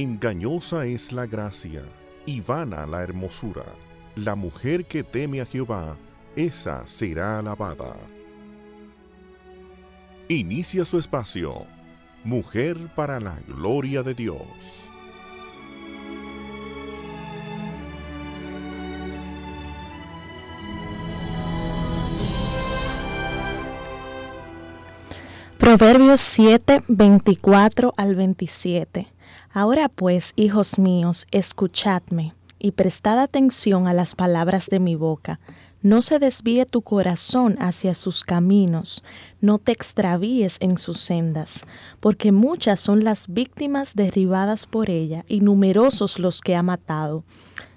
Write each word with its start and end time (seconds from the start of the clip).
Engañosa 0.00 0.86
es 0.86 1.10
la 1.10 1.26
gracia 1.26 1.82
y 2.24 2.40
vana 2.40 2.86
la 2.86 3.02
hermosura. 3.02 3.64
La 4.14 4.36
mujer 4.36 4.84
que 4.84 5.02
teme 5.02 5.40
a 5.40 5.44
Jehová, 5.44 5.96
esa 6.36 6.86
será 6.86 7.40
alabada. 7.40 7.96
Inicia 10.28 10.84
su 10.84 11.00
espacio. 11.00 11.66
Mujer 12.22 12.76
para 12.94 13.18
la 13.18 13.40
gloria 13.48 14.04
de 14.04 14.14
Dios. 14.14 14.46
Proverbios 25.58 26.20
7, 26.20 26.84
24 26.86 27.92
al 27.96 28.14
27. 28.14 29.17
Ahora 29.50 29.88
pues, 29.88 30.32
hijos 30.36 30.78
míos, 30.78 31.26
escuchadme 31.30 32.34
y 32.58 32.72
prestad 32.72 33.18
atención 33.18 33.86
a 33.86 33.94
las 33.94 34.14
palabras 34.14 34.66
de 34.66 34.80
mi 34.80 34.94
boca. 34.94 35.40
No 35.80 36.02
se 36.02 36.18
desvíe 36.18 36.66
tu 36.66 36.82
corazón 36.82 37.56
hacia 37.60 37.94
sus 37.94 38.24
caminos, 38.24 39.04
no 39.40 39.58
te 39.58 39.70
extravíes 39.70 40.56
en 40.60 40.76
sus 40.76 40.98
sendas, 40.98 41.66
porque 42.00 42.32
muchas 42.32 42.80
son 42.80 43.04
las 43.04 43.28
víctimas 43.28 43.94
derribadas 43.94 44.66
por 44.66 44.90
ella 44.90 45.24
y 45.28 45.40
numerosos 45.40 46.18
los 46.18 46.40
que 46.40 46.56
ha 46.56 46.64
matado. 46.64 47.22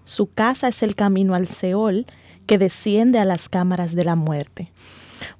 Su 0.03 0.25
casa 0.25 0.67
es 0.67 0.81
el 0.81 0.95
camino 0.95 1.35
al 1.35 1.47
Seol, 1.47 2.07
que 2.47 2.57
desciende 2.57 3.19
a 3.19 3.25
las 3.25 3.49
cámaras 3.49 3.93
de 3.93 4.03
la 4.03 4.15
muerte. 4.15 4.71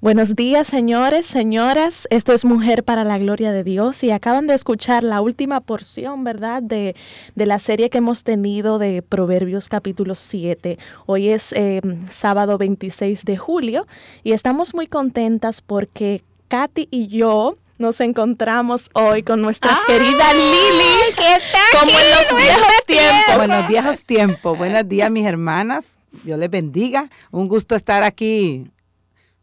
Buenos 0.00 0.34
días, 0.34 0.66
señores, 0.66 1.26
señoras. 1.26 2.06
Esto 2.10 2.32
es 2.32 2.44
Mujer 2.44 2.84
para 2.84 3.04
la 3.04 3.18
Gloria 3.18 3.52
de 3.52 3.64
Dios 3.64 4.02
y 4.02 4.10
acaban 4.10 4.46
de 4.46 4.54
escuchar 4.54 5.04
la 5.04 5.20
última 5.20 5.60
porción, 5.60 6.24
¿verdad?, 6.24 6.62
de, 6.62 6.96
de 7.34 7.46
la 7.46 7.58
serie 7.58 7.90
que 7.90 7.98
hemos 7.98 8.24
tenido 8.24 8.78
de 8.78 9.02
Proverbios 9.02 9.68
capítulo 9.68 10.14
7. 10.14 10.78
Hoy 11.06 11.28
es 11.28 11.52
eh, 11.52 11.80
sábado 12.10 12.58
26 12.58 13.24
de 13.24 13.36
julio 13.36 13.86
y 14.24 14.32
estamos 14.32 14.74
muy 14.74 14.86
contentas 14.86 15.60
porque 15.60 16.22
Katy 16.48 16.88
y 16.90 17.08
yo 17.08 17.56
nos 17.78 18.00
encontramos 18.00 18.90
hoy 18.94 19.22
con 19.22 19.42
nuestra 19.42 19.78
querida 19.86 20.32
Lili, 20.34 21.14
que 21.16 21.34
está 21.36 21.80
como 21.80 21.98
en 21.98 22.10
los 22.10 22.34
viejos 22.36 22.84
tiempos. 22.86 23.36
Buenos 23.36 23.68
viejos 23.68 24.04
tiempos. 24.04 24.58
Buenos 24.58 24.88
días, 24.88 25.10
mis 25.10 25.26
hermanas. 25.26 25.98
Dios 26.24 26.38
les 26.38 26.50
bendiga. 26.50 27.08
Un 27.30 27.48
gusto 27.48 27.74
estar 27.74 28.02
aquí 28.02 28.70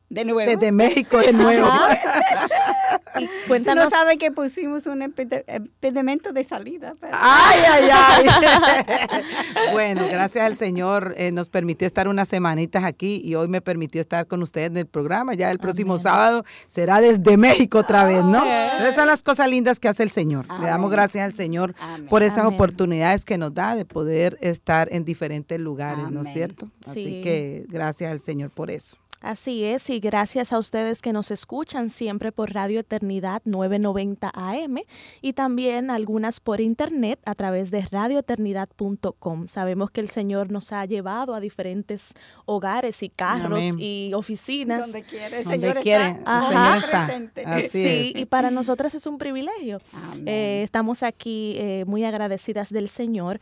de 0.10 0.26
nuevo. 0.26 0.50
Desde 0.50 0.72
México 0.72 1.18
de 1.18 1.34
nuevo. 1.34 1.70
Cuéntanos. 3.48 3.86
no 3.86 3.90
sabe 3.90 4.18
que 4.18 4.32
pusimos 4.32 4.86
un 4.88 5.02
impedimento 5.02 6.32
de 6.32 6.44
salida. 6.44 6.96
Ay, 7.12 7.60
ay, 7.70 7.90
ay. 7.92 9.24
bueno, 9.74 10.08
gracias 10.10 10.46
al 10.46 10.56
Señor 10.56 11.14
eh, 11.18 11.32
nos 11.32 11.50
permitió 11.50 11.86
estar 11.86 12.08
unas 12.08 12.28
semanitas 12.28 12.84
aquí 12.84 13.22
y 13.24 13.36
hoy 13.36 13.48
me 13.48 13.62
permitió 13.62 14.00
estar 14.02 14.26
con 14.28 14.42
ustedes 14.42 14.68
en 14.68 14.78
el 14.78 14.88
programa. 14.88 15.34
Ya 15.34 15.52
el 15.52 15.60
próximo 15.60 15.98
sábado 15.98 16.44
será 16.68 17.02
desde 17.02 17.38
México 17.38 17.80
otra 17.80 18.06
vez, 18.06 18.24
¿no? 18.24 18.44
Esas 18.46 18.96
son 18.96 19.08
las 19.08 19.24
cosas 19.24 19.50
lindas 19.50 19.80
que 19.80 19.88
hace 19.88 20.04
el 20.04 20.12
Señor. 20.12 20.46
Le 20.60 20.68
damos 20.68 20.90
gracias 20.90 21.26
al 21.26 21.34
Señor 21.34 21.76
por 22.10 22.24
esas 22.24 22.46
oportunidades 22.46 23.26
que 23.26 23.38
nos 23.38 23.54
da 23.54 23.76
de 23.76 23.86
poder 23.86 24.38
estar 24.42 24.88
en 24.92 25.04
diferentes 25.04 25.60
lugares, 25.60 26.10
¿no 26.10 26.22
es 26.22 26.32
cierto? 26.32 26.70
Así 26.88 27.22
que 27.22 27.66
gracias 27.68 28.12
al 28.12 28.20
Señor 28.20 28.52
por 28.52 28.72
eso. 28.72 28.98
Así 29.22 29.66
es, 29.66 29.90
y 29.90 30.00
gracias 30.00 30.54
a 30.54 30.58
ustedes 30.58 31.02
que 31.02 31.12
nos 31.12 31.30
escuchan 31.30 31.90
siempre 31.90 32.32
por 32.32 32.54
Radio 32.54 32.80
Eternidad 32.80 33.42
990 33.44 34.32
AM 34.34 34.78
y 35.22 35.34
también 35.34 35.92
algunas 35.92 36.40
por 36.40 36.62
internet 36.62 37.20
a 37.26 37.36
través 37.36 37.70
de 37.70 37.82
radioeternidad.com. 37.82 39.48
Sabemos 39.48 39.92
que 39.92 40.00
el 40.00 40.08
Señor 40.08 40.52
nos 40.52 40.72
ha 40.72 40.86
llevado 40.86 41.36
a 41.36 41.42
diferentes 41.42 42.14
hogares 42.46 43.04
y 43.04 43.10
carros 43.10 43.76
y 43.78 44.12
oficinas. 44.14 44.82
Donde 44.82 45.04
quiere, 45.04 45.40
el 45.40 45.46
Señor 45.46 45.78
está, 45.78 46.80
presente. 46.90 47.70
sí, 47.70 48.14
y 48.16 48.26
para 48.26 48.52
nosotras 48.52 48.96
es 48.96 49.06
un 49.06 49.18
privilegio. 49.18 49.80
Eh, 50.26 50.62
estamos 50.64 51.04
aquí 51.04 51.56
eh, 51.58 51.84
muy 51.86 52.06
agradecidas 52.06 52.72
del 52.72 52.88
Señor 52.88 53.42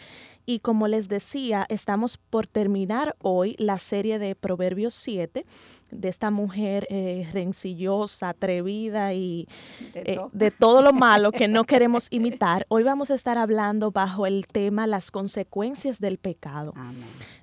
y 0.50 0.60
como 0.60 0.88
les 0.88 1.10
decía, 1.10 1.66
estamos 1.68 2.18
por 2.18 2.48
terminar 2.48 3.18
hoy 3.22 3.56
la 3.60 3.78
serie 3.78 4.18
de 4.18 4.34
Proverbios 4.34 4.94
7 4.94 5.46
de 5.92 6.08
esta 6.08 6.32
mujer 6.32 6.88
eh, 6.90 7.28
rencillosa, 7.34 8.30
atrevida 8.30 9.14
y 9.14 9.46
eh, 9.94 10.18
de, 10.32 10.52
todo 10.52 10.82
lo 10.82 10.94
malo 10.94 11.34
que 11.34 11.50
no 11.50 11.64
queremos 11.66 12.08
imitar. 12.12 12.66
Hoy 12.70 12.84
vamos 12.84 13.12
a 13.12 13.16
estar 13.16 13.38
hablando 13.38 13.92
bajo 13.92 14.26
el 14.26 14.48
tema 14.48 14.88
las 14.88 15.12
consecuencias 15.12 16.00
del 16.00 16.18
pecado. 16.18 16.74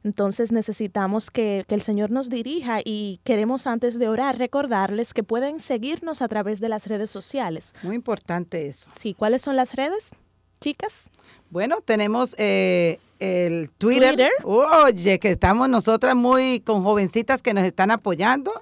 Entonces 0.03 0.51
necesitamos 0.51 1.31
que, 1.31 1.67
que 1.69 1.75
el 1.75 1.83
Señor 1.83 2.11
nos 2.11 2.31
dirija 2.31 2.81
y 2.83 3.21
queremos 3.23 3.67
antes 3.67 3.99
de 3.99 4.09
orar 4.09 4.39
recordarles 4.39 5.13
que 5.13 5.23
pueden 5.23 5.61
seguirnos 5.61 6.23
a 6.23 6.29
través 6.29 6.59
de 6.59 6.71
las 6.71 6.87
redes 6.87 7.11
sociales. 7.11 7.75
Muy 7.83 7.97
importante 7.97 8.67
eso. 8.67 8.89
Sí, 8.95 9.13
¿cuáles 9.13 9.43
son 9.43 9.57
las 9.57 9.75
redes, 9.75 10.13
chicas? 10.63 11.11
Bueno, 11.51 11.77
tenemos 11.85 12.35
eh, 12.39 12.99
el 13.21 13.71
Twitter. 13.71 14.31
Oye, 14.43 15.19
que 15.19 15.31
estamos 15.31 15.69
nosotras 15.69 16.15
muy 16.15 16.61
con 16.61 16.83
jovencitas 16.83 17.43
que 17.43 17.55
nos 17.55 17.65
están 17.65 17.91
apoyando. 17.91 18.53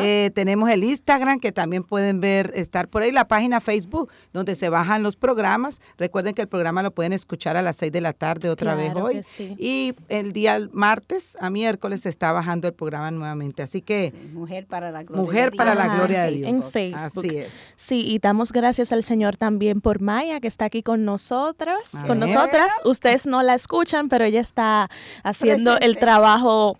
Eh, 0.00 0.30
tenemos 0.34 0.70
el 0.70 0.84
Instagram, 0.84 1.40
que 1.40 1.52
también 1.52 1.84
pueden 1.84 2.20
ver, 2.20 2.52
estar 2.54 2.88
por 2.88 3.02
ahí, 3.02 3.12
la 3.12 3.26
página 3.26 3.60
Facebook, 3.60 4.10
donde 4.32 4.54
se 4.54 4.68
bajan 4.68 5.02
los 5.02 5.16
programas. 5.16 5.80
Recuerden 5.98 6.34
que 6.34 6.42
el 6.42 6.48
programa 6.48 6.82
lo 6.82 6.92
pueden 6.92 7.12
escuchar 7.12 7.56
a 7.56 7.62
las 7.62 7.76
6 7.76 7.92
de 7.92 8.00
la 8.00 8.12
tarde 8.12 8.50
otra 8.50 8.74
vez 8.74 8.94
hoy. 8.94 9.22
Y 9.58 9.94
el 10.08 10.32
día 10.32 10.60
martes 10.72 11.36
a 11.40 11.50
miércoles 11.50 12.02
se 12.02 12.08
está 12.08 12.32
bajando 12.32 12.68
el 12.68 12.74
programa 12.74 13.10
nuevamente. 13.10 13.62
Así 13.62 13.80
que... 13.80 14.12
mujer 14.32 14.66
para 14.66 14.90
la 14.90 15.02
gloria 15.02 15.22
Mujer 15.22 15.50
de 15.50 15.56
para 15.56 15.74
la 15.74 15.96
gloria 15.96 16.24
de 16.24 16.30
Dios. 16.32 16.48
En 16.48 16.62
Facebook. 16.62 17.24
Así 17.24 17.36
es. 17.36 17.52
Sí, 17.76 18.04
y 18.06 18.18
damos 18.18 18.52
gracias 18.52 18.92
al 18.92 19.02
Señor 19.02 19.36
también 19.36 19.80
por 19.80 20.00
Maya, 20.00 20.40
que 20.40 20.48
está 20.48 20.66
aquí 20.66 20.82
con 20.82 21.04
nosotros, 21.04 21.92
con 22.06 22.18
nosotras. 22.26 22.72
Ustedes 22.84 23.26
no 23.26 23.42
la 23.42 23.54
escuchan 23.54 24.08
pero 24.08 24.24
ella 24.24 24.40
está 24.40 24.88
haciendo 25.22 25.78
el 25.78 25.98
trabajo 25.98 26.76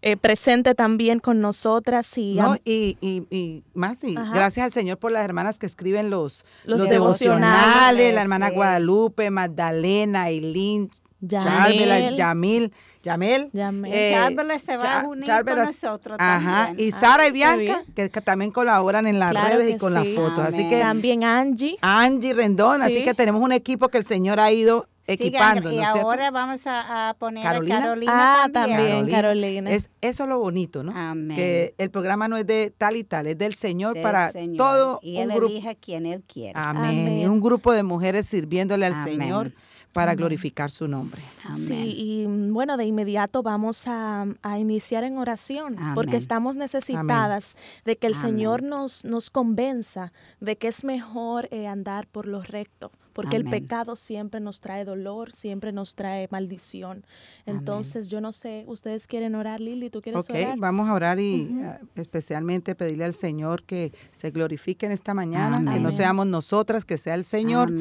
eh, 0.00 0.16
presente 0.16 0.74
también 0.74 1.18
con 1.18 1.40
nosotras. 1.40 2.16
Y, 2.16 2.38
y, 2.64 3.62
más, 3.74 4.02
y 4.04 4.14
gracias 4.14 4.64
al 4.64 4.72
Señor 4.72 4.98
por 4.98 5.12
las 5.12 5.24
hermanas 5.24 5.58
que 5.58 5.66
escriben 5.66 6.10
los, 6.10 6.44
los, 6.64 6.88
devocionales, 6.88 8.14
la 8.14 8.22
hermana 8.22 8.50
Guadalupe, 8.50 9.30
Magdalena, 9.30 10.28
Eileen, 10.28 10.90
Yamil, 11.20 12.16
Yamil, 12.16 12.72
Yamel. 13.02 13.50
Eh, 13.86 14.58
se 14.58 14.76
va 14.76 15.00
a 15.00 15.04
unir 15.06 15.26
con 15.44 15.56
nosotros 15.56 16.16
Ajá. 16.20 16.74
Y 16.76 16.92
Sara 16.92 17.26
y 17.26 17.32
Bianca, 17.32 17.82
que, 17.94 18.08
también 18.08 18.50
colaboran 18.50 19.06
en 19.06 19.18
las 19.18 19.32
redes 19.32 19.74
y 19.74 19.78
con 19.78 19.94
las 19.94 20.06
fotos. 20.08 20.40
Así 20.40 20.68
que 20.68 20.80
también 20.80 21.24
Angie. 21.24 21.76
Angie 21.80 22.34
Rendón, 22.34 22.82
así 22.82 23.02
que 23.02 23.14
tenemos 23.14 23.42
un 23.42 23.52
equipo 23.52 23.88
que 23.88 23.98
el 23.98 24.04
Señor 24.04 24.40
ha 24.40 24.52
ido 24.52 24.86
equipando. 25.08 25.72
y 25.72 25.80
ahora 25.80 26.30
vamos 26.30 26.60
a, 26.66 27.16
poner 27.18 27.42
Carolina. 27.42 27.76
a 27.76 27.80
Carolina 27.80 28.44
ah, 28.44 28.48
también. 28.52 29.08
Carolina. 29.08 29.70
Es, 29.70 29.90
eso 30.00 30.24
es 30.24 30.28
lo 30.28 30.38
bonito, 30.38 30.82
¿no? 30.82 30.92
Que 31.34 31.74
el 31.78 31.90
programa 31.90 32.28
no 32.28 32.36
es 32.36 32.46
de 32.46 32.72
tal 32.76 32.96
y 32.96 33.04
tal, 33.04 33.26
es 33.26 33.38
del 33.38 33.54
Señor 33.54 34.00
para 34.00 34.32
todo 34.56 35.00
y 35.02 35.18
él 35.18 35.30
elige 35.30 35.70
a 35.70 35.74
quien 35.74 36.06
Él 36.06 36.22
quiere. 36.22 36.52
Amén. 36.54 37.18
Y 37.18 37.26
un 37.26 37.40
grupo 37.40 37.72
de 37.72 37.82
mujeres 37.82 38.26
sirviéndole 38.26 38.86
al 38.86 39.02
Señor 39.02 39.52
para 39.92 40.14
glorificar 40.14 40.70
su 40.70 40.88
nombre. 40.88 41.22
Sí, 41.54 41.94
y 41.96 42.26
mm, 42.26 42.52
bueno, 42.52 42.76
de 42.76 42.84
inmediato 42.84 43.42
vamos 43.42 43.84
a, 43.86 44.26
iniciar 44.58 45.04
en 45.04 45.18
oración, 45.18 45.76
porque 45.94 46.16
estamos 46.16 46.56
necesitadas 46.56 47.56
de 47.84 47.96
que 47.96 48.06
el 48.06 48.14
Señor 48.14 48.62
nos, 48.62 49.04
nos 49.04 49.30
convenza 49.30 50.12
de 50.40 50.56
que 50.56 50.68
es 50.68 50.84
mejor 50.84 51.48
eh, 51.50 51.66
andar 51.66 52.06
por 52.06 52.26
lo 52.26 52.42
recto 52.42 52.90
porque 53.18 53.36
el 53.36 53.46
pecado 53.46 53.96
siempre 53.96 54.38
nos 54.38 54.60
trae 54.60 54.84
dolor, 54.84 55.32
siempre 55.32 55.72
nos 55.72 55.96
trae 55.96 56.28
maldición. 56.30 57.04
Entonces, 57.46 58.10
yo 58.10 58.20
no 58.20 58.30
sé, 58.30 58.62
ustedes 58.68 59.08
quieren 59.08 59.34
orar, 59.34 59.60
Lili, 59.60 59.90
¿tú 59.90 60.00
quieres 60.00 60.30
orar? 60.30 60.52
Ok, 60.52 60.60
vamos 60.60 60.88
a 60.88 60.94
orar 60.94 61.18
y 61.18 61.50
ah, 61.64 61.80
especialmente 61.96 62.76
pedirle 62.76 63.04
al 63.04 63.14
Señor 63.14 63.64
que 63.64 63.92
se 64.12 64.30
glorifique 64.30 64.86
en 64.86 64.92
esta 64.92 65.14
mañana, 65.14 65.58
que 65.72 65.80
no 65.80 65.90
seamos 65.90 66.28
nosotras, 66.28 66.84
que 66.84 66.96
sea 66.96 67.16
el 67.16 67.24
Señor, 67.24 67.72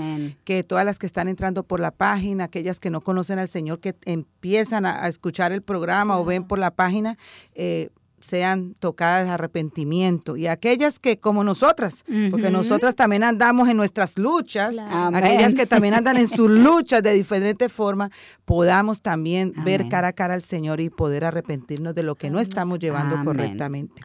que 0.43 0.63
todas 0.63 0.85
las 0.85 0.97
que 0.97 1.05
están 1.05 1.27
entrando 1.27 1.61
por 1.61 1.81
la 1.81 1.91
página, 1.91 2.45
aquellas 2.45 2.79
que 2.79 2.89
no 2.89 3.01
conocen 3.01 3.37
al 3.37 3.47
Señor, 3.47 3.79
que 3.79 3.93
empiezan 4.05 4.87
a, 4.87 5.07
escuchar 5.07 5.51
el 5.51 5.61
programa 5.61 6.17
o 6.19 6.25
ven 6.25 6.45
por 6.45 6.57
la 6.57 6.71
página, 6.71 7.15
eh, 7.53 7.89
sean 8.27 8.75
tocadas 8.79 9.25
de 9.25 9.31
arrepentimiento. 9.31 10.35
Y 10.38 10.47
aquellas 10.47 11.00
que 11.00 11.19
como 11.19 11.44
nosotras, 11.44 12.03
porque 12.29 12.51
nosotras 12.51 12.95
también 12.95 13.24
andamos 13.24 13.69
en 13.69 13.77
nuestras 13.77 14.18
luchas, 14.18 14.75
aquellas 15.13 15.56
que 15.56 15.65
también 15.65 15.94
andan 15.94 16.18
en 16.18 16.27
sus 16.27 16.50
luchas 16.50 17.01
de 17.03 17.13
diferente 17.13 17.69
forma, 17.69 18.12
podamos 18.45 19.01
también 19.01 19.53
ver 19.63 19.88
cara 19.89 20.09
a 20.09 20.13
cara 20.13 20.33
al 20.33 20.41
Señor 20.41 20.79
y 20.79 20.89
poder 20.89 21.25
arrepentirnos 21.25 21.95
de 21.95 22.03
lo 22.03 22.15
que 22.15 22.29
no 22.29 22.39
estamos 22.39 22.79
llevando 22.79 23.24
correctamente. 23.24 24.01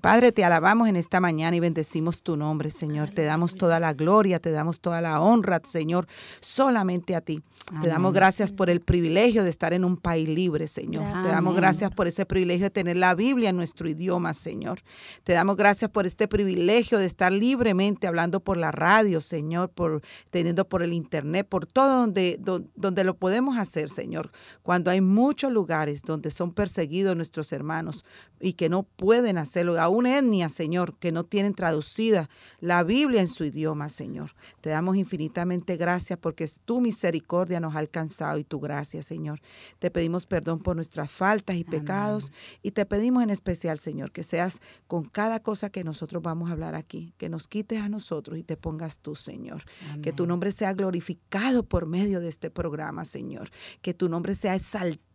Padre, 0.00 0.32
te 0.32 0.44
alabamos 0.44 0.88
en 0.88 0.96
esta 0.96 1.20
mañana 1.20 1.56
y 1.56 1.60
bendecimos 1.60 2.22
tu 2.22 2.36
nombre, 2.36 2.70
Señor. 2.70 3.10
Te 3.10 3.22
damos 3.24 3.54
toda 3.54 3.78
la 3.80 3.92
gloria, 3.92 4.38
te 4.38 4.50
damos 4.50 4.80
toda 4.80 5.00
la 5.00 5.20
honra, 5.20 5.60
Señor, 5.64 6.06
solamente 6.40 7.14
a 7.14 7.20
ti. 7.20 7.42
Te 7.82 7.88
damos 7.88 8.14
gracias 8.14 8.52
por 8.52 8.70
el 8.70 8.80
privilegio 8.80 9.44
de 9.44 9.50
estar 9.50 9.72
en 9.72 9.84
un 9.84 9.96
país 9.96 10.28
libre, 10.28 10.66
Señor. 10.66 11.04
Te 11.22 11.28
damos 11.28 11.54
gracias 11.54 11.90
por 11.90 12.06
ese 12.06 12.24
privilegio 12.24 12.66
de 12.66 12.70
tener 12.70 12.96
la 12.96 13.14
Biblia 13.14 13.50
en 13.50 13.56
nuestro 13.66 13.88
idioma, 13.88 14.32
Señor. 14.32 14.80
Te 15.24 15.32
damos 15.32 15.56
gracias 15.56 15.90
por 15.90 16.06
este 16.06 16.28
privilegio 16.28 16.98
de 16.98 17.06
estar 17.06 17.32
libremente 17.32 18.06
hablando 18.06 18.38
por 18.38 18.56
la 18.56 18.70
radio, 18.70 19.20
Señor, 19.20 19.70
por 19.70 20.02
teniendo 20.30 20.68
por 20.68 20.84
el 20.84 20.92
internet, 20.92 21.48
por 21.48 21.66
todo 21.66 22.00
donde, 22.00 22.38
donde, 22.40 23.02
lo 23.02 23.16
podemos 23.16 23.58
hacer, 23.58 23.88
Señor. 23.88 24.30
Cuando 24.62 24.90
hay 24.90 25.00
muchos 25.00 25.52
lugares 25.52 26.02
donde 26.02 26.30
son 26.30 26.52
perseguidos 26.52 27.16
nuestros 27.16 27.52
hermanos 27.52 28.04
y 28.38 28.52
que 28.52 28.68
no 28.68 28.84
pueden 28.84 29.36
hacerlo, 29.36 29.80
aún 29.80 30.06
etnia, 30.06 30.48
Señor, 30.48 30.96
que 30.98 31.10
no 31.10 31.24
tienen 31.24 31.54
traducida 31.54 32.30
la 32.60 32.84
Biblia 32.84 33.20
en 33.20 33.28
su 33.28 33.44
idioma, 33.44 33.88
Señor. 33.88 34.30
Te 34.60 34.70
damos 34.70 34.96
infinitamente 34.96 35.76
gracias 35.76 36.18
porque 36.20 36.44
es 36.44 36.60
tu 36.64 36.80
misericordia 36.80 37.58
nos 37.58 37.74
ha 37.74 37.80
alcanzado 37.80 38.38
y 38.38 38.44
tu 38.44 38.60
gracia, 38.60 39.02
Señor. 39.02 39.40
Te 39.80 39.90
pedimos 39.90 40.26
perdón 40.26 40.60
por 40.60 40.76
nuestras 40.76 41.10
faltas 41.10 41.56
y 41.56 41.64
pecados 41.64 42.30
y 42.62 42.70
te 42.70 42.86
pedimos 42.86 43.22
en 43.22 43.30
especial, 43.30 43.45
Señor, 43.54 44.12
que 44.12 44.22
seas 44.22 44.60
con 44.86 45.04
cada 45.04 45.40
cosa 45.40 45.70
que 45.70 45.84
nosotros 45.84 46.22
vamos 46.22 46.48
a 46.48 46.52
hablar 46.52 46.74
aquí, 46.74 47.14
que 47.16 47.28
nos 47.28 47.46
quites 47.46 47.80
a 47.80 47.88
nosotros 47.88 48.38
y 48.38 48.42
te 48.42 48.56
pongas 48.56 48.98
tú, 48.98 49.14
Señor. 49.14 49.62
Que 50.02 50.12
tu 50.12 50.26
nombre 50.26 50.52
sea 50.52 50.74
glorificado 50.74 51.62
por 51.64 51.86
medio 51.86 52.20
de 52.20 52.28
este 52.28 52.50
programa, 52.50 53.04
Señor. 53.04 53.48
Que 53.82 53.94
tu 53.94 54.08
nombre 54.08 54.34
sea 54.34 54.54
exaltado 54.54 55.05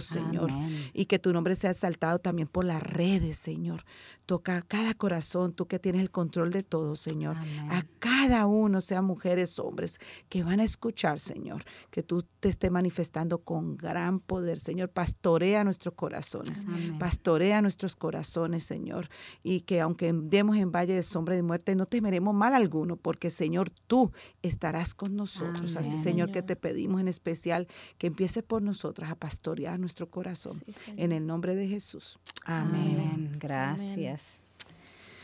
Señor. 0.00 0.50
Y 0.92 1.06
que 1.06 1.18
tu 1.18 1.32
nombre 1.32 1.54
sea 1.54 1.70
exaltado 1.70 2.18
también 2.18 2.48
por 2.48 2.64
las 2.64 2.82
redes, 2.82 3.38
Señor. 3.38 3.84
Toca 4.26 4.62
cada 4.62 4.94
corazón, 4.94 5.52
tú 5.52 5.66
que 5.66 5.78
tienes 5.78 6.00
el 6.00 6.10
control 6.10 6.50
de 6.50 6.62
todo, 6.62 6.96
Señor. 6.96 7.36
A 7.68 7.82
cada 7.98 8.46
uno, 8.46 8.80
sean 8.80 9.04
mujeres, 9.04 9.58
hombres, 9.58 9.98
que 10.28 10.42
van 10.42 10.60
a 10.60 10.64
escuchar, 10.64 11.18
Señor. 11.20 11.62
Que 11.90 12.02
tú 12.02 12.24
te 12.40 12.48
estés 12.48 12.70
manifestando 12.70 13.38
con 13.38 13.76
gran 13.76 14.20
poder, 14.20 14.58
Señor. 14.58 14.90
Pastorea 14.90 15.64
nuestros 15.64 15.94
corazones. 15.94 16.66
Pastorea 16.98 17.60
nuestros 17.60 17.96
corazones, 17.96 18.64
Señor. 18.64 19.08
Y 19.42 19.62
que 19.62 19.80
aunque 19.80 20.12
demos 20.12 20.56
en 20.56 20.72
valle 20.72 20.94
de 20.94 21.02
sombra 21.02 21.34
de 21.34 21.42
muerte, 21.42 21.74
no 21.74 21.86
temeremos 21.86 22.34
mal 22.34 22.54
alguno, 22.54 22.96
porque, 22.96 23.30
Señor, 23.30 23.70
tú 23.86 24.12
estarás 24.42 24.94
con 24.94 25.16
nosotros. 25.16 25.76
Así, 25.76 25.98
Señor, 25.98 26.30
que 26.30 26.42
te 26.42 26.56
pedimos 26.56 27.00
en 27.00 27.08
especial 27.08 27.66
que 27.98 28.06
empiece 28.06 28.42
por 28.42 28.62
nosotros 28.62 29.10
a 29.10 29.16
pastorear 29.16 29.49
a 29.68 29.78
nuestro 29.78 30.08
corazón. 30.08 30.60
en 30.96 31.12
el 31.12 31.26
nombre 31.26 31.54
de 31.54 31.66
Jesús. 31.66 32.18
Amén. 32.44 33.36
Gracias. 33.38 34.40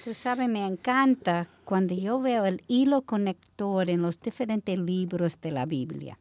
Tú 0.05 0.14
sabes, 0.14 0.49
me 0.49 0.64
encanta 0.64 1.49
cuando 1.64 1.94
yo 1.94 2.20
veo 2.20 2.44
el 2.44 2.62
hilo 2.69 3.02
conector 3.02 3.90
en 3.90 4.02
los 4.02 4.20
diferentes 4.20 4.78
libros 4.78 5.40
de 5.40 5.50
la 5.50 5.67
Biblia. 5.67 6.19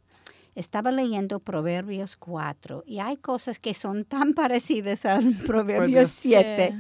Estaba 0.55 0.91
leyendo 0.91 1.39
Proverbios 1.39 2.15
4 2.17 2.83
y 2.87 2.99
hay 2.99 3.17
cosas 3.17 3.59
que 3.59 3.73
son 3.73 4.05
tan 4.05 4.33
parecidas 4.33 5.05
al 5.05 5.35
Proverbios 5.45 6.09
7. 6.11 6.73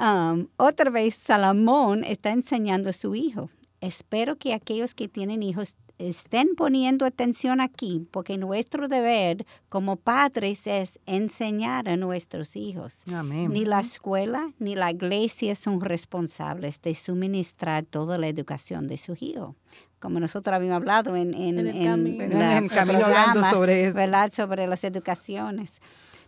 Um, 0.00 0.48
otra 0.56 0.90
vez, 0.90 1.14
Salomón 1.14 2.02
está 2.04 2.32
enseñando 2.32 2.90
a 2.90 2.92
su 2.94 3.14
hijo. 3.14 3.50
Espero 3.80 4.36
que 4.36 4.54
aquellos 4.54 4.94
que 4.94 5.06
tienen 5.06 5.42
hijos 5.42 5.76
estén 5.98 6.54
poniendo 6.56 7.04
atención 7.04 7.60
aquí, 7.60 8.06
porque 8.10 8.38
nuestro 8.38 8.88
deber 8.88 9.46
como 9.68 9.96
padres 9.96 10.66
es 10.66 11.00
enseñar 11.06 11.88
a 11.88 11.96
nuestros 11.96 12.56
hijos. 12.56 13.02
Ni 13.06 13.64
la 13.64 13.80
escuela 13.80 14.52
ni 14.58 14.74
la 14.74 14.90
iglesia 14.90 15.54
son 15.54 15.80
responsables 15.80 16.80
de 16.80 16.94
suministrar 16.94 17.84
toda 17.84 18.18
la 18.18 18.28
educación 18.28 18.86
de 18.86 18.96
su 18.96 19.16
hijo 19.18 19.56
como 20.00 20.20
nosotros 20.20 20.54
habíamos 20.54 20.76
hablado 20.76 21.16
en, 21.16 21.34
en, 21.34 21.58
el, 21.58 22.70
camino 22.70 23.04
hablando 23.04 23.44
sobre 23.50 23.86
eso. 23.86 23.98
Sobre 24.32 24.66
las 24.66 24.84
educaciones. 24.84 25.80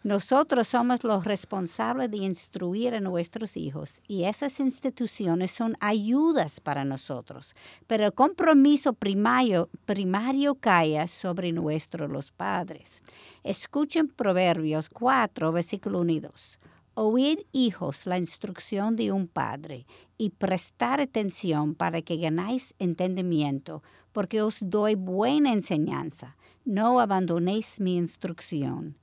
Nosotros 0.02 0.68
somos 0.68 1.04
los 1.04 1.26
responsables 1.26 2.10
de 2.10 2.16
instruir 2.16 2.94
a 2.94 3.00
nuestros 3.00 3.54
hijos 3.58 4.00
y 4.08 4.24
esas 4.24 4.58
instituciones 4.58 5.50
son 5.50 5.76
ayudas 5.78 6.58
para 6.58 6.86
nosotros, 6.86 7.54
pero 7.86 8.06
el 8.06 8.14
compromiso 8.14 8.94
primario, 8.94 9.68
primario 9.84 10.54
cae 10.54 11.06
sobre 11.06 11.52
nuestros 11.52 12.08
los 12.08 12.32
padres. 12.32 13.02
Escuchen 13.44 14.08
Proverbios 14.08 14.88
4, 14.88 15.52
versículo 15.52 16.00
1 16.00 16.12
y 16.12 16.20
2. 16.20 16.58
Oír, 16.94 17.46
hijos, 17.52 18.06
la 18.06 18.16
instrucción 18.16 18.96
de 18.96 19.12
un 19.12 19.28
padre 19.28 19.84
y 20.16 20.30
prestar 20.30 21.02
atención 21.02 21.74
para 21.74 22.00
que 22.00 22.16
ganáis 22.16 22.74
entendimiento, 22.78 23.82
porque 24.12 24.40
os 24.40 24.56
doy 24.60 24.94
buena 24.94 25.52
enseñanza. 25.52 26.38
No 26.64 27.00
abandonéis 27.00 27.80
mi 27.80 27.98
instrucción 27.98 28.96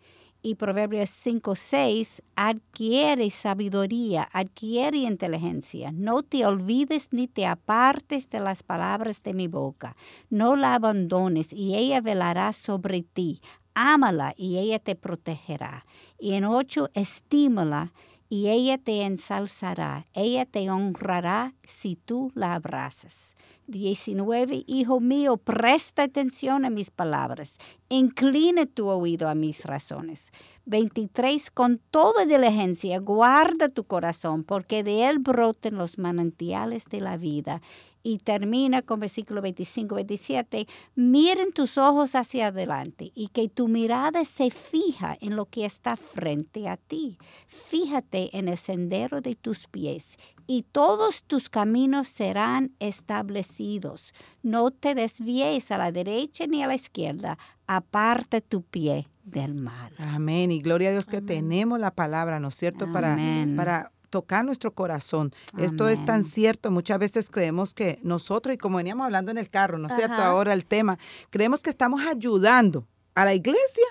y 0.47 0.55
Proverbios 0.55 1.09
5, 1.09 1.55
6, 1.55 2.23
adquiere 2.37 3.29
sabiduría, 3.29 4.29
adquiere 4.31 4.99
inteligencia. 4.99 5.91
No 5.91 6.23
te 6.23 6.45
olvides 6.45 7.09
ni 7.11 7.27
te 7.27 7.45
apartes 7.45 8.29
de 8.29 8.39
las 8.39 8.63
palabras 8.63 9.21
de 9.23 9.33
mi 9.33 9.49
boca. 9.49 9.97
No 10.29 10.55
la 10.55 10.75
abandones 10.75 11.51
y 11.51 11.75
ella 11.75 11.99
velará 11.99 12.53
sobre 12.53 13.01
ti. 13.01 13.41
Ámala 13.73 14.33
y 14.37 14.57
ella 14.57 14.79
te 14.79 14.95
protegerá. 14.95 15.85
Y 16.17 16.33
en 16.33 16.45
8, 16.45 16.91
estímala 16.93 17.91
y 18.29 18.47
ella 18.47 18.77
te 18.77 19.01
ensalzará. 19.01 20.05
Ella 20.13 20.45
te 20.45 20.69
honrará 20.69 21.55
si 21.63 21.97
tú 21.97 22.31
la 22.35 22.53
abrazas. 22.53 23.35
19, 23.67 24.63
Hijo 24.65 24.99
mío, 24.99 25.37
presta 25.37 26.03
atención 26.03 26.63
a 26.63 26.69
mis 26.69 26.89
palabras, 26.89 27.57
incline 27.89 28.65
tu 28.65 28.87
oído 28.87 29.27
a 29.27 29.35
mis 29.35 29.65
razones. 29.65 30.31
23, 30.65 31.51
con 31.51 31.79
toda 31.91 32.25
diligencia, 32.25 32.99
guarda 32.99 33.69
tu 33.69 33.83
corazón, 33.83 34.43
porque 34.43 34.83
de 34.83 35.07
él 35.07 35.19
broten 35.19 35.75
los 35.75 35.97
manantiales 35.97 36.85
de 36.85 37.01
la 37.01 37.17
vida 37.17 37.61
y 38.07 38.19
termina 38.19 38.83
con 38.83 39.01
versículo 39.01 39.41
25, 39.41 39.95
27, 39.95 40.65
miren 40.95 41.51
tus 41.51 41.77
ojos 41.77 42.15
hacia 42.15 42.47
adelante 42.47 43.11
y 43.13 43.27
que 43.27 43.49
tu 43.49 43.67
mirada 43.67 44.23
se 44.23 44.49
fija 44.49 45.17
en 45.19 45.35
lo 45.35 45.47
que 45.47 45.65
está 45.65 45.97
frente 45.97 46.69
a 46.69 46.77
ti. 46.77 47.17
Fíjate 47.47 48.37
en 48.37 48.47
el 48.47 48.57
sendero 48.57 49.19
de 49.19 49.35
tus 49.35 49.67
pies 49.67 50.15
y 50.47 50.63
todos 50.63 51.23
tus 51.23 51.49
caminos 51.49 52.07
serán 52.07 52.71
establecidos. 52.79 54.13
No 54.41 54.71
te 54.71 54.95
desvíes 54.95 55.69
a 55.71 55.77
la 55.77 55.91
derecha 55.91 56.47
ni 56.47 56.63
a 56.63 56.67
la 56.67 56.75
izquierda, 56.75 57.37
aparte 57.67 58.39
tu 58.39 58.61
pie 58.61 59.09
del 59.25 59.53
mal. 59.53 59.91
Amén. 59.97 60.49
Y 60.49 60.59
gloria 60.59 60.87
a 60.87 60.91
Dios 60.93 61.07
que 61.07 61.21
tenemos 61.21 61.77
la 61.77 61.91
palabra, 61.91 62.39
¿no 62.39 62.47
es 62.47 62.55
cierto? 62.55 62.89
Para, 62.89 63.17
para 63.57 63.91
tocar 64.09 64.45
nuestro 64.45 64.73
corazón. 64.73 65.33
Esto 65.57 65.87
es 65.89 66.03
tan 66.05 66.23
cierto. 66.23 66.71
Muchas 66.71 66.99
veces 66.99 67.29
creemos 67.29 67.73
que 67.73 67.99
nosotros, 68.03 68.55
y 68.55 68.57
como 68.57 68.77
veníamos 68.77 69.05
hablando 69.05 69.31
en 69.31 69.37
el 69.37 69.49
carro, 69.49 69.77
¿no 69.77 69.87
es 69.87 69.95
cierto? 69.95 70.15
Ahora 70.15 70.53
el 70.53 70.65
tema, 70.65 70.97
creemos 71.29 71.61
que 71.61 71.69
estamos 71.69 72.01
ayudando 72.05 72.87
a 73.15 73.25
la 73.25 73.33
iglesia 73.33 73.85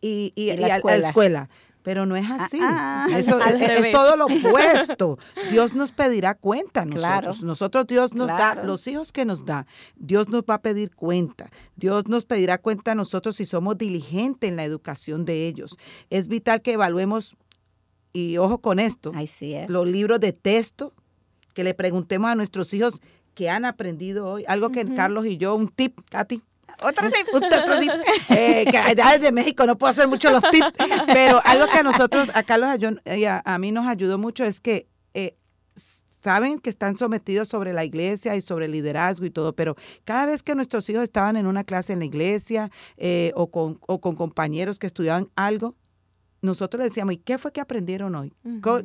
y, 0.00 0.50
a, 0.50 0.56
la 0.56 0.96
escuela. 0.96 1.48
Pero 1.82 2.04
no 2.04 2.14
es 2.14 2.26
ah, 2.28 2.38
así. 2.40 2.58
Ah. 2.60 3.08
Eso 3.10 3.40
es, 3.44 3.92
todo 3.92 4.16
lo 4.16 4.26
opuesto. 4.26 5.18
Dios 5.50 5.74
nos 5.74 5.92
pedirá 5.92 6.34
cuenta 6.34 6.84
nosotros. 6.84 7.42
Nosotros 7.42 7.86
Dios 7.86 8.14
nos 8.14 8.28
da 8.28 8.54
los 8.54 8.86
hijos 8.86 9.12
que 9.12 9.24
nos 9.24 9.44
da. 9.44 9.66
Dios 9.96 10.28
nos 10.28 10.42
va 10.42 10.54
a 10.54 10.62
pedir 10.62 10.94
cuenta. 10.94 11.50
Dios 11.76 12.06
nos 12.06 12.24
pedirá 12.24 12.58
cuenta 12.58 12.92
a 12.92 12.94
nosotros 12.94 13.36
si 13.36 13.46
somos 13.46 13.78
diligentes 13.78 14.48
en 14.48 14.56
la 14.56 14.64
educación 14.64 15.24
de 15.24 15.46
ellos. 15.46 15.78
Es 16.10 16.28
vital 16.28 16.60
que 16.60 16.72
evaluemos 16.72 17.36
y 18.12 18.38
ojo 18.38 18.58
con 18.58 18.78
esto, 18.78 19.12
los 19.68 19.86
libros 19.86 20.20
de 20.20 20.32
texto, 20.32 20.92
que 21.54 21.64
le 21.64 21.74
preguntemos 21.74 22.30
a 22.30 22.34
nuestros 22.34 22.72
hijos 22.74 23.00
qué 23.34 23.50
han 23.50 23.64
aprendido 23.64 24.28
hoy. 24.28 24.44
Algo 24.48 24.70
que 24.70 24.84
Carlos 24.94 25.26
y 25.26 25.36
yo, 25.36 25.54
un 25.54 25.68
tip, 25.68 25.98
Katy. 26.10 26.42
Otro 26.82 27.10
tip. 27.10 27.26
otro 27.34 27.78
tip. 27.78 27.90
Eh, 28.30 28.64
que 28.70 28.78
allá 28.78 29.18
desde 29.18 29.32
México 29.32 29.66
no 29.66 29.76
puedo 29.76 29.90
hacer 29.90 30.08
mucho 30.08 30.30
los 30.30 30.42
tips, 30.50 30.72
pero 31.06 31.40
algo 31.44 31.66
que 31.66 31.78
a 31.78 31.82
nosotros, 31.82 32.30
a 32.32 32.42
Carlos 32.42 32.70
y 33.04 33.24
a, 33.24 33.42
a 33.44 33.58
mí 33.58 33.72
nos 33.72 33.86
ayudó 33.86 34.18
mucho 34.18 34.44
es 34.44 34.60
que 34.60 34.86
eh, 35.14 35.36
saben 36.22 36.58
que 36.58 36.70
están 36.70 36.96
sometidos 36.96 37.48
sobre 37.48 37.72
la 37.72 37.84
iglesia 37.84 38.36
y 38.36 38.40
sobre 38.40 38.66
el 38.66 38.72
liderazgo 38.72 39.24
y 39.26 39.30
todo, 39.30 39.54
pero 39.54 39.76
cada 40.04 40.26
vez 40.26 40.42
que 40.42 40.54
nuestros 40.54 40.88
hijos 40.90 41.02
estaban 41.02 41.36
en 41.36 41.46
una 41.46 41.64
clase 41.64 41.92
en 41.92 42.00
la 42.00 42.04
iglesia 42.04 42.70
eh, 42.96 43.32
o, 43.34 43.50
con, 43.50 43.80
o 43.86 44.00
con 44.00 44.16
compañeros 44.16 44.78
que 44.78 44.86
estudiaban 44.86 45.28
algo, 45.34 45.74
nosotros 46.42 46.78
le 46.78 46.88
decíamos, 46.88 47.14
¿y 47.14 47.18
qué 47.18 47.38
fue 47.38 47.52
que 47.52 47.60
aprendieron 47.60 48.14
hoy? 48.14 48.32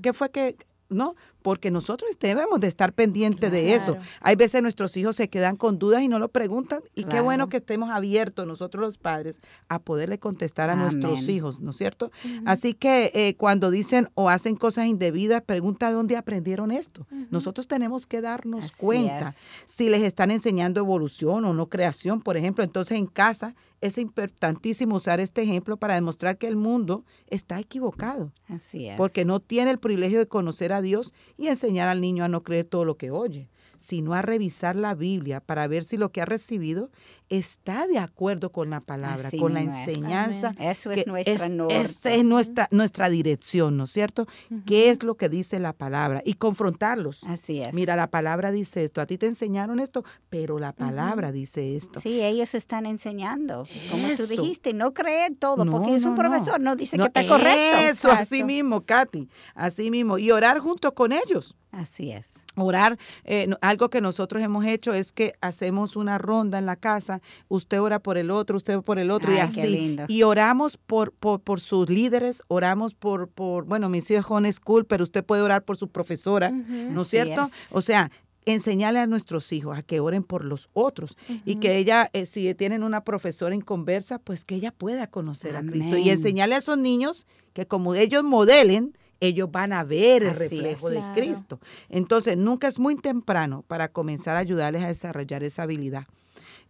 ¿Qué 0.02 0.14
fue 0.14 0.32
que 0.32 0.58
no, 0.90 1.16
porque 1.42 1.72
nosotros 1.72 2.12
debemos 2.20 2.60
de 2.60 2.68
estar 2.68 2.94
pendientes 2.94 3.52
de 3.52 3.74
eso. 3.74 3.98
Hay 4.22 4.36
veces 4.36 4.62
nuestros 4.62 4.96
hijos 4.98 5.16
se 5.16 5.30
quedan 5.30 5.56
con 5.56 5.80
dudas 5.80 6.04
y 6.04 6.08
no 6.08 6.20
lo 6.20 6.30
preguntan 6.30 6.82
y 6.94 7.06
qué 7.06 7.22
bueno 7.22 7.50
que 7.50 7.58
estemos 7.58 7.90
abiertos 7.90 8.48
nosotros 8.48 8.82
los 8.82 8.98
padres 8.98 9.42
a 9.68 9.80
poderle 9.80 10.20
contestar 10.20 10.70
a 10.70 10.76
nuestros 10.76 11.28
hijos, 11.28 11.60
¿no 11.60 11.72
es 11.72 11.78
cierto? 11.78 12.12
Así 12.46 12.74
que 12.74 13.12
eh, 13.14 13.36
cuando 13.36 13.72
dicen 13.72 14.10
o 14.14 14.30
hacen 14.30 14.56
cosas 14.56 14.86
indebidas, 14.86 15.42
pregunta 15.42 15.92
dónde 15.92 16.18
aprendieron 16.18 16.72
esto. 16.72 17.08
Nosotros 17.32 17.68
tenemos 17.68 18.06
que 18.06 18.22
darnos 18.22 18.72
cuenta 18.72 19.34
si 19.66 19.90
les 19.90 20.04
están 20.04 20.30
enseñando 20.30 20.82
evolución 20.82 21.46
o 21.46 21.54
no 21.54 21.68
creación, 21.68 22.22
por 22.22 22.38
ejemplo. 22.38 22.64
Entonces 22.64 22.98
en 22.98 23.08
casa 23.08 23.56
es 23.86 23.98
importantísimo 23.98 24.96
usar 24.96 25.20
este 25.20 25.42
ejemplo 25.42 25.78
para 25.78 25.96
demostrar 25.96 26.38
que 26.38 26.48
el 26.48 26.56
mundo 26.56 27.06
está 27.28 27.60
equivocado. 27.60 28.32
Así 28.48 28.88
es. 28.88 28.98
Porque 28.98 29.26
no 29.26 29.40
tiene 29.40 29.72
el 29.72 29.78
privilegio 29.78 30.20
de 30.20 30.28
conocer 30.28 30.74
a 30.74 30.82
Dios 30.82 31.14
y 31.38 31.48
enseñar 31.48 31.88
al 31.88 32.02
niño 32.02 32.24
a 32.24 32.28
no 32.28 32.44
creer 32.44 32.66
todo 32.66 32.86
lo 32.86 32.98
que 32.98 33.12
oye 33.12 33.50
sino 33.80 34.14
a 34.14 34.22
revisar 34.22 34.76
la 34.76 34.96
Biblia 34.96 35.40
para 35.40 35.68
ver 35.68 35.84
si 35.84 35.98
lo 35.98 36.12
que 36.12 36.22
ha 36.22 36.26
recibido 36.26 36.90
está 37.30 37.88
de 37.88 37.98
acuerdo 37.98 38.52
con 38.52 38.70
la 38.70 38.82
palabra, 38.82 39.30
con 39.40 39.54
la 39.54 39.62
enseñanza. 39.62 40.56
Eso 40.60 40.92
es 40.92 41.08
nuestra 41.08 41.50
norte. 41.50 41.82
Esa 41.82 42.14
es 42.14 42.24
nuestra, 42.24 42.68
nuestra 42.72 43.10
dirección, 43.10 43.78
¿no 43.78 43.86
es 43.86 43.92
cierto? 43.92 44.28
¿Qué 44.66 44.90
es 44.90 45.04
lo 45.04 45.16
que 45.16 45.30
dice 45.30 45.60
la 45.60 45.74
palabra? 45.74 46.22
Y 46.26 46.36
confrontarlos. 46.36 47.24
Así 47.24 47.62
es. 47.62 47.74
Mira, 47.74 47.96
la 47.96 48.08
palabra 48.08 48.52
dice 48.52 48.84
esto, 48.84 49.02
a 49.02 49.06
ti 49.06 49.18
te 49.18 49.28
enseñaron 49.28 49.80
esto, 49.80 50.04
pero 50.30 50.60
la 50.60 50.74
palabra 50.74 51.32
dice 51.32 51.76
esto. 51.76 52.00
Sí, 52.00 52.22
ellos 52.22 52.54
están 52.54 52.86
enseñando, 52.86 53.68
como 53.90 54.08
tú 54.16 54.28
dijiste, 54.28 54.74
no 54.74 54.94
creer 54.94 55.34
todo, 55.38 55.66
porque 55.70 55.96
es 55.96 56.04
un 56.04 56.16
profesor, 56.16 56.60
no, 56.60 56.76
dice 56.76 56.98
que 56.98 57.04
está 57.04 57.28
correcto. 57.28 57.78
Eso, 57.78 58.12
así 58.12 58.44
mismo, 58.44 58.82
Katy, 58.82 59.30
así 59.56 59.90
mismo. 59.92 60.18
Y 60.18 60.32
orar 60.32 60.60
junto 60.60 60.94
con 60.94 61.12
ellos. 61.12 61.58
Así 61.72 62.12
es 62.12 62.45
orar. 62.56 62.98
Eh, 63.24 63.50
algo 63.62 63.90
que 63.90 64.02
nosotros 64.02 64.42
hemos 64.44 64.66
hecho 64.66 64.94
es 64.94 65.12
que 65.12 65.34
hacemos 65.42 65.96
una 65.96 66.18
ronda 66.18 66.58
en 66.58 66.66
la 66.66 66.76
casa, 66.76 67.22
usted 67.48 67.82
ora 67.82 68.00
por 68.00 68.18
el 68.18 68.32
otro, 68.32 68.58
usted 68.58 68.82
por 68.82 69.00
el 69.00 69.12
otro 69.12 69.34
y 69.34 69.38
así. 69.38 69.98
Y 70.08 70.24
oramos 70.24 70.78
por, 70.78 71.12
por, 71.12 71.60
sus 71.60 71.90
líderes, 71.90 72.44
oramos 72.48 72.94
por, 72.94 73.28
por, 73.28 73.66
bueno, 73.66 73.90
mis 73.90 74.10
hijos 74.12 74.26
son 74.28 74.52
school, 74.52 74.86
pero 74.86 75.04
usted 75.04 75.24
puede 75.24 75.42
orar 75.42 75.64
por 75.64 75.78
su 75.78 75.88
profesora, 75.88 76.50
¿no 76.50 77.04
es 77.04 77.08
cierto? 77.08 77.50
O 77.72 77.82
sea, 77.82 78.12
enseñarle 78.46 79.00
a 79.00 79.08
nuestros 79.08 79.52
hijos 79.52 79.78
a 79.78 79.82
que 79.82 80.00
oren 80.00 80.24
por 80.24 80.46
los 80.46 80.70
otros 80.74 81.18
y 81.46 81.56
que 81.58 81.78
ella, 81.78 82.10
eh, 82.14 82.26
si 82.26 82.54
tienen 82.54 82.84
una 82.84 83.04
profesora 83.04 83.56
en 83.56 83.62
conversa, 83.62 84.20
pues 84.20 84.46
que 84.46 84.56
ella 84.56 84.72
pueda 84.72 85.08
conocer 85.08 85.56
a 85.56 85.64
Cristo 85.64 85.98
y 85.98 86.10
enseñarle 86.10 86.56
a 86.56 86.60
esos 86.60 86.78
niños 86.78 87.28
que 87.54 87.66
como 87.66 87.96
ellos 87.96 88.24
modelen, 88.24 88.98
ellos 89.20 89.52
van 89.52 89.74
a 89.74 89.84
ver 89.84 90.24
el 90.24 90.36
reflejo 90.36 90.90
de 90.90 91.02
Cristo. 91.14 91.60
Entonces, 91.90 92.38
nunca 92.38 92.68
es 92.68 92.80
muy 92.80 92.96
temprano 92.96 93.64
para 93.68 93.88
comenzar 93.90 94.38
a 94.38 94.42
ayudarles 94.42 94.84
a 94.84 94.88
desarrollar 94.88 95.44
esa 95.44 95.64
habilidad 95.64 96.06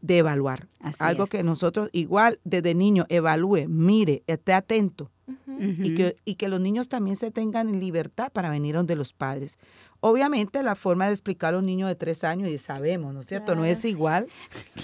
de 0.01 0.20
evaluar. 0.20 0.67
Algo 1.00 1.25
que 1.27 1.44
nosotros 1.44 1.89
igual 1.91 2.39
desde 2.44 2.75
niño 2.75 3.05
evalúe, 3.10 3.67
mire, 3.67 4.24
esté 4.27 4.53
atento. 4.53 5.12
y, 5.60 5.96
que, 5.96 6.17
y 6.24 6.36
que 6.36 6.48
los 6.48 6.60
niños 6.62 6.88
también 6.88 7.17
se 7.17 7.32
tengan 7.32 7.70
en 7.70 7.79
libertad 7.79 8.32
para 8.32 8.51
venir 8.51 8.75
donde 8.75 8.96
los 8.96 9.13
padres. 9.13 9.58
Obviamente 10.07 10.62
la 10.62 10.75
forma 10.75 11.07
de 11.07 11.13
explicar 11.13 11.55
a 11.55 11.57
un 11.57 11.65
niño 11.65 11.88
de 11.88 11.95
tres 11.95 12.24
años, 12.24 12.47
y 12.50 12.59
sabemos, 12.59 13.12
¿no 13.12 13.21
es 13.21 13.25
cierto? 13.25 13.55
No 13.55 13.65
es 13.65 13.83
igual 13.85 14.27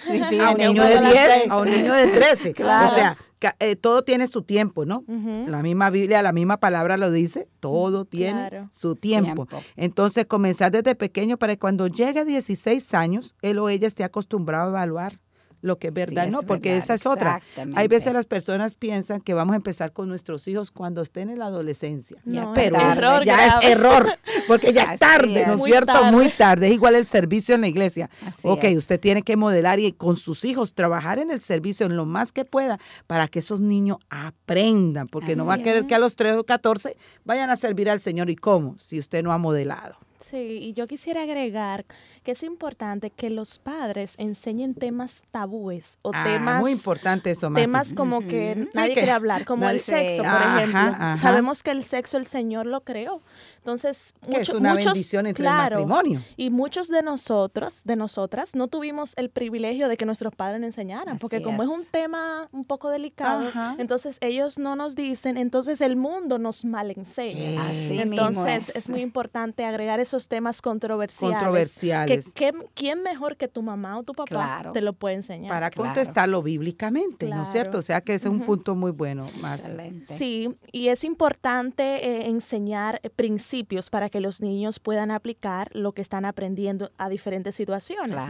a 0.42 0.50
un 0.50 0.58
niño 0.58 0.84
de 0.84 1.00
diez, 1.00 1.48
a 1.48 1.60
un 1.60 1.70
niño 1.70 1.94
de 1.94 2.08
trece. 2.08 2.56
O 2.62 2.94
sea, 2.96 3.18
eh, 3.60 3.75
todo 3.75 4.01
tiene 4.01 4.25
su 4.25 4.42
tiempo, 4.42 4.84
¿no? 4.84 5.04
La 5.46 5.62
misma 5.62 5.92
Biblia, 5.92 6.24
la 6.24 6.32
misma 6.32 6.58
palabra 6.58 6.98
lo 6.98 7.12
dice, 7.12 7.48
todo 7.60 8.06
tiene 8.06 8.68
su 8.72 8.96
tiempo. 8.96 9.48
Entonces, 9.75 10.25
comenzar 10.25 10.72
desde 10.72 10.96
pequeño 10.96 11.38
para 11.38 11.54
que 11.54 11.60
cuando 11.60 11.86
llegue 11.86 12.22
a 12.22 12.25
16 12.25 12.94
años, 12.96 13.36
él 13.44 13.60
o 13.60 13.70
ella 13.70 13.88
esté 13.88 14.04
acostumbrado 14.04 14.66
a 14.66 14.70
evaluar 14.70 15.20
lo 15.62 15.77
que 15.77 15.88
es 15.88 15.94
verdad, 15.94 16.27
¿no? 16.27 16.41
Porque 16.41 16.77
esa 16.77 16.96
es 16.96 17.06
otra. 17.06 17.41
Hay 17.75 17.88
veces 17.88 18.13
las 18.13 18.25
personas 18.25 18.75
piensan 18.75 19.22
que 19.22 19.34
vamos 19.34 19.53
a 19.53 19.58
empezar 19.58 19.94
con 19.94 20.10
nuestros 20.10 20.48
hijos 20.48 20.72
cuando 20.72 21.01
estén 21.01 21.30
en 21.30 21.39
la 21.39 21.46
adolescencia. 21.46 22.22
pero 22.53 23.24
ya 23.24 23.48
es 23.48 23.70
error, 23.70 24.12
porque 24.48 24.74
ya 24.74 24.84
es 24.84 25.00
tarde, 25.00 25.46
¿no 25.48 25.56
es 25.56 25.63
cierto? 25.63 26.03
Muy 26.06 26.30
tarde. 26.30 26.68
Es 26.68 26.74
igual 26.74 26.96
el 26.96 27.06
servicio 27.06 27.56
en 27.56 27.62
la 27.62 27.68
iglesia. 27.68 28.10
ok, 28.44 28.65
usted 28.75 29.00
tiene 29.00 29.22
que 29.22 29.38
modelar 29.38 29.80
y 29.80 29.91
con 29.91 30.18
sus 30.18 30.46
hijos 30.46 30.74
trabajar 30.74 31.20
en 31.20 31.32
el 31.32 31.41
servicio 31.41 31.86
en 31.86 31.96
lo 31.96 32.06
más 32.06 32.32
que 32.32 32.46
pueda 32.46 32.80
para 33.08 33.27
que 33.27 33.39
esos 33.39 33.62
niños 33.62 33.98
aprendan, 34.10 35.08
porque 35.08 35.36
no 35.36 35.46
va 35.46 35.56
a 35.56 35.58
querer 35.60 35.86
que 35.86 35.96
a 35.96 36.00
los 36.00 36.15
3 36.15 36.36
o 36.38 36.44
14 36.44 36.98
vayan 37.24 37.50
a 37.50 37.56
servir 37.56 37.89
al 37.89 38.00
Señor. 38.00 38.30
¿Y 38.30 38.36
cómo? 38.36 38.77
Si 38.80 39.00
usted 39.00 39.24
no 39.24 39.32
ha 39.32 39.38
modelado. 39.38 39.96
Sí, 40.32 40.60
y 40.62 40.74
yo 40.74 40.88
quisiera 40.88 41.24
agregar 41.24 41.86
que 42.24 42.32
es 42.32 42.44
importante 42.44 43.10
que 43.10 43.30
los 43.30 43.60
padres 43.60 44.16
enseñen 44.18 44.74
temas 44.76 45.24
tabúes 45.30 46.00
o 46.04 46.12
ah, 46.14 46.24
temas 46.24 46.62
muy 46.62 46.72
importante 46.72 47.32
eso 47.32 47.52
temas 47.54 47.94
como 47.94 48.26
que 48.26 48.70
nadie 48.74 48.94
quiere 48.94 49.12
hablar 49.12 49.44
como 49.44 49.68
el 49.68 49.82
sexo 49.82 50.24
por 50.24 50.42
ejemplo. 50.42 51.18
sabemos 51.18 51.64
que 51.64 51.72
el 51.72 51.84
sexo 51.84 52.18
el 52.18 52.26
Señor 52.26 52.66
lo 52.66 52.86
creó 52.86 53.22
entonces, 53.63 54.15
es 54.27 54.50
una 54.50 54.74
muchos, 54.74 54.86
bendición 54.86 55.27
entre 55.27 55.46
el 55.46 55.53
matrimonio. 55.53 56.24
Y 56.36 56.50
muchos 56.50 56.88
de 56.88 57.03
nosotros, 57.03 57.84
de 57.86 57.96
nosotras, 57.96 58.56
no 58.56 58.68
tuvimos 58.68 59.13
el 59.18 59.30
privilegio 59.30 59.88
de 59.88 59.98
que 59.98 60.06
nuestros 60.08 60.34
padres 60.34 60.60
nos 60.60 60.70
enseñaran, 60.70 61.20
porque 61.20 61.44
como 61.44 61.62
es. 61.62 61.70
un 61.70 61.86
tema 61.86 62.48
un 62.53 62.65
poco 62.65 62.89
delicado, 62.89 63.51
entonces 63.77 64.18
ellos 64.22 64.58
no 64.58 64.75
nos 64.75 64.96
dicen, 64.96 65.38
entonces 65.38 65.80
el 65.82 65.96
mundo 65.96 66.39
nos 66.39 66.65
mal 66.65 66.89
enseña. 66.89 67.72
entonces 67.72 68.75
es. 68.75 68.89
muy 68.89 69.01
importante 69.01 69.63
agregar 69.63 70.00
esos 70.00 70.27
temas 70.27 70.63
controversiales. 70.63 71.38
Controversiales. 71.38 72.34
Que, 72.34 72.56
¿Quién 72.74 73.03
mejor 73.03 73.38
que 73.38 73.48
tu 73.48 73.62
mamá 73.62 74.00
o 74.00 74.03
tu 74.03 74.13
papá 74.13 74.72
te 74.74 74.82
lo 74.82 74.94
puede 74.94 75.15
enseñar? 75.15 75.51
Para 75.51 75.70
contestarlo 75.70 76.41
bíblicamente, 76.41 77.27
¿no 77.27 77.44
es 77.44 77.51
cierto? 77.51 77.77
O 77.77 77.84
sea 77.84 78.01
que 78.01 78.15
ese 78.15 78.27
es 78.27 78.34
un 78.34 78.41
punto 78.41 78.74
muy 78.74 78.89
bueno. 78.89 79.27
Más. 79.39 79.72
Sí, 80.01 80.50
y 80.72 80.88
es 80.88 81.03
importante 81.03 81.84
eh, 81.84 82.27
enseñar 82.27 83.00
principios 83.15 83.50
para 83.89 84.10
que 84.10 84.20
los 84.20 84.41
niños 84.41 84.79
puedan 84.79 85.12
aplicar 85.12 85.70
lo 85.74 85.91
que 85.91 86.01
están 86.01 86.25
aprendiendo 86.25 86.91
a 86.98 87.10
diferentes 87.10 87.55
situaciones. 87.55 88.24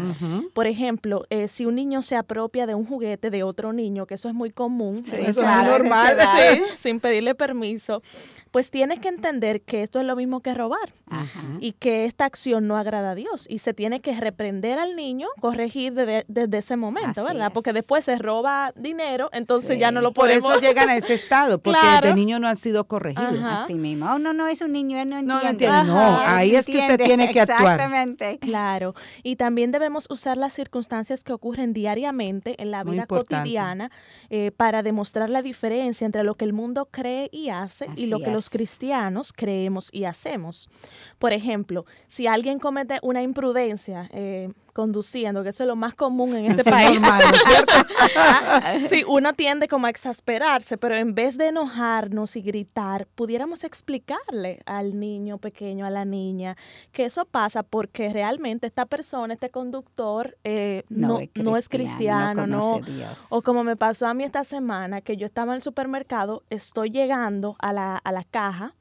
Por 0.53 0.67
ejemplo, 0.67 1.25
eh, 1.29 1.47
si 1.47 1.65
un 1.65 1.75
niño 1.75 2.01
se 2.01 2.15
apropia 2.15 2.65
de 2.65 2.75
un 2.75 2.85
juguete 2.85 3.29
de 3.29 3.43
otro 3.43 3.73
niño, 3.73 4.05
que 4.05 4.15
eso 4.15 4.29
es 4.29 4.35
muy 4.35 4.51
común, 4.51 5.03
eso 5.05 5.19
es 5.19 5.37
normal, 5.37 6.17
sin 6.75 6.99
pedirle 6.99 7.35
permiso, 7.35 8.01
pues 8.51 8.71
tienes 8.71 8.99
que 8.99 9.09
entender 9.09 9.61
que 9.61 9.83
esto 9.83 9.99
es 9.99 10.05
lo 10.05 10.15
mismo 10.15 10.41
que 10.41 10.53
robar 10.53 10.93
y 11.59 11.73
que 11.73 12.05
esta 12.05 12.25
acción 12.25 12.67
no 12.67 12.77
agrada 12.77 13.11
a 13.11 13.15
Dios 13.15 13.45
y 13.49 13.59
se 13.59 13.73
tiene 13.73 13.99
que 13.99 14.13
reprender 14.13 14.79
al 14.79 14.95
niño, 14.95 15.27
corregir 15.39 15.93
desde, 15.93 16.57
ese 16.57 16.77
momento, 16.77 17.23
¿verdad? 17.23 17.51
Porque 17.53 17.73
después 17.73 18.05
se 18.05 18.17
roba 18.17 18.73
dinero, 18.75 19.29
entonces 19.33 19.77
ya 19.77 19.91
no 19.91 20.01
lo 20.01 20.13
podemos. 20.13 20.43
Por 20.43 20.57
eso 20.57 20.61
llegan 20.61 20.89
a 20.89 20.97
ese 20.97 21.13
estado, 21.13 21.59
porque 21.59 21.79
el 22.03 22.15
niño 22.15 22.39
no 22.39 22.47
han 22.47 22.57
sido 22.57 22.85
corregidos. 22.85 23.45
Así 23.45 23.75
mismo. 23.75 24.11
Oh, 24.11 24.19
no, 24.19 24.33
no 24.33 24.47
es 24.47 24.61
un 24.61 24.71
niño, 24.71 24.97
no 25.21 25.41
entiende. 25.41 25.83
No, 25.85 26.17
ahí 26.19 26.55
es 26.55 26.65
que 26.65 26.77
usted 26.77 26.97
tiene 27.03 27.31
que 27.31 27.41
actuar. 27.41 27.73
Exactamente. 27.73 28.39
Claro. 28.39 28.93
Y 29.23 29.35
también 29.35 29.71
debemos 29.71 30.07
usar 30.09 30.37
las 30.37 30.53
circunstancias 30.53 31.23
que 31.23 31.33
ocurren 31.33 31.73
diariamente 31.73 32.61
en 32.61 32.71
la 32.71 32.83
vida 32.83 33.07
cotidiana 33.07 33.91
eh, 34.29 34.51
para 34.51 34.83
demostrar 34.83 35.29
la 35.29 35.41
diferencia 35.41 36.05
entre 36.05 36.23
lo 36.23 36.35
que 36.35 36.45
el 36.45 36.53
mundo 36.53 36.87
cree 36.91 37.29
y 37.31 37.49
hace 37.49 37.87
y 37.95 38.05
lo 38.05 38.19
que 38.19 38.31
los 38.31 38.49
cristianos 38.49 39.33
creemos 39.33 39.89
y 39.91 40.05
hacemos. 40.05 40.69
Por 41.19 41.33
ejemplo, 41.33 41.85
si 42.07 42.27
alguien 42.27 42.59
comete 42.59 42.99
una 43.01 43.21
imprudencia, 43.21 44.09
eh, 44.13 44.49
conduciendo, 44.71 45.43
que 45.43 45.49
eso 45.49 45.63
es 45.63 45.67
lo 45.67 45.75
más 45.75 45.93
común 45.93 46.35
en 46.35 46.51
este 46.51 46.63
país. 46.63 46.99
¿cierto? 47.47 47.73
sí, 48.89 49.03
uno 49.07 49.33
tiende 49.33 49.67
como 49.67 49.87
a 49.87 49.89
exasperarse, 49.89 50.77
pero 50.77 50.95
en 50.95 51.13
vez 51.15 51.37
de 51.37 51.47
enojarnos 51.47 52.35
y 52.35 52.41
gritar, 52.41 53.07
pudiéramos 53.15 53.63
explicarle 53.63 54.61
al 54.65 54.99
niño 54.99 55.37
pequeño, 55.37 55.85
a 55.85 55.89
la 55.89 56.05
niña, 56.05 56.57
que 56.91 57.05
eso 57.05 57.25
pasa 57.25 57.63
porque 57.63 58.11
realmente 58.11 58.67
esta 58.67 58.85
persona, 58.85 59.33
este 59.33 59.49
conductor, 59.49 60.37
eh, 60.43 60.83
no, 60.89 61.19
no, 61.35 61.57
es 61.57 61.69
cristiano, 61.69 62.47
no, 62.47 62.81
O 63.29 63.41
como 63.41 63.63
me 63.63 63.75
pasó 63.75 64.07
a 64.07 64.13
mí 64.13 64.23
esta 64.23 64.43
semana, 64.43 65.01
que 65.01 65.17
yo 65.17 65.25
estaba 65.25 65.53
en 65.53 65.57
el 65.57 65.61
supermercado, 65.61 66.43
estoy 66.49 66.89
llegando 66.89 67.55
a 67.59 67.73
la, 67.73 67.97
a 67.97 68.11
la 68.11 68.23
caja 68.23 68.75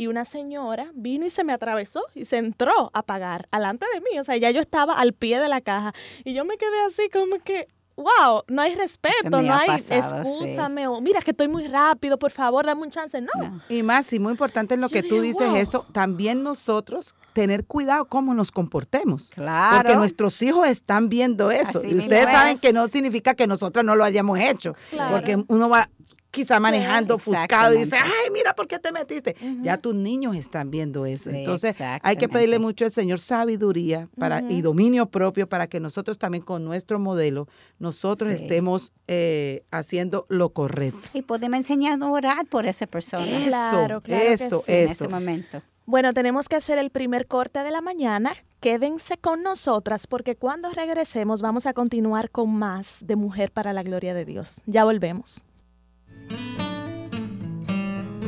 y 0.00 0.06
una 0.06 0.24
señora 0.24 0.90
vino 0.94 1.26
y 1.26 1.30
se 1.30 1.44
me 1.44 1.52
atravesó 1.52 2.02
y 2.14 2.24
se 2.24 2.38
entró 2.38 2.90
a 2.94 3.02
pagar 3.02 3.48
alante 3.50 3.84
de 3.92 4.00
mí. 4.00 4.18
O 4.18 4.24
sea, 4.24 4.34
ya 4.38 4.50
yo 4.50 4.62
estaba 4.62 4.94
al 4.94 5.12
pie 5.12 5.38
de 5.38 5.46
la 5.46 5.60
caja 5.60 5.92
y 6.24 6.32
yo 6.32 6.46
me 6.46 6.56
quedé 6.56 6.80
así 6.88 7.10
como 7.12 7.38
que, 7.44 7.68
wow, 7.96 8.40
no 8.48 8.62
hay 8.62 8.74
respeto, 8.76 9.42
no 9.42 9.54
hay 9.54 9.84
excúsame 9.90 10.86
o 10.86 11.02
mira 11.02 11.20
que 11.20 11.32
estoy 11.32 11.48
muy 11.48 11.66
rápido, 11.66 12.18
por 12.18 12.30
favor, 12.30 12.64
dame 12.64 12.80
un 12.80 12.90
chance. 12.90 13.20
No. 13.20 13.60
Y 13.68 13.82
más, 13.82 14.10
y 14.14 14.18
muy 14.18 14.30
importante 14.30 14.72
en 14.72 14.80
lo 14.80 14.88
que 14.88 15.02
tú 15.02 15.20
dices 15.20 15.54
eso, 15.54 15.84
también 15.92 16.42
nosotros 16.42 17.14
tener 17.34 17.66
cuidado 17.66 18.06
cómo 18.06 18.32
nos 18.32 18.52
comportemos. 18.52 19.28
Claro. 19.34 19.76
Porque 19.76 19.96
nuestros 19.98 20.40
hijos 20.40 20.66
están 20.66 21.10
viendo 21.10 21.50
eso. 21.50 21.84
y 21.84 21.98
ustedes 21.98 22.24
saben 22.24 22.58
que 22.58 22.72
no 22.72 22.88
significa 22.88 23.34
que 23.34 23.46
nosotros 23.46 23.84
no 23.84 23.94
lo 23.96 24.04
hayamos 24.04 24.38
hecho. 24.38 24.74
Porque 25.10 25.44
uno 25.48 25.68
va 25.68 25.90
quizá 26.30 26.60
manejando 26.60 27.16
ofuscado 27.16 27.74
y 27.74 27.78
dice, 27.78 27.96
ay, 27.96 28.30
mira, 28.32 28.54
¿por 28.54 28.66
qué 28.66 28.78
te 28.78 28.92
metiste? 28.92 29.36
Ya 29.62 29.76
tus 29.76 29.94
niños 29.94 30.36
están 30.36 30.70
viendo 30.70 31.06
eso. 31.06 31.30
Entonces 31.30 31.76
hay 31.80 32.16
que 32.16 32.28
pedirle 32.28 32.58
mucho 32.58 32.84
al 32.84 32.92
Señor 32.92 33.20
sabiduría 33.20 34.08
para, 34.18 34.42
y 34.48 34.62
dominio 34.62 35.06
propio 35.06 35.48
para 35.48 35.66
que 35.66 35.80
nosotros 35.80 36.18
también 36.18 36.42
con 36.42 36.64
nuestro 36.64 36.98
modelo, 36.98 37.48
nosotros 37.78 38.32
estemos 38.32 38.92
eh, 39.06 39.64
haciendo 39.70 40.26
lo 40.28 40.50
correcto. 40.50 41.08
Y 41.12 41.22
podemos 41.22 41.58
enseñar 41.58 41.98
a 42.00 42.10
orar 42.10 42.46
por 42.46 42.66
esa 42.66 42.86
persona. 42.86 43.26
Eso, 43.26 43.48
claro, 43.48 44.00
claro 44.00 44.24
eso, 44.24 44.62
En 44.66 44.88
ese 44.88 45.08
momento. 45.08 45.62
Bueno, 45.86 46.12
tenemos 46.12 46.48
que 46.48 46.54
hacer 46.54 46.78
el 46.78 46.90
primer 46.90 47.26
corte 47.26 47.64
de 47.64 47.70
la 47.72 47.80
mañana. 47.80 48.34
Quédense 48.60 49.16
con 49.16 49.42
nosotras 49.42 50.06
porque 50.06 50.36
cuando 50.36 50.70
regresemos 50.70 51.42
vamos 51.42 51.66
a 51.66 51.72
continuar 51.72 52.30
con 52.30 52.54
más 52.54 53.00
de 53.04 53.16
Mujer 53.16 53.50
para 53.50 53.72
la 53.72 53.82
Gloria 53.82 54.14
de 54.14 54.24
Dios. 54.24 54.62
Ya 54.66 54.84
volvemos. 54.84 55.44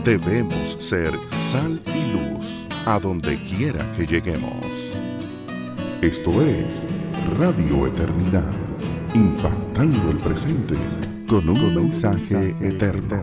Debemos 0.05 0.77
ser 0.81 1.13
sal 1.53 1.81
y 1.87 2.13
luz 2.13 2.67
a 2.87 2.99
donde 2.99 3.41
quiera 3.43 3.91
que 3.93 4.05
lleguemos. 4.05 4.67
Esto 6.01 6.43
es 6.43 6.67
Radio 7.39 7.87
Eternidad, 7.87 8.53
impactando 9.15 10.11
el 10.11 10.17
presente 10.17 10.75
con 11.29 11.49
un 11.49 11.75
mensaje 11.75 12.57
eterno. 12.61 13.23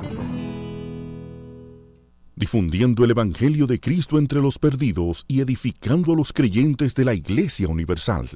Difundiendo 2.36 3.04
el 3.04 3.12
Evangelio 3.12 3.68
de 3.68 3.82
Cristo 3.82 4.18
entre 4.18 4.40
los 4.40 4.58
perdidos 4.58 5.26
y 5.28 5.42
edificando 5.42 6.14
a 6.14 6.16
los 6.16 6.32
creyentes 6.32 6.96
de 6.96 7.04
la 7.04 7.14
Iglesia 7.14 7.68
Universal. 7.68 8.30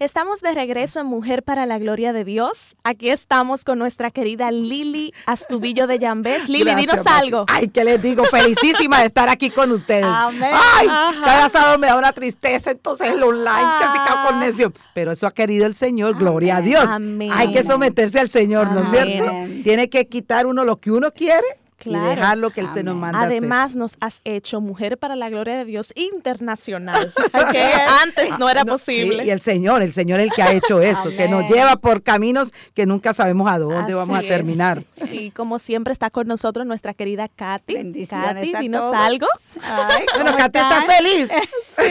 Estamos 0.00 0.42
de 0.42 0.54
regreso 0.54 1.00
en 1.00 1.06
Mujer 1.06 1.42
para 1.42 1.66
la 1.66 1.76
Gloria 1.80 2.12
de 2.12 2.22
Dios. 2.22 2.76
Aquí 2.84 3.10
estamos 3.10 3.64
con 3.64 3.80
nuestra 3.80 4.12
querida 4.12 4.52
Lili 4.52 5.12
Astudillo 5.26 5.88
de 5.88 5.98
Yambés. 5.98 6.48
Lili, 6.48 6.72
dinos 6.76 7.04
algo. 7.04 7.46
Ay, 7.48 7.66
¿qué 7.66 7.82
les 7.82 8.00
digo? 8.00 8.24
Felicísima 8.26 9.00
de 9.00 9.06
estar 9.06 9.28
aquí 9.28 9.50
con 9.50 9.72
ustedes. 9.72 10.04
Amén. 10.06 10.52
Ay, 10.54 10.86
cada 11.24 11.48
sábado 11.48 11.78
me 11.78 11.88
da 11.88 11.98
una 11.98 12.12
tristeza, 12.12 12.70
entonces 12.70 13.08
el 13.08 13.20
online, 13.20 13.68
casi 13.80 13.98
cago 14.06 14.28
con 14.28 14.38
necio. 14.38 14.72
Pero 14.94 15.10
eso 15.10 15.26
ha 15.26 15.34
querido 15.34 15.66
el 15.66 15.74
Señor, 15.74 16.16
gloria 16.16 16.58
a 16.58 16.60
Dios. 16.60 16.84
Amén. 16.86 17.32
Hay 17.34 17.50
que 17.50 17.64
someterse 17.64 18.20
al 18.20 18.30
Señor, 18.30 18.70
¿no 18.70 18.82
es 18.82 18.90
cierto? 18.90 19.32
Tiene 19.64 19.90
que 19.90 20.06
quitar 20.06 20.46
uno 20.46 20.62
lo 20.62 20.76
que 20.76 20.92
uno 20.92 21.10
quiere 21.10 21.42
Claro. 21.78 22.06
Y 22.06 22.16
dejar 22.16 22.38
lo 22.38 22.50
que 22.50 22.60
Él 22.60 22.68
se 22.74 22.82
nos 22.82 22.96
manda. 22.96 23.20
Además, 23.22 23.76
nos 23.76 23.96
has 24.00 24.20
hecho 24.24 24.60
mujer 24.60 24.98
para 24.98 25.14
la 25.14 25.30
gloria 25.30 25.56
de 25.56 25.64
Dios 25.64 25.92
internacional, 25.94 27.12
que 27.52 27.62
antes 28.02 28.38
no 28.38 28.50
era 28.50 28.64
posible. 28.64 29.24
y 29.24 29.30
el 29.30 29.40
Señor, 29.40 29.82
el 29.82 29.92
Señor 29.92 30.20
el 30.20 30.30
que 30.30 30.42
ha 30.42 30.52
hecho 30.52 30.80
eso, 30.80 31.10
que 31.10 31.28
nos 31.28 31.48
lleva 31.48 31.76
por 31.76 32.02
caminos 32.02 32.52
que 32.74 32.84
nunca 32.84 33.14
sabemos 33.14 33.50
a 33.50 33.58
dónde 33.58 33.94
vamos 33.94 34.18
a 34.18 34.22
terminar. 34.22 34.82
Sí, 35.08 35.30
como 35.30 35.58
siempre 35.58 35.92
está 35.92 36.10
con 36.10 36.26
nosotros 36.26 36.66
nuestra 36.66 36.94
querida 36.94 37.28
Katy. 37.28 38.06
Katy, 38.08 38.52
dinos 38.60 38.92
algo. 38.92 39.26
Ay, 39.62 40.04
bueno, 40.14 40.36
Katy 40.36 40.58
está 40.58 40.82
feliz. 40.82 41.28
Sí, 41.78 41.84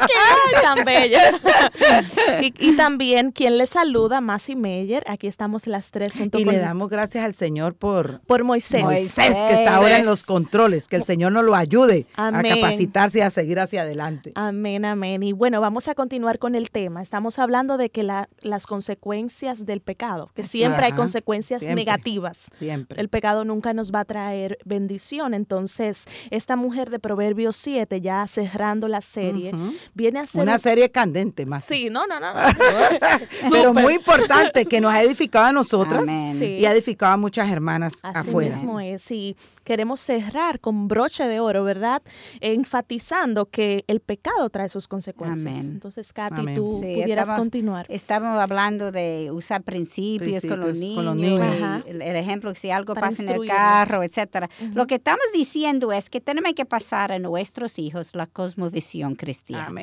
Ay, 0.54 0.62
tan 0.62 0.84
bella. 0.84 1.40
y, 2.40 2.76
también 2.76 3.32
quien 3.32 3.58
le 3.58 3.66
saluda, 3.66 4.20
Masi 4.20 4.56
Meyer. 4.56 5.04
Aquí 5.06 5.26
estamos 5.26 5.66
las 5.66 5.90
tres 5.90 6.16
junto 6.16 6.38
y 6.38 6.44
con... 6.44 6.54
Y 6.54 6.56
le 6.56 6.62
damos 6.62 6.88
gracias 6.88 7.24
al 7.24 7.34
Señor 7.34 7.74
por... 7.74 8.20
Por 8.22 8.44
Moisés. 8.44 8.82
Moisés, 8.82 9.36
que 9.48 9.54
está 9.54 9.76
ahora 9.76 9.98
en 9.98 10.06
los 10.06 10.24
controles, 10.24 10.88
que 10.88 10.96
el 10.96 11.04
Señor 11.04 11.32
nos 11.32 11.44
lo 11.44 11.54
ayude 11.54 12.06
a 12.16 12.30
capacitarse 12.30 13.18
y 13.18 13.22
a 13.22 13.30
seguir 13.30 13.58
hacia 13.58 13.82
adelante. 13.82 14.32
Amén, 14.34 14.84
amén. 14.84 15.22
Y 15.22 15.32
bueno, 15.32 15.60
vamos 15.60 15.88
a 15.88 15.94
continuar 15.94 16.38
con 16.38 16.54
el 16.54 16.70
tema. 16.70 17.02
Estamos 17.02 17.38
hablando 17.38 17.76
de 17.76 17.90
que 17.90 18.02
las 18.02 18.66
consecuencias 18.66 19.66
del 19.66 19.80
pecado, 19.80 20.30
que 20.34 20.44
siempre 20.44 20.86
hay 20.86 20.92
consecuencias 20.92 21.62
negativas. 21.62 22.50
Siempre. 22.52 23.00
El 23.00 23.08
pecado 23.08 23.44
nunca 23.44 23.72
nos 23.72 23.92
va 23.92 24.00
a 24.00 24.04
traer 24.04 24.58
bendición. 24.64 25.34
Entonces, 25.34 26.04
esta 26.30 26.56
mujer 26.56 26.90
de 26.90 26.98
Proverbios 26.98 27.56
7, 27.56 28.00
ya 28.00 28.26
cerrando 28.26 28.88
la 28.88 29.00
serie, 29.00 29.52
viene 29.92 30.20
a 30.20 30.26
ser... 30.26 30.42
Una 30.42 30.58
serie 30.58 30.90
candente 30.90 31.46
más. 31.46 31.64
Sí, 31.64 31.88
no, 31.90 32.06
no, 32.06 32.20
no. 32.20 32.32
Pero 33.50 33.74
muy 33.74 33.94
importante, 33.94 34.66
que 34.66 34.80
nos 34.80 34.92
ha 34.92 35.02
edificado 35.02 35.46
a 35.46 35.52
nosotras 35.52 36.04
y 36.08 36.64
ha 36.64 36.72
edificado 36.72 37.12
a 37.12 37.16
muchas 37.16 37.50
hermanas 37.50 37.94
mismo 38.34 38.80
es. 38.80 39.10
Y 39.10 39.36
queremos 39.64 40.00
cerrar 40.00 40.60
con 40.60 40.88
broche 40.88 41.26
de 41.26 41.40
oro, 41.40 41.64
¿verdad? 41.64 42.02
Enfatizando 42.40 43.46
que 43.46 43.84
el 43.86 44.00
pecado 44.00 44.48
trae 44.50 44.68
sus 44.68 44.88
consecuencias. 44.88 45.64
Entonces, 45.64 46.12
Katy, 46.12 46.54
tú 46.54 46.80
pudieras 46.80 47.32
continuar. 47.32 47.86
Estamos 47.88 48.38
hablando 48.38 48.92
de 48.92 49.30
usar 49.32 49.62
principios, 49.62 50.44
con 50.44 50.60
los 50.60 50.78
niños, 50.78 51.40
El, 51.86 52.02
ejemplo 52.02 52.54
si 52.54 52.70
algo 52.70 52.94
pasa 52.94 53.22
en 53.22 53.28
el 53.30 53.46
carro, 53.46 54.02
etcétera. 54.02 54.48
Lo 54.74 54.86
que 54.86 54.96
estamos 54.96 55.24
diciendo 55.32 55.92
es 55.92 56.10
que 56.10 56.20
tenemos 56.20 56.52
que 56.54 56.64
pasar 56.64 57.12
a 57.12 57.18
nuestros 57.18 57.78
hijos 57.78 58.14
la 58.14 58.26
cosmovisión 58.26 59.14
cristiana. 59.14 59.73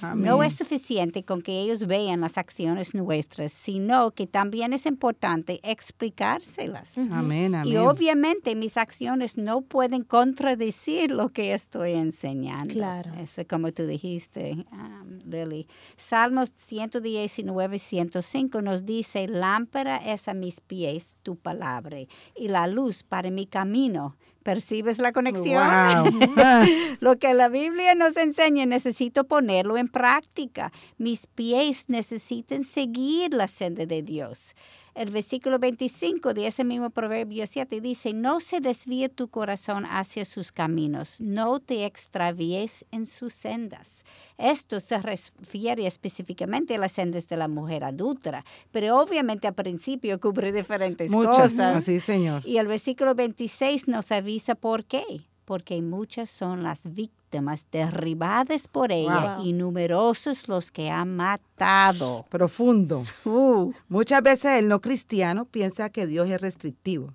Amén. 0.00 0.28
No 0.28 0.42
es 0.42 0.54
suficiente 0.54 1.24
con 1.24 1.42
que 1.42 1.60
ellos 1.60 1.86
vean 1.86 2.20
las 2.20 2.38
acciones 2.38 2.94
nuestras, 2.94 3.52
sino 3.52 4.12
que 4.12 4.26
también 4.26 4.72
es 4.72 4.86
importante 4.86 5.60
explicárselas. 5.62 6.98
Amén, 7.10 7.54
amén. 7.54 7.72
Y 7.72 7.76
obviamente 7.76 8.54
mis 8.54 8.76
acciones 8.76 9.36
no 9.36 9.62
pueden 9.62 10.04
contradecir 10.04 11.10
lo 11.10 11.30
que 11.30 11.54
estoy 11.54 11.92
enseñando. 11.92 12.74
Claro. 12.74 13.12
Eso, 13.14 13.42
como 13.48 13.72
tú 13.72 13.86
dijiste, 13.86 14.56
um, 14.72 15.18
Lily. 15.24 15.66
Salmos 15.96 16.52
119, 16.56 17.78
105 17.78 18.62
nos 18.62 18.84
dice, 18.84 19.26
lámpara 19.26 19.96
es 19.96 20.28
a 20.28 20.34
mis 20.34 20.60
pies 20.60 21.16
tu 21.22 21.36
palabra 21.36 21.98
y 22.36 22.48
la 22.48 22.66
luz 22.66 23.02
para 23.02 23.30
mi 23.30 23.46
camino. 23.46 24.16
¿Percibes 24.42 24.98
la 24.98 25.12
conexión? 25.12 26.20
Lo 27.00 27.18
que 27.18 27.34
la 27.34 27.48
Biblia 27.48 27.94
nos 27.94 28.16
enseña, 28.16 28.66
necesito 28.66 29.24
ponerlo 29.24 29.76
en 29.76 29.88
práctica. 29.88 30.72
Mis 30.96 31.26
pies 31.26 31.84
necesitan 31.88 32.64
seguir 32.64 33.34
la 33.34 33.48
senda 33.48 33.86
de 33.86 34.02
Dios 34.02 34.54
el 34.94 35.10
versículo 35.10 35.58
25 35.58 36.34
de 36.34 36.46
ese 36.46 36.64
mismo 36.64 36.90
Proverbio 36.90 37.46
7 37.46 37.80
dice, 37.80 38.12
no 38.12 38.40
se 38.40 38.60
desvíe 38.60 39.08
tu 39.08 39.28
corazón 39.28 39.84
hacia 39.86 40.24
sus 40.24 40.52
caminos, 40.52 41.20
no 41.20 41.60
te 41.60 41.84
extravíes 41.84 42.84
en 42.90 43.06
sus 43.06 43.32
sendas. 43.32 44.04
Esto 44.36 44.80
se 44.80 44.98
refiere 44.98 45.86
específicamente 45.86 46.74
a 46.74 46.78
las 46.78 46.92
sendas 46.92 47.28
de 47.28 47.36
la 47.36 47.48
mujer 47.48 47.84
adulta, 47.84 48.44
pero 48.70 49.00
obviamente 49.00 49.46
al 49.48 49.54
principio 49.54 50.20
cubre 50.20 50.52
diferentes 50.52 51.10
cosas. 51.10 51.84
Sí, 51.84 52.00
señor. 52.00 52.42
Y 52.44 52.58
el 52.58 52.66
versículo 52.66 53.14
26 53.14 53.88
nos 53.88 54.12
avisa 54.12 54.54
por 54.54 54.84
qué 54.84 55.04
porque 55.48 55.80
muchas 55.80 56.28
son 56.28 56.62
las 56.62 56.92
víctimas 56.92 57.66
derribadas 57.72 58.68
por 58.68 58.92
ella 58.92 59.38
y 59.42 59.54
numerosos 59.54 60.46
los 60.46 60.70
que 60.70 60.90
han 60.90 61.16
matado. 61.16 62.26
Profundo. 62.28 63.02
Uh. 63.24 63.72
Muchas 63.88 64.22
veces 64.22 64.60
el 64.60 64.68
no 64.68 64.82
cristiano 64.82 65.46
piensa 65.46 65.88
que 65.88 66.06
Dios 66.06 66.28
es 66.28 66.38
restrictivo 66.42 67.14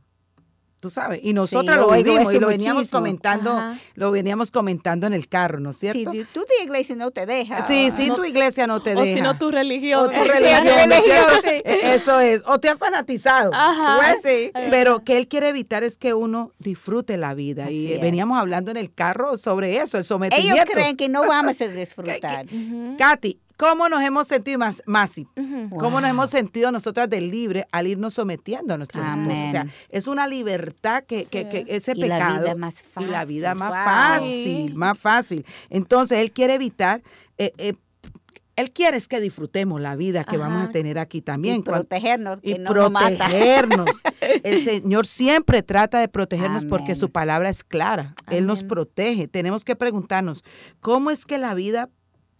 tú 0.84 0.90
sabes. 0.90 1.22
Y 1.24 1.32
nosotros 1.32 1.78
lo 1.78 1.92
vivimos 1.92 2.34
y 2.34 2.40
lo 2.40 2.48
veníamos 2.48 2.90
comentando, 2.90 3.58
lo 3.96 4.12
veníamos 4.12 4.52
comentando 4.52 5.08
en 5.08 5.14
el 5.14 5.30
carro, 5.30 5.62
¿no 5.62 5.70
es 5.70 5.78
cierto? 5.78 6.12
Si 6.12 6.26
tú, 6.26 6.42
tu 6.42 6.62
iglesia 6.62 6.94
no 6.98 7.10
te 7.12 7.26
deja. 7.26 7.66
Sí, 7.66 7.90
sí, 7.96 8.12
tu 8.14 8.26
iglesia 8.26 8.68
no 8.68 8.82
te 8.82 8.90
deja. 8.90 9.02
O 9.02 9.06
si 9.06 9.22
no 9.22 9.38
tu 9.38 9.50
religión. 9.50 10.04
O 10.04 10.10
tu 10.10 10.22
religión, 10.26 10.68
e, 11.46 11.96
Eso 11.96 12.20
es. 12.20 12.42
O 12.48 12.60
te 12.60 12.68
ha 12.68 12.76
fanatizado. 12.76 13.52
Ajá, 13.54 14.18
sí. 14.22 14.52
Pero 14.54 15.06
que 15.06 15.18
él 15.18 15.30
quiere 15.30 15.48
evitar 15.48 15.86
es 15.86 15.98
que 15.98 16.14
uno 16.14 16.52
disfrute 16.60 17.16
la 17.16 17.34
vida. 17.34 17.72
y 17.72 17.98
veníamos 18.00 18.38
hablando 18.38 18.70
en 18.70 18.76
el 18.76 18.94
carro 18.94 19.38
sobre 19.38 19.78
eso, 19.78 19.98
el 19.98 20.04
sometimiento. 20.04 20.54
Ellos 20.54 20.70
creen 20.70 20.98
que 20.98 21.08
no 21.08 21.26
vamos 21.26 21.62
a 21.62 21.68
disfrutar. 21.70 22.46
Katy, 22.98 23.40
¿Cómo 23.64 23.88
nos 23.88 24.02
hemos 24.02 24.28
sentido, 24.28 24.60
más, 24.60 24.84
Masi? 24.86 25.26
¿Cómo 25.80 26.02
nos 26.02 26.10
hemos 26.10 26.30
sentido 26.30 26.70
nosotras 26.70 27.10
de 27.10 27.22
libre 27.22 27.66
al 27.72 27.88
irnos 27.88 28.14
sometiendo 28.14 28.74
a 28.74 28.78
nuestros 28.78 29.08
esposos? 29.08 29.48
O 29.48 29.52
sea, 29.52 29.68
es 29.90 30.08
una 30.08 30.28
libertad 30.28 31.06
que, 31.06 31.24
que, 31.24 31.64
ese 31.70 31.96
pecado. 31.96 32.04
Y 32.04 32.10
la 32.10 32.42
vida 32.42 32.56
más 32.56 32.84
fácil. 32.84 33.08
Y 33.08 33.12
la 33.12 33.24
vida 33.24 33.56
más 33.56 33.72
fácil, 33.72 34.76
más 34.76 35.00
fácil. 35.00 35.46
Entonces, 35.70 36.18
él 36.18 36.34
quiere 36.34 36.56
evitar. 36.56 37.04
Eh, 37.38 37.54
eh, 37.58 37.74
Él 38.58 38.72
quiere 38.72 38.98
es 38.98 39.08
que 39.08 39.22
disfrutemos 39.22 39.80
la 39.80 39.96
vida 39.96 40.26
que 40.26 40.36
vamos 40.36 40.68
a 40.68 40.72
tener 40.72 41.00
aquí 41.00 41.22
también. 41.22 41.56
Y 41.56 41.62
protegernos. 41.62 42.40
y 42.42 42.56
protegernos. 42.56 44.02
El 44.44 44.66
Señor 44.66 45.06
siempre 45.06 45.64
trata 45.64 46.02
de 46.02 46.10
protegernos 46.10 46.66
porque 46.66 46.96
su 46.96 47.12
palabra 47.12 47.50
es 47.50 47.64
clara. 47.64 48.14
Él 48.30 48.46
nos 48.46 48.62
protege. 48.64 49.30
Tenemos 49.30 49.64
que 49.64 49.78
preguntarnos, 49.78 50.44
¿cómo 50.82 51.12
es 51.12 51.26
que 51.26 51.38
la 51.38 51.54
vida 51.54 51.90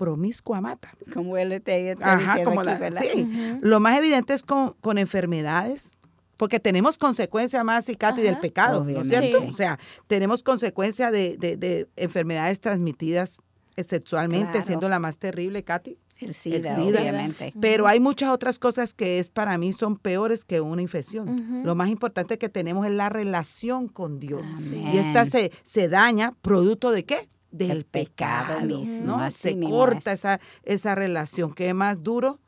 promiscua 0.04 0.60
mata? 0.60 0.94
Como 1.14 1.38
él 1.38 1.62
te 1.62 1.96
Ajá, 2.02 2.44
como 2.44 2.62
la, 2.62 2.92
Sí. 3.02 3.26
Lo 3.62 3.80
más 3.80 3.98
evidente 3.98 4.34
es 4.34 4.44
con, 4.44 4.74
con 4.82 4.98
enfermedades, 4.98 5.92
porque 6.36 6.60
tenemos 6.60 6.98
consecuencia 6.98 7.64
más, 7.64 7.88
y 7.88 7.96
Katy, 7.96 8.22
del 8.22 8.38
pecado, 8.38 8.84
¿no 8.84 9.00
es 9.00 9.08
cierto? 9.08 9.46
O 9.48 9.54
sea, 9.54 9.80
tenemos 10.08 10.44
consecuencia 10.44 11.10
de, 11.10 11.38
de, 11.38 11.88
enfermedades 11.96 12.60
transmitidas 12.60 13.38
sexualmente, 13.78 14.62
siendo 14.62 14.90
la 14.90 15.00
más 15.00 15.20
terrible, 15.20 15.64
Katy. 15.64 15.98
El 16.18 16.34
SIDA, 16.34 16.78
obviamente. 16.78 17.54
Pero 17.62 17.88
hay 17.88 18.02
muchas 18.02 18.30
otras 18.30 18.60
cosas 18.60 18.94
que 18.94 19.20
es 19.20 19.30
para 19.30 19.58
mí 19.58 19.72
son 19.72 19.96
peores 19.96 20.44
que 20.44 20.60
una 20.60 20.82
infección. 20.82 21.64
Lo 21.64 21.76
más 21.76 21.88
importante 21.88 22.38
que 22.38 22.50
tenemos 22.50 22.86
es 22.86 22.92
la 22.92 23.08
relación 23.08 23.88
con 23.88 24.20
Dios. 24.20 24.44
Y 24.70 24.98
esta 24.98 25.26
se, 25.26 25.54
se 25.64 25.88
daña 25.88 26.34
producto 26.42 26.92
de 26.92 27.06
qué? 27.06 27.30
Del 27.54 27.86
pecado, 27.86 28.62
mismo. 28.62 29.18
¿no? 29.18 29.32
se 29.32 29.60
corta 29.60 30.12
esa, 30.12 30.40
esa 30.64 30.96
relación. 30.96 31.54
¿Qué 31.54 31.70
es 31.70 31.76
más 31.76 32.02
duro? 32.02 32.40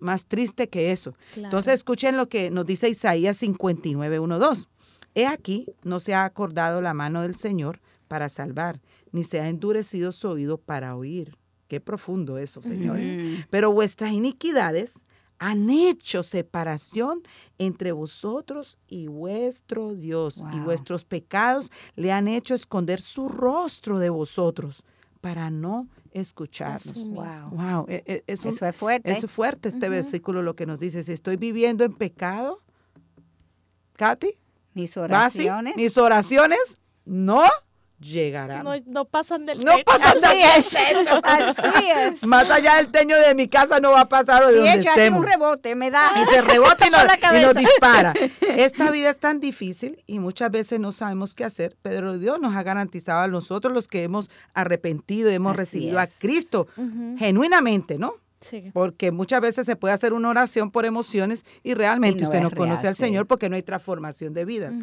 Más 0.00 0.26
triste 0.26 0.68
que 0.68 0.90
eso. 0.92 1.14
Entonces 1.36 1.74
escuchen 1.74 2.16
lo 2.16 2.28
que 2.28 2.50
nos 2.50 2.66
dice 2.66 2.88
Isaías 2.88 3.36
59, 3.36 4.18
1, 4.18 4.38
2. 4.38 4.68
He 5.14 5.26
aquí, 5.26 5.66
no 5.84 6.00
se 6.00 6.14
ha 6.14 6.24
acordado 6.24 6.80
la 6.80 6.92
mano 6.92 7.22
del 7.22 7.36
Señor 7.36 7.80
para 8.08 8.28
salvar, 8.28 8.80
ni 9.12 9.24
se 9.24 9.40
ha 9.40 9.48
endurecido 9.48 10.12
su 10.12 10.28
oído 10.28 10.58
para 10.58 10.96
oír. 10.96 11.36
Qué 11.68 11.80
profundo 11.80 12.38
eso, 12.38 12.62
señores. 12.62 13.46
Pero 13.50 13.72
vuestras 13.72 14.12
iniquidades 14.12 15.04
han 15.38 15.70
hecho 15.70 16.22
separación 16.22 17.22
entre 17.58 17.92
vosotros 17.92 18.78
y 18.88 19.06
vuestro 19.06 19.94
Dios. 19.94 20.42
Y 20.52 20.60
vuestros 20.60 21.04
pecados 21.04 21.70
le 21.96 22.12
han 22.12 22.28
hecho 22.28 22.54
esconder 22.54 23.00
su 23.00 23.28
rostro 23.28 23.98
de 23.98 24.10
vosotros 24.10 24.84
para 25.20 25.50
no 25.50 25.88
escucharnos. 26.12 26.94
wow. 27.50 27.86
E, 27.88 28.02
e, 28.06 28.24
eso 28.26 28.48
es 28.48 28.76
fuerte. 28.76 29.10
Es 29.10 29.26
fuerte 29.30 29.68
este 29.68 29.88
versículo 29.88 30.42
lo 30.42 30.54
que 30.54 30.66
nos 30.66 30.78
dice. 30.78 31.02
Si 31.02 31.12
estoy 31.12 31.36
viviendo 31.36 31.84
en 31.84 31.92
pecado, 31.92 32.62
Katy, 33.94 34.38
mis 34.74 34.96
oraciones. 34.96 35.76
Mis 35.76 35.98
oraciones 35.98 36.78
no 37.04 37.42
llegarán. 38.00 38.66
No, 38.86 39.04
pasan 39.04 39.46
del 39.46 39.64
no 39.64 39.72
Pasan 39.84 40.24
Así 40.24 40.42
es. 40.42 40.76
Así 41.22 41.90
es. 41.90 42.22
Más 42.24 42.50
allá 42.50 42.76
del 42.76 42.90
teño 42.90 43.16
de 43.16 43.34
mi 43.34 43.48
casa 43.48 43.80
no 43.80 43.92
va 43.92 44.02
a 44.02 44.08
pasar 44.08 44.46
de 44.46 44.52
donde 44.54 44.74
hecho, 44.74 44.88
estemos. 44.90 45.20
un 45.20 45.26
rebote, 45.26 45.74
me 45.74 45.90
da. 45.90 46.12
Y 46.16 46.24
se 46.32 46.42
rebota 46.42 46.86
y, 46.86 46.90
nos, 47.40 47.54
dispara. 47.54 48.14
Esta 48.56 48.90
vida 48.90 49.10
es 49.10 49.18
tan 49.18 49.40
difícil 49.40 50.02
y 50.06 50.18
muchas 50.18 50.50
veces 50.50 50.80
no 50.80 50.92
sabemos 50.92 51.34
qué 51.34 51.44
hacer, 51.44 51.76
pero 51.82 52.18
Dios 52.18 52.40
nos 52.40 52.54
ha 52.54 52.62
garantizado 52.62 53.22
a 53.22 53.28
nosotros 53.28 53.72
los 53.72 53.88
que 53.88 54.04
hemos 54.04 54.30
arrepentido, 54.54 55.30
hemos 55.30 55.56
recibido 55.56 55.98
a 55.98 56.06
Cristo 56.06 56.66
genuinamente, 57.18 57.98
¿no? 57.98 58.14
Porque 58.72 59.10
muchas 59.10 59.40
veces 59.40 59.66
se 59.66 59.76
puede 59.76 59.94
hacer 59.94 60.12
una 60.12 60.28
oración 60.28 60.70
por 60.70 60.84
emociones 60.84 61.44
y 61.62 61.74
realmente 61.74 62.24
usted 62.24 62.40
no 62.40 62.50
conoce 62.50 62.88
al 62.88 62.96
Señor 62.96 63.26
porque 63.26 63.48
no 63.48 63.56
hay 63.56 63.62
transformación 63.62 64.32
de 64.34 64.44
vidas. 64.44 64.76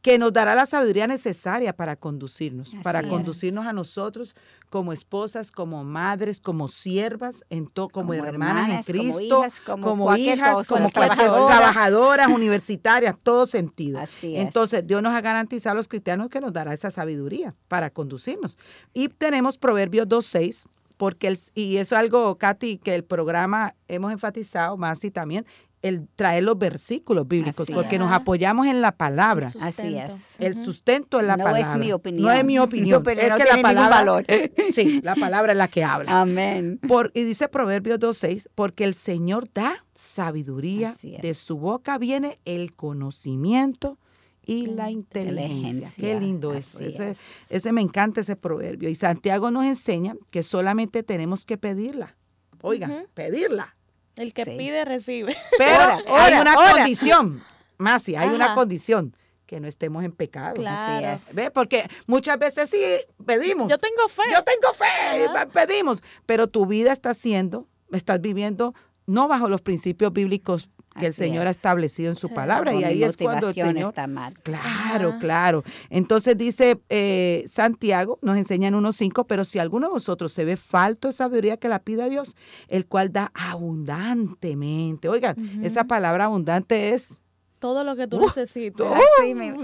Que 0.00 0.18
nos 0.18 0.32
dará 0.32 0.54
la 0.54 0.66
sabiduría 0.66 1.06
necesaria 1.06 1.74
para 1.74 1.96
conducirnos, 1.96 2.74
para 2.82 3.06
conducirnos 3.06 3.66
a 3.66 3.72
nosotros 3.72 4.34
como 4.70 4.92
esposas, 4.92 5.52
como 5.52 5.84
madres, 5.84 6.40
como 6.40 6.66
siervas, 6.66 7.44
en 7.48 7.66
como, 7.66 8.12
hermanas, 8.14 8.70
en 8.70 8.82
Cristo, 8.82 9.44
como 9.80 10.16
hijas, 10.16 10.66
como, 10.66 10.90
trabajadoras, 10.90 12.28
universitarias, 12.28 13.14
todo 13.22 13.46
sentido. 13.46 14.00
Entonces, 14.22 14.86
Dios 14.86 15.02
nos 15.02 15.14
ha 15.14 15.20
garantizado 15.20 15.74
a 15.74 15.76
los 15.76 15.88
cristianos 15.88 16.28
que 16.28 16.40
nos 16.40 16.52
dará 16.52 16.72
esa 16.72 16.90
sabiduría 16.90 17.54
para 17.68 17.90
conducirnos. 17.90 18.58
Y 18.92 19.08
tenemos 19.08 19.58
Proverbios 19.58 20.08
2.6 20.08 20.66
porque 21.04 21.28
el, 21.28 21.38
y 21.54 21.76
eso 21.76 21.96
es 21.96 22.00
algo, 22.00 22.38
Katy, 22.38 22.78
que 22.78 22.94
el 22.94 23.04
programa 23.04 23.74
hemos 23.88 24.10
enfatizado 24.10 24.78
más 24.78 25.04
y 25.04 25.10
también, 25.10 25.44
el 25.82 26.08
traer 26.16 26.44
los 26.44 26.58
versículos 26.58 27.28
bíblicos, 27.28 27.68
porque 27.70 27.98
nos 27.98 28.10
apoyamos 28.10 28.66
en 28.68 28.80
la 28.80 28.92
palabra. 28.92 29.52
Así 29.60 29.98
es. 29.98 30.14
El 30.38 30.56
sustento 30.56 31.20
es 31.20 31.26
la 31.26 31.36
palabra. 31.36 31.60
No 31.60 31.72
es 31.72 31.78
mi 31.78 31.92
opinión. 31.92 32.24
No 32.26 32.32
es 32.32 32.42
mi 32.42 32.58
opinión. 32.58 33.02
es 33.06 33.14
que 33.16 33.44
la 33.44 33.60
palabra, 33.60 33.88
valor. 33.90 34.24
Sí, 34.74 35.02
la 35.02 35.14
palabra 35.14 35.52
es 35.52 35.58
la 35.58 35.68
que 35.68 35.84
habla. 35.84 36.22
Amén. 36.22 36.80
Por, 36.88 37.12
y 37.14 37.24
dice 37.24 37.48
Proverbios 37.48 38.00
2.6, 38.00 38.48
porque 38.54 38.84
el 38.84 38.94
Señor 38.94 39.44
da 39.52 39.84
sabiduría, 39.94 40.96
de 41.02 41.34
su 41.34 41.58
boca 41.58 41.98
viene 41.98 42.38
el 42.46 42.72
conocimiento 42.72 43.98
y 44.46 44.66
la 44.66 44.90
inteligencia. 44.90 45.90
Qué 45.96 46.18
lindo 46.18 46.54
es. 46.54 46.74
Ese, 46.76 47.16
ese 47.50 47.72
me 47.72 47.80
encanta 47.80 48.20
ese 48.20 48.36
proverbio. 48.36 48.88
Y 48.88 48.94
Santiago 48.94 49.50
nos 49.50 49.64
enseña 49.64 50.14
que 50.30 50.42
solamente 50.42 51.02
tenemos 51.02 51.44
que 51.44 51.56
pedirla. 51.56 52.16
Oigan, 52.62 53.06
pedirla. 53.14 53.76
El 54.16 54.32
que 54.32 54.46
pide, 54.46 54.84
recibe. 54.84 55.36
Pero 55.58 56.02
hay 56.08 56.34
una 56.40 56.54
condición, 56.54 57.42
Masi, 57.78 58.14
hay 58.14 58.28
una 58.28 58.54
condición 58.54 59.14
que 59.46 59.60
no 59.60 59.68
estemos 59.68 60.04
en 60.04 60.12
pecado. 60.12 60.54
Claro. 60.54 61.20
¿Ve? 61.32 61.50
Porque 61.50 61.88
muchas 62.06 62.38
veces 62.38 62.70
sí 62.70 62.82
pedimos. 63.26 63.68
Yo 63.68 63.78
tengo 63.78 64.08
fe. 64.08 64.22
Yo 64.32 64.42
tengo 64.42 64.72
fe, 64.72 65.48
pedimos. 65.52 66.02
Pero 66.26 66.48
tu 66.48 66.66
vida 66.66 66.92
está 66.92 67.12
siendo, 67.12 67.68
estás 67.92 68.20
viviendo 68.20 68.74
no 69.06 69.28
bajo 69.28 69.48
los 69.48 69.60
principios 69.60 70.12
bíblicos 70.12 70.70
que 70.98 71.06
el 71.06 71.14
Señor 71.14 71.46
ha 71.46 71.50
establecido 71.50 72.10
en 72.10 72.16
su 72.16 72.30
palabra. 72.30 72.74
y 72.74 72.84
ahí 72.84 73.02
es 73.02 73.16
cuando 73.16 73.48
el 73.48 73.54
Señor... 73.54 73.88
está 73.88 74.06
mal. 74.06 74.34
Claro, 74.42 75.18
claro. 75.18 75.64
Entonces 75.90 76.36
dice 76.36 76.80
eh, 76.88 77.44
Santiago, 77.46 78.18
nos 78.22 78.36
enseña 78.36 78.68
en 78.68 78.74
1.5, 78.74 79.26
pero 79.26 79.44
si 79.44 79.58
alguno 79.58 79.88
de 79.88 79.92
vosotros 79.92 80.32
se 80.32 80.44
ve 80.44 80.56
falto 80.56 81.08
de 81.08 81.14
sabiduría 81.14 81.56
que 81.56 81.68
la 81.68 81.80
pida 81.80 82.08
Dios, 82.08 82.36
el 82.68 82.86
cual 82.86 83.12
da 83.12 83.32
abundantemente. 83.34 85.08
Oigan, 85.08 85.36
esa 85.64 85.84
palabra 85.84 86.26
abundante 86.26 86.90
es 86.90 87.20
todo 87.58 87.82
lo 87.82 87.96
que 87.96 88.06
tú 88.06 88.20
necesitas. 88.20 88.86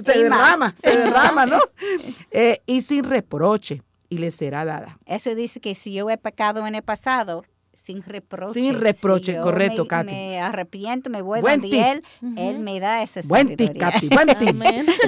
se 0.04 0.18
derrama, 0.18 0.74
se 0.76 0.96
derrama, 0.96 1.46
¿no? 1.46 1.58
Eh, 2.30 2.62
y 2.64 2.82
sin 2.82 3.04
reproche, 3.04 3.82
y 4.08 4.18
le 4.18 4.30
será 4.30 4.64
dada. 4.64 4.98
Eso 5.04 5.34
dice 5.34 5.60
que 5.60 5.74
si 5.74 5.92
yo 5.92 6.08
he 6.08 6.16
pecado 6.16 6.66
en 6.66 6.74
el 6.74 6.82
pasado, 6.82 7.44
sin 7.92 8.02
reproche. 8.02 8.52
Sin 8.52 8.80
reproche, 8.80 9.40
correcto, 9.40 9.86
Katy. 9.86 10.12
Me 10.12 10.40
arrepiento, 10.40 11.10
me 11.10 11.22
voy 11.22 11.40
buen 11.40 11.60
donde 11.60 11.90
él, 11.90 12.04
él 12.36 12.58
me 12.60 12.80
da 12.80 13.02
ese 13.02 13.22
Buen 13.22 13.56
ti, 13.56 13.68
Katy, 13.70 14.08
buen 14.08 14.28
ti. 14.38 14.46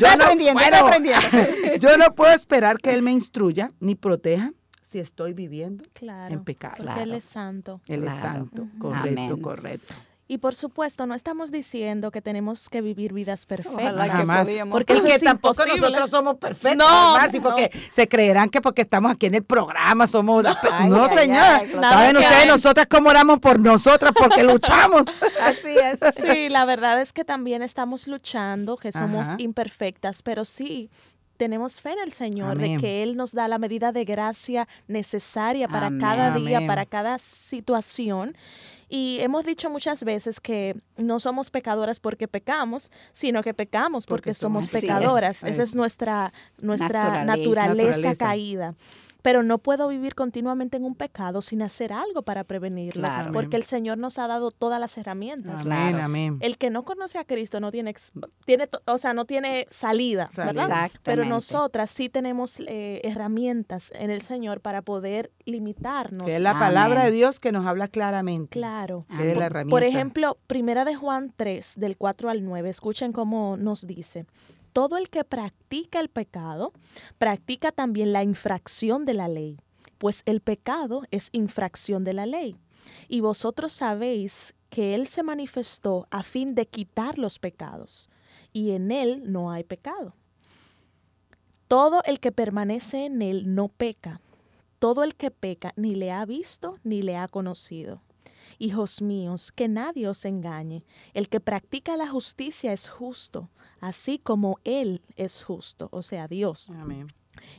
Yo 0.01 0.17
no, 0.17 0.25
aprendiendo, 0.25 0.61
aprendiendo. 0.61 1.29
yo 1.81 1.97
no 1.97 2.15
puedo 2.15 2.33
esperar 2.33 2.79
que 2.79 2.93
él 2.93 3.03
me 3.03 3.13
instruya 3.13 3.73
ni 3.81 3.95
proteja 3.95 4.53
si 4.83 4.99
estoy 4.99 5.33
viviendo 5.33 5.85
en 6.29 6.45
pecado. 6.45 6.85
Él 7.01 7.15
es 7.15 7.25
santo. 7.25 7.81
Él 7.87 8.05
es 8.05 8.13
santo, 8.15 8.69
correcto, 8.79 9.41
correcto. 9.41 9.95
Y 10.33 10.39
por 10.39 10.55
supuesto, 10.55 11.05
no 11.05 11.15
estamos 11.15 11.53
diciendo 11.53 12.11
que 12.11 12.23
tenemos 12.23 12.71
que 12.71 12.81
vivir 12.81 13.13
vidas 13.13 13.45
perfectas. 13.45 14.11
Jamás. 14.11 14.49
Porque, 14.71 14.95
porque 14.95 15.19
tampoco 15.19 15.67
nosotros 15.67 16.09
somos 16.09 16.39
perfectos. 16.39 16.89
No, 16.89 17.19
y 17.31 17.39
porque 17.39 17.71
se 17.91 18.09
creerán 18.09 18.49
que 18.49 18.63
porque 18.63 18.81
estamos 18.81 19.13
aquí 19.13 19.27
en 19.27 19.35
el 19.35 19.45
programa 19.45 20.07
somos... 20.07 20.43
no, 20.89 21.09
señora. 21.11 21.63
Saben 21.71 22.17
ustedes 22.17 22.47
nosotras 22.47 22.87
cómo 22.89 23.11
oramos 23.11 23.41
por 23.41 23.61
nosotras 23.61 24.13
porque 24.19 24.43
luchamos. 24.43 25.03
Así 25.43 25.77
es. 25.77 25.99
Sí, 26.17 26.49
la 26.49 26.65
verdad 26.65 27.03
es 27.03 27.13
que 27.13 27.27
también 27.27 27.61
estamos 27.61 28.09
luchando, 28.09 28.79
que 28.79 28.91
somos 28.91 29.29
imperfectas, 29.37 30.23
pero 30.23 30.47
sí 30.47 30.89
tenemos 31.37 31.83
fe 31.83 31.93
en 31.93 31.99
el 31.99 32.13
Señor 32.13 32.57
de 32.57 32.79
que 32.79 33.03
Él 33.03 33.19
nos 33.19 33.33
da 33.33 33.49
la 33.49 33.59
medida 33.59 33.93
de 33.93 34.07
gracia 34.07 34.67
necesaria 34.89 35.69
para 35.69 35.91
cada 35.99 36.31
día, 36.31 36.67
para 36.67 36.87
cada 36.87 37.19
situación. 37.19 38.35
Y 38.95 39.21
hemos 39.23 39.45
dicho 39.45 39.71
muchas 39.71 40.05
veces 40.05 40.39
que 40.39 40.77
no 40.99 41.19
somos 41.19 41.49
pecadoras 41.49 41.99
porque 41.99 42.29
pecamos, 42.29 42.91
sino 43.13 43.43
que 43.43 43.55
pecamos 43.55 44.05
porque, 44.05 44.35
somos, 44.35 44.69
pecadoras. 44.69 45.45
Esa 45.45 45.63
es 45.63 45.75
nuestra, 45.75 46.31
nuestra 46.59 47.25
naturaleza. 47.25 48.15
caída 48.17 48.75
pero 49.23 49.43
no 49.43 49.59
puedo 49.59 49.89
vivir 49.89 50.15
continuamente 50.15 50.77
en 50.77 50.85
un 50.85 50.95
pecado 50.95 51.43
sin 51.43 51.63
hacer 51.63 51.93
algo 51.93 52.23
para 52.23 52.45
prevenirlo, 52.45 53.07
porque 53.33 53.57
el 53.57 53.63
Señor 53.63 53.99
nos 53.99 54.19
ha 54.19 54.27
dado 54.27 54.51
todas 54.51 54.81
las 54.81 54.99
herramientas. 54.99 55.65
Amén, 55.67 56.01
amén. 56.01 56.39
El 56.41 56.59
que 56.59 56.71
no 56.71 56.85
conoce 56.85 57.19
a 57.19 57.25
Cristo 57.25 57.61
no 57.61 57.71
tiene, 57.71 57.95
tiene 58.45 58.69
o 58.87 58.99
sea, 58.99 59.15
no 59.15 59.25
tiene 59.25 59.67
salida, 59.71 60.29
¿verdad? 60.37 60.91
Pero 61.03 61.25
nosotras 61.25 61.91
sí 61.91 62.09
tenemos 62.09 62.61
eh, 62.61 63.01
herramientas 63.05 63.93
en 63.95 64.11
el 64.11 64.21
Señor 64.23 64.61
para 64.61 64.83
poder 64.83 65.31
limitarnos. 65.45 66.27
Que 66.27 66.37
es 66.37 66.41
la 66.41 66.59
palabra 66.59 67.05
de 67.05 67.13
Dios 67.13 67.39
que 67.39 67.53
nos 67.53 67.67
habla 67.67 67.89
claramente. 67.89 68.59
Claro. 68.59 69.01
Que 69.17 69.33
es 69.33 69.37
la 69.37 69.47
herramienta. 69.47 69.71
Por 69.71 69.85
ejemplo, 69.85 70.39
Primera 70.47 70.85
de 70.85 70.97
Juan 70.97 71.33
3, 71.37 71.75
del 71.77 71.97
4 71.97 72.31
al 72.31 72.45
9, 72.45 72.69
escuchen 72.71 73.13
cómo 73.13 73.57
nos 73.57 73.87
dice 73.87 74.27
todo 74.73 74.97
el 74.97 75.11
que 75.11 75.25
practica 75.25 76.01
el 76.01 76.09
pecado, 76.09 76.73
practica 77.19 77.73
también 77.73 78.13
la 78.13 78.23
infracción 78.23 79.05
de 79.05 79.15
la 79.15 79.29
ley, 79.29 79.59
pues 79.99 80.23
el 80.27 80.41
pecado 80.41 81.03
es 81.11 81.29
infracción 81.33 82.05
de 82.05 82.13
la 82.13 82.27
ley. 82.27 82.57
Y 83.09 83.21
vosotros 83.21 83.73
sabéis 83.73 84.55
que 84.71 84.95
Él 84.95 85.07
se 85.07 85.23
manifestó 85.23 86.07
a 86.11 86.23
fin 86.23 86.55
de 86.55 86.67
quitar 86.67 87.19
los 87.19 87.39
pecados, 87.39 88.09
y 88.53 88.73
en 88.73 88.91
Él 88.91 89.23
no 89.31 89.51
hay 89.51 89.65
pecado. 89.65 90.15
Todo 91.69 92.03
el 92.05 92.21
que 92.21 92.33
permanece 92.33 93.07
en 93.07 93.23
Él 93.23 93.55
no 93.55 93.69
peca. 93.69 94.21
Todo 94.79 95.05
el 95.05 95.15
que 95.15 95.31
peca 95.31 95.73
ni 95.77 95.95
le 95.95 96.11
ha 96.11 96.25
visto 96.27 96.79
ni 96.83 97.03
le 97.03 97.17
ha 97.17 97.29
conocido. 97.29 98.03
Hijos 98.59 99.03
míos, 99.03 99.53
que 99.53 99.69
nadie 99.69 100.09
os 100.09 100.25
engañe. 100.25 100.85
El 101.15 101.29
que 101.29 101.41
practica 101.41 101.97
la 101.97 102.09
justicia 102.09 102.73
es 102.73 102.89
justo, 102.89 103.51
así 103.81 104.19
como 104.19 104.59
Él 104.65 105.03
es 105.17 105.45
justo, 105.45 105.89
o 105.93 106.03
sea, 106.03 106.29
Dios. 106.29 106.71
Amén. 106.71 107.09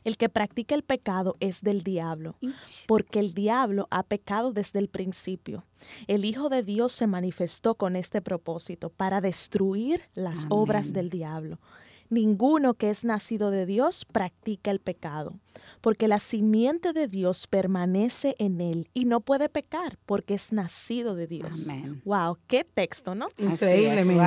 El 0.04 0.18
que 0.18 0.30
practica 0.30 0.76
el 0.76 0.84
pecado 0.84 1.36
es 1.40 1.62
del 1.62 1.84
diablo, 1.84 2.36
porque 2.88 3.20
el 3.20 3.34
diablo 3.34 3.88
ha 3.90 4.04
pecado 4.04 4.54
desde 4.54 4.80
el 4.80 4.88
principio. 4.88 5.66
El 6.08 6.26
Hijo 6.26 6.50
de 6.50 6.62
Dios 6.62 6.92
se 6.92 7.08
manifestó 7.08 7.76
con 7.76 7.96
este 7.96 8.22
propósito, 8.22 8.90
para 8.90 9.22
destruir 9.22 10.02
las 10.14 10.46
obras 10.50 10.94
del 10.94 11.10
diablo. 11.10 11.60
Ninguno 12.10 12.74
que 12.74 12.90
es 12.90 13.04
nacido 13.04 13.52
de 13.52 13.66
Dios 13.66 14.06
practica 14.06 14.72
el 14.72 14.80
pecado, 14.80 15.40
porque 15.82 16.08
la 16.08 16.20
simiente 16.20 16.94
de 16.94 17.08
Dios 17.08 17.48
permanece 17.48 18.36
en 18.40 18.62
él 18.62 18.90
y 18.94 19.06
no 19.06 19.22
puede 19.22 19.50
pecar 19.50 19.98
porque 20.06 20.34
es 20.34 20.52
nacido 20.52 21.16
de 21.16 21.28
Dios. 21.28 21.68
Wow, 22.06 22.38
qué 22.48 22.64
texto, 22.64 23.16
¿no? 23.16 23.30
Increíblemente. 23.38 24.24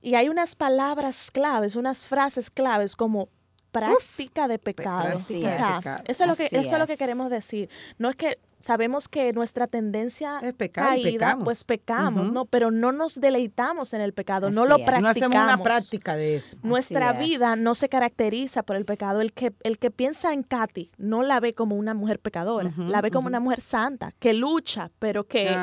Y 0.00 0.16
hay 0.16 0.28
unas 0.28 0.56
palabras 0.56 1.30
claves, 1.30 1.76
unas 1.76 2.06
frases 2.06 2.50
claves 2.50 2.96
como 2.96 3.28
práctica 3.70 4.48
de 4.48 4.58
pecado. 4.58 5.18
eso 5.18 6.24
es 6.24 6.26
lo 6.26 6.36
que 6.36 6.48
eso 6.50 6.72
es 6.74 6.78
lo 6.78 6.86
que 6.86 6.96
queremos 6.96 7.30
decir. 7.30 7.70
No 7.98 8.10
es 8.10 8.16
que 8.16 8.38
sabemos 8.62 9.08
que 9.08 9.32
nuestra 9.32 9.66
tendencia 9.66 10.38
es 10.42 10.54
pecar, 10.54 10.88
caída, 10.88 11.38
pues 11.42 11.64
pecamos, 11.64 12.32
¿no? 12.32 12.44
Pero 12.46 12.70
no 12.70 12.92
nos 12.92 13.20
deleitamos 13.20 13.92
en 13.92 14.00
el 14.00 14.12
pecado, 14.12 14.50
no 14.50 14.66
lo 14.66 14.76
practicamos. 14.76 15.02
No 15.02 15.08
hacemos 15.08 15.36
una 15.36 15.62
práctica 15.62 16.16
de 16.16 16.36
eso. 16.36 16.56
Nuestra 16.62 17.12
vida 17.12 17.56
no 17.56 17.74
se 17.74 17.88
caracteriza 17.88 18.62
por 18.62 18.76
el 18.76 18.84
pecado. 18.84 19.20
El 19.20 19.32
que, 19.32 19.52
el 19.62 19.78
que 19.78 19.90
piensa 19.90 20.32
en 20.32 20.42
Katy 20.42 20.90
no 20.98 21.22
la 21.22 21.40
ve 21.40 21.54
como 21.54 21.76
una 21.76 21.94
mujer 21.94 22.18
pecadora, 22.18 22.72
la 22.76 23.00
ve 23.00 23.10
como 23.10 23.26
una 23.26 23.40
mujer 23.40 23.60
santa, 23.60 24.12
que 24.18 24.32
lucha, 24.32 24.90
pero 24.98 25.24
que, 25.24 25.56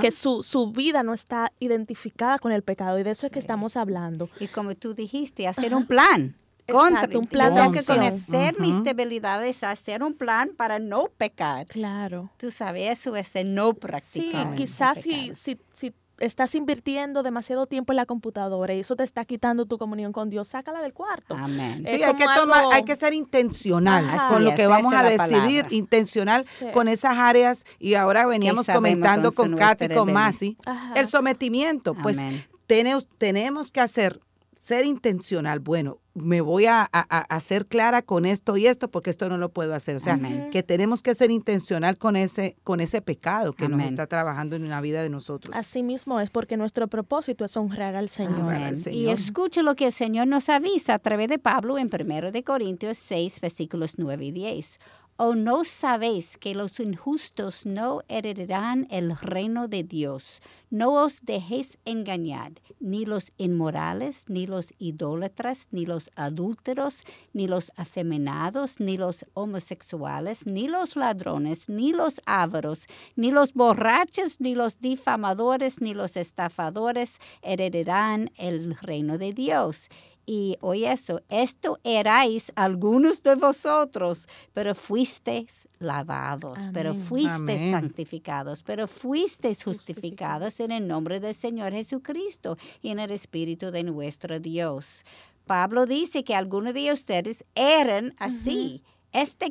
que 0.00 0.12
su, 0.12 0.42
su, 0.42 0.70
vida 0.72 1.02
no 1.02 1.14
está 1.14 1.52
identificada 1.58 2.38
con 2.38 2.52
el 2.52 2.62
pecado. 2.62 2.98
Y 2.98 3.02
de 3.02 3.10
eso 3.10 3.26
es 3.26 3.32
que 3.32 3.38
estamos 3.38 3.76
hablando. 3.76 4.28
Y 4.38 4.48
como 4.48 4.74
tú 4.74 4.94
dijiste, 4.94 5.48
hacer 5.48 5.74
un 5.74 5.86
plan 5.86 6.36
contra. 6.62 7.18
un 7.18 7.24
plan 7.24 7.54
Tengo 7.54 7.72
que 7.72 7.84
conocer 7.84 8.58
mis 8.60 8.82
debilidades, 8.82 9.62
hacer 9.64 10.02
un 10.02 10.14
plan 10.14 10.50
para 10.56 10.78
no 10.78 11.06
pecar. 11.16 11.66
Claro. 11.66 12.30
Tú 12.36 12.50
sabes, 12.50 12.98
eso 12.98 13.16
es 13.16 13.30
no 13.44 13.74
practicar. 13.74 14.48
Sí, 14.50 14.54
quizás 14.56 15.02
si, 15.02 15.34
si, 15.34 15.58
si 15.72 15.94
estás 16.20 16.54
invirtiendo 16.54 17.22
demasiado 17.22 17.66
tiempo 17.66 17.92
en 17.92 17.96
la 17.96 18.06
computadora 18.06 18.74
y 18.74 18.80
eso 18.80 18.94
te 18.94 19.02
está 19.02 19.24
quitando 19.24 19.66
tu 19.66 19.78
comunión 19.78 20.12
con 20.12 20.30
Dios, 20.30 20.48
sácala 20.48 20.80
del 20.82 20.92
cuarto. 20.92 21.34
Amén. 21.34 21.82
Sí, 21.82 22.02
hay 22.02 22.14
que, 22.14 22.26
tomar, 22.36 22.64
hay 22.72 22.84
que 22.84 22.94
ser 22.94 23.14
intencional 23.14 24.06
con 24.28 24.44
lo 24.44 24.54
que 24.54 24.66
vamos 24.66 24.94
a 24.94 25.02
decidir, 25.02 25.66
intencional 25.70 26.44
con 26.72 26.88
esas 26.88 27.18
áreas. 27.18 27.64
Y 27.78 27.94
ahora 27.94 28.26
veníamos 28.26 28.66
comentando 28.66 29.32
con 29.32 29.56
Katy, 29.56 29.88
con 29.88 30.12
Masi, 30.12 30.56
el 30.94 31.08
sometimiento. 31.08 31.94
Pues 31.94 32.18
tenemos, 32.66 33.08
tenemos 33.18 33.72
que 33.72 33.80
hacer 33.80 34.20
ser 34.60 34.84
intencional, 34.84 35.58
bueno, 35.58 35.98
me 36.12 36.42
voy 36.42 36.66
a, 36.66 36.82
hacer 36.82 37.66
clara 37.66 38.02
con 38.02 38.26
esto 38.26 38.56
y 38.56 38.66
esto 38.66 38.90
porque 38.90 39.08
esto 39.08 39.28
no 39.28 39.38
lo 39.38 39.48
puedo 39.48 39.74
hacer. 39.74 39.96
O 39.96 40.00
sea, 40.00 40.18
que 40.50 40.62
tenemos 40.62 41.02
que 41.02 41.14
ser 41.14 41.30
intencional 41.30 41.96
con 41.96 42.14
ese, 42.14 42.56
con 42.62 42.80
ese 42.80 43.00
pecado 43.00 43.54
que 43.54 43.68
nos 43.68 43.82
está 43.82 44.06
trabajando 44.06 44.56
en 44.56 44.68
la 44.68 44.80
vida 44.82 45.02
de 45.02 45.08
nosotros. 45.08 45.56
Así 45.56 45.82
mismo 45.82 46.20
es 46.20 46.30
porque 46.30 46.58
nuestro 46.58 46.88
propósito 46.88 47.44
es 47.44 47.56
honrar 47.56 47.96
al 47.96 48.08
Señor. 48.10 48.54
Y 48.90 49.08
escuche 49.08 49.62
lo 49.62 49.74
que 49.76 49.86
el 49.86 49.92
Señor 49.92 50.26
nos 50.26 50.48
avisa 50.50 50.94
a 50.94 50.98
través 50.98 51.28
de 51.28 51.38
Pablo 51.38 51.78
en 51.78 51.88
1 51.92 52.30
de 52.30 52.44
Corintios 52.44 52.98
6, 52.98 53.40
versículos 53.40 53.94
9 53.96 54.26
y 54.26 54.32
10. 54.32 54.78
¿O 55.22 55.34
no 55.34 55.64
sabéis 55.64 56.38
que 56.38 56.54
los 56.54 56.80
injustos 56.80 57.66
no 57.66 58.00
heredarán 58.08 58.86
el 58.90 59.14
reino 59.14 59.68
de 59.68 59.82
Dios? 59.82 60.40
No 60.70 60.94
os 60.94 61.20
dejéis 61.26 61.76
engañar, 61.84 62.52
ni 62.78 63.04
los 63.04 63.30
inmorales, 63.36 64.24
ni 64.28 64.46
los 64.46 64.72
idólatras, 64.78 65.68
ni 65.72 65.84
los 65.84 66.10
adúlteros, 66.16 67.04
ni 67.34 67.46
los 67.46 67.70
afeminados, 67.76 68.80
ni 68.80 68.96
los 68.96 69.26
homosexuales, 69.34 70.46
ni 70.46 70.68
los 70.68 70.96
ladrones, 70.96 71.68
ni 71.68 71.92
los 71.92 72.22
ávaros, 72.24 72.86
ni 73.14 73.30
los 73.30 73.52
borrachos, 73.52 74.40
ni 74.40 74.54
los 74.54 74.80
difamadores, 74.80 75.82
ni 75.82 75.92
los 75.92 76.16
estafadores 76.16 77.18
heredarán 77.42 78.30
el 78.38 78.74
reino 78.76 79.18
de 79.18 79.34
Dios. 79.34 79.90
Y 80.26 80.56
oye 80.60 80.92
eso, 80.92 81.22
esto 81.28 81.78
erais 81.82 82.52
algunos 82.54 83.22
de 83.22 83.34
vosotros, 83.34 84.28
pero 84.52 84.74
fuisteis 84.74 85.66
lavados, 85.78 86.58
pero 86.72 86.94
fuisteis 86.94 87.70
santificados, 87.70 88.62
pero 88.62 88.86
fuisteis 88.86 89.64
justificados 89.64 90.60
en 90.60 90.72
el 90.72 90.86
nombre 90.86 91.18
del 91.20 91.34
Señor 91.34 91.72
Jesucristo 91.72 92.56
y 92.82 92.90
en 92.90 93.00
el 93.00 93.10
Espíritu 93.10 93.70
de 93.70 93.82
nuestro 93.82 94.38
Dios. 94.38 95.04
Pablo 95.46 95.86
dice 95.86 96.22
que 96.22 96.36
algunos 96.36 96.74
de 96.74 96.92
ustedes 96.92 97.44
eran 97.56 98.14
así 98.18 98.84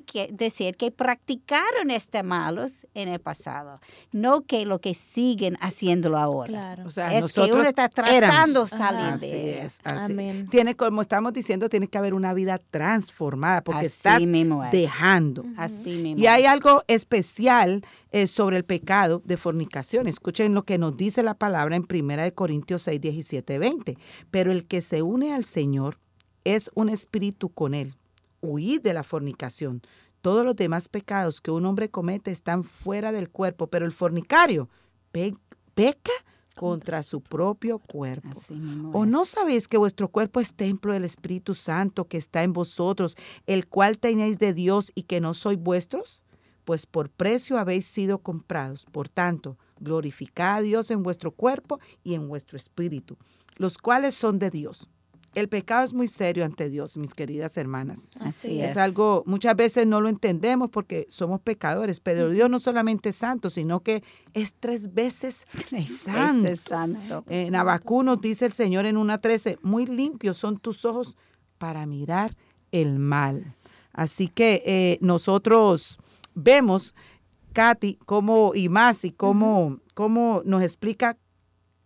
que 0.06 0.30
decir 0.32 0.76
que 0.78 0.92
practicaron 0.92 1.92
este 1.92 2.24
malos 2.24 2.88
en 2.94 3.10
el 3.10 3.20
pasado, 3.20 3.80
no 4.12 4.42
que 4.42 4.66
lo 4.66 4.80
que 4.80 4.94
siguen 4.94 5.58
haciéndolo 5.62 6.18
ahora. 6.18 6.48
Claro. 6.48 6.86
O 6.86 6.90
sea, 6.90 7.14
es 7.14 7.22
nosotros 7.22 7.48
que 7.48 7.54
uno 7.54 7.70
está 7.70 7.90
tratando 7.90 8.64
de 8.64 8.70
salir 8.70 9.20
de 9.20 9.62
es, 9.62 9.80
Amén. 9.84 10.48
Tiene, 10.50 10.76
como 10.76 11.02
estamos 11.02 11.34
diciendo, 11.34 11.70
tiene 11.70 11.88
que 11.88 11.98
haber 11.98 12.14
una 12.14 12.34
vida 12.34 12.60
transformada 12.72 13.64
porque 13.64 13.88
estás 13.88 14.22
dejando. 14.72 15.44
Así 15.58 15.96
mismo. 16.02 16.24
Y 16.24 16.28
hay 16.28 16.46
algo 16.46 16.84
especial 16.88 17.84
eh, 18.12 18.28
sobre 18.28 18.58
el 18.58 18.66
pecado 18.66 19.22
de 19.26 19.38
fornicación. 19.38 20.08
Escuchen 20.08 20.54
lo 20.54 20.64
que 20.64 20.78
nos 20.78 20.96
dice 20.98 21.24
la 21.24 21.34
palabra 21.34 21.76
en 21.76 21.86
1 21.90 22.34
Corintios 22.34 22.84
6, 22.84 23.02
17, 23.02 23.60
20. 23.60 23.98
Pero 24.32 24.52
el 24.52 24.66
que 24.66 24.82
se 24.82 25.02
une 25.02 25.34
al 25.34 25.46
Señor 25.46 26.00
es 26.44 26.72
un 26.74 26.90
espíritu 26.90 27.50
con 27.50 27.74
él 27.74 27.99
huid 28.42 28.82
de 28.82 28.94
la 28.94 29.04
fornicación. 29.04 29.82
Todos 30.22 30.46
los 30.46 30.56
demás 30.56 30.90
pecados 30.90 31.40
que 31.40 31.52
un 31.52 31.66
hombre 31.66 31.90
comete 31.90 32.32
están 32.32 32.64
fuera 32.64 33.12
del 33.12 33.30
cuerpo, 33.30 33.68
pero 33.68 33.86
el 33.86 33.92
fornicario 33.92 34.70
peca 35.12 36.12
contra 36.56 37.04
su 37.04 37.22
propio 37.22 37.80
cuerpo. 37.80 38.42
¿O 38.92 39.06
no 39.06 39.24
sabéis 39.24 39.70
que 39.70 39.78
vuestro 39.78 40.10
cuerpo 40.10 40.42
es 40.42 40.54
templo 40.54 40.92
del 40.92 41.06
Espíritu 41.06 41.56
Santo 41.56 42.10
que 42.10 42.18
está 42.18 42.44
en 42.44 42.52
vosotros, 42.52 43.16
el 43.48 43.68
cual 43.68 43.98
tenéis 43.98 44.40
de 44.40 44.54
Dios 44.54 44.92
y 44.94 45.04
que 45.04 45.22
no 45.22 45.34
sois 45.34 45.58
vuestros? 45.58 46.22
Pues 46.66 46.86
por 46.86 47.10
precio 47.10 47.58
habéis 47.58 47.86
sido 47.86 48.20
comprados. 48.20 48.86
Por 48.92 49.08
tanto, 49.08 49.58
glorificad 49.80 50.58
a 50.58 50.62
Dios 50.62 50.92
en 50.92 51.02
vuestro 51.02 51.32
cuerpo 51.32 51.80
y 52.04 52.16
en 52.16 52.28
vuestro 52.28 52.58
espíritu, 52.58 53.18
los 53.56 53.78
cuales 53.78 54.16
son 54.16 54.38
de 54.38 54.50
Dios 54.50 54.90
el 55.36 55.48
pecado 55.48 55.86
es 55.86 55.94
muy 55.94 56.08
serio 56.08 56.44
ante 56.44 56.70
Dios, 56.70 56.98
mis 56.98 57.14
queridas 57.14 57.58
hermanas. 57.58 58.10
Así 58.20 58.62
es. 58.62 58.72
Es 58.72 58.78
algo, 58.78 59.24
muchas 59.26 59.56
veces 59.56 59.86
no 59.86 60.02
lo 60.02 60.10
entendemos 60.10 60.70
porque 60.70 61.06
somos 61.10 61.40
pecadores, 61.42 62.00
pero 62.00 62.30
Dios 62.30 62.50
no 62.50 62.60
solamente 62.60 63.10
es 63.10 63.16
santo, 63.16 63.50
sino 63.50 63.82
que 63.82 64.04
es 64.34 64.56
tres 64.60 64.94
veces 64.94 65.46
santo. 66.04 66.56
santo. 66.58 67.24
En 67.28 67.56
Abacú 67.56 68.04
nos 68.04 68.22
dice 68.22 68.46
el 68.46 68.54
Señor 68.54 68.86
en 68.86 68.98
una 68.98 69.20
13, 69.20 69.60
muy 69.62 69.86
limpios 69.86 70.38
son 70.38 70.58
tus 70.58 70.84
ojos 70.86 71.16
para 71.58 71.86
mirar 71.86 72.36
el 72.72 73.00
mal. 73.00 73.56
Así 73.94 74.30
que 74.30 74.64
eh, 74.66 74.98
nosotros 75.02 76.00
vemos, 76.34 76.96
Katy, 77.54 78.00
cómo, 78.06 78.54
y 78.56 78.70
más, 78.70 79.04
y 79.04 79.12
cómo, 79.12 79.80
cómo 79.94 80.42
nos 80.46 80.64
explica 80.64 81.18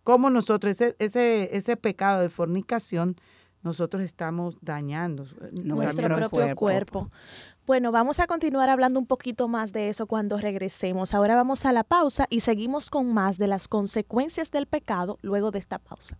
cómo 0.04 0.30
nosotros, 0.30 0.72
ese, 0.72 0.96
ese, 0.98 1.56
ese 1.56 1.76
pecado 1.76 2.20
de 2.20 2.28
fornicación, 2.28 3.16
nosotros 3.64 4.04
estamos 4.04 4.56
dañando 4.60 5.26
nuestro 5.52 6.06
propio 6.06 6.54
cuerpo. 6.54 7.10
Bueno, 7.66 7.90
vamos 7.92 8.20
a 8.20 8.26
continuar 8.26 8.68
hablando 8.68 9.00
un 9.00 9.06
poquito 9.06 9.48
más 9.48 9.72
de 9.72 9.88
eso 9.88 10.06
cuando 10.06 10.36
regresemos. 10.36 11.14
Ahora 11.14 11.34
vamos 11.34 11.64
a 11.64 11.72
la 11.72 11.82
pausa 11.82 12.26
y 12.28 12.40
seguimos 12.40 12.90
con 12.90 13.12
más 13.12 13.38
de 13.38 13.48
las 13.48 13.66
consecuencias 13.66 14.50
del 14.50 14.66
pecado 14.66 15.18
luego 15.22 15.50
de 15.50 15.58
esta 15.58 15.78
pausa. 15.78 16.18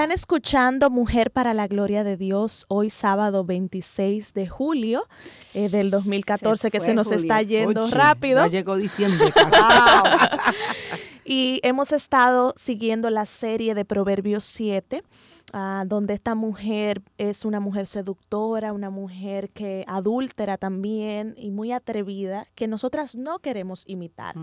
Están 0.00 0.12
escuchando 0.12 0.88
Mujer 0.88 1.30
para 1.30 1.52
la 1.52 1.66
Gloria 1.66 2.04
de 2.04 2.16
Dios 2.16 2.64
hoy 2.68 2.88
sábado 2.88 3.44
26 3.44 4.32
de 4.32 4.48
julio 4.48 5.06
eh, 5.52 5.68
del 5.68 5.90
2014 5.90 6.70
que 6.70 6.80
se 6.80 6.94
nos 6.94 7.12
está 7.12 7.42
yendo 7.42 7.86
rápido. 7.90 8.38
Ya 8.38 8.46
llegó 8.46 8.78
diciembre. 8.78 9.30
y 11.26 11.60
hemos 11.64 11.92
estado 11.92 12.54
siguiendo 12.56 13.10
la 13.10 13.26
serie 13.26 13.74
de 13.74 13.84
Proverbios 13.84 14.44
7 14.44 15.04
Ah, 15.52 15.84
donde 15.86 16.14
esta 16.14 16.36
mujer 16.36 17.02
es 17.18 17.44
una 17.44 17.58
mujer 17.58 17.86
seductora, 17.86 18.72
una 18.72 18.88
mujer 18.90 19.50
que 19.50 19.84
adúltera 19.88 20.56
también 20.56 21.34
y 21.36 21.50
muy 21.50 21.72
atrevida, 21.72 22.46
que 22.54 22.68
nosotras 22.68 23.16
no 23.16 23.40
queremos 23.40 23.82
imitar. 23.86 24.36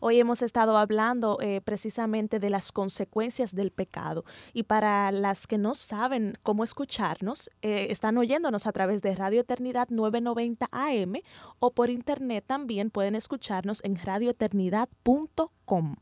Hoy 0.00 0.18
hemos 0.18 0.42
estado 0.42 0.76
hablando 0.76 1.38
eh, 1.40 1.60
precisamente 1.60 2.40
de 2.40 2.50
las 2.50 2.72
consecuencias 2.72 3.54
del 3.54 3.70
pecado 3.70 4.24
y 4.52 4.64
para 4.64 5.12
las 5.12 5.46
que 5.46 5.58
no 5.58 5.74
saben 5.74 6.36
cómo 6.42 6.64
escucharnos, 6.64 7.50
eh, 7.62 7.86
están 7.90 8.18
oyéndonos 8.18 8.66
a 8.66 8.72
través 8.72 9.00
de 9.00 9.14
Radio 9.14 9.42
Eternidad 9.42 9.88
990 9.90 10.68
AM 10.72 11.14
o 11.60 11.70
por 11.70 11.90
internet 11.90 12.44
también 12.46 12.90
pueden 12.90 13.14
escucharnos 13.14 13.80
en 13.84 13.96
radioeternidad.com. 13.96 15.94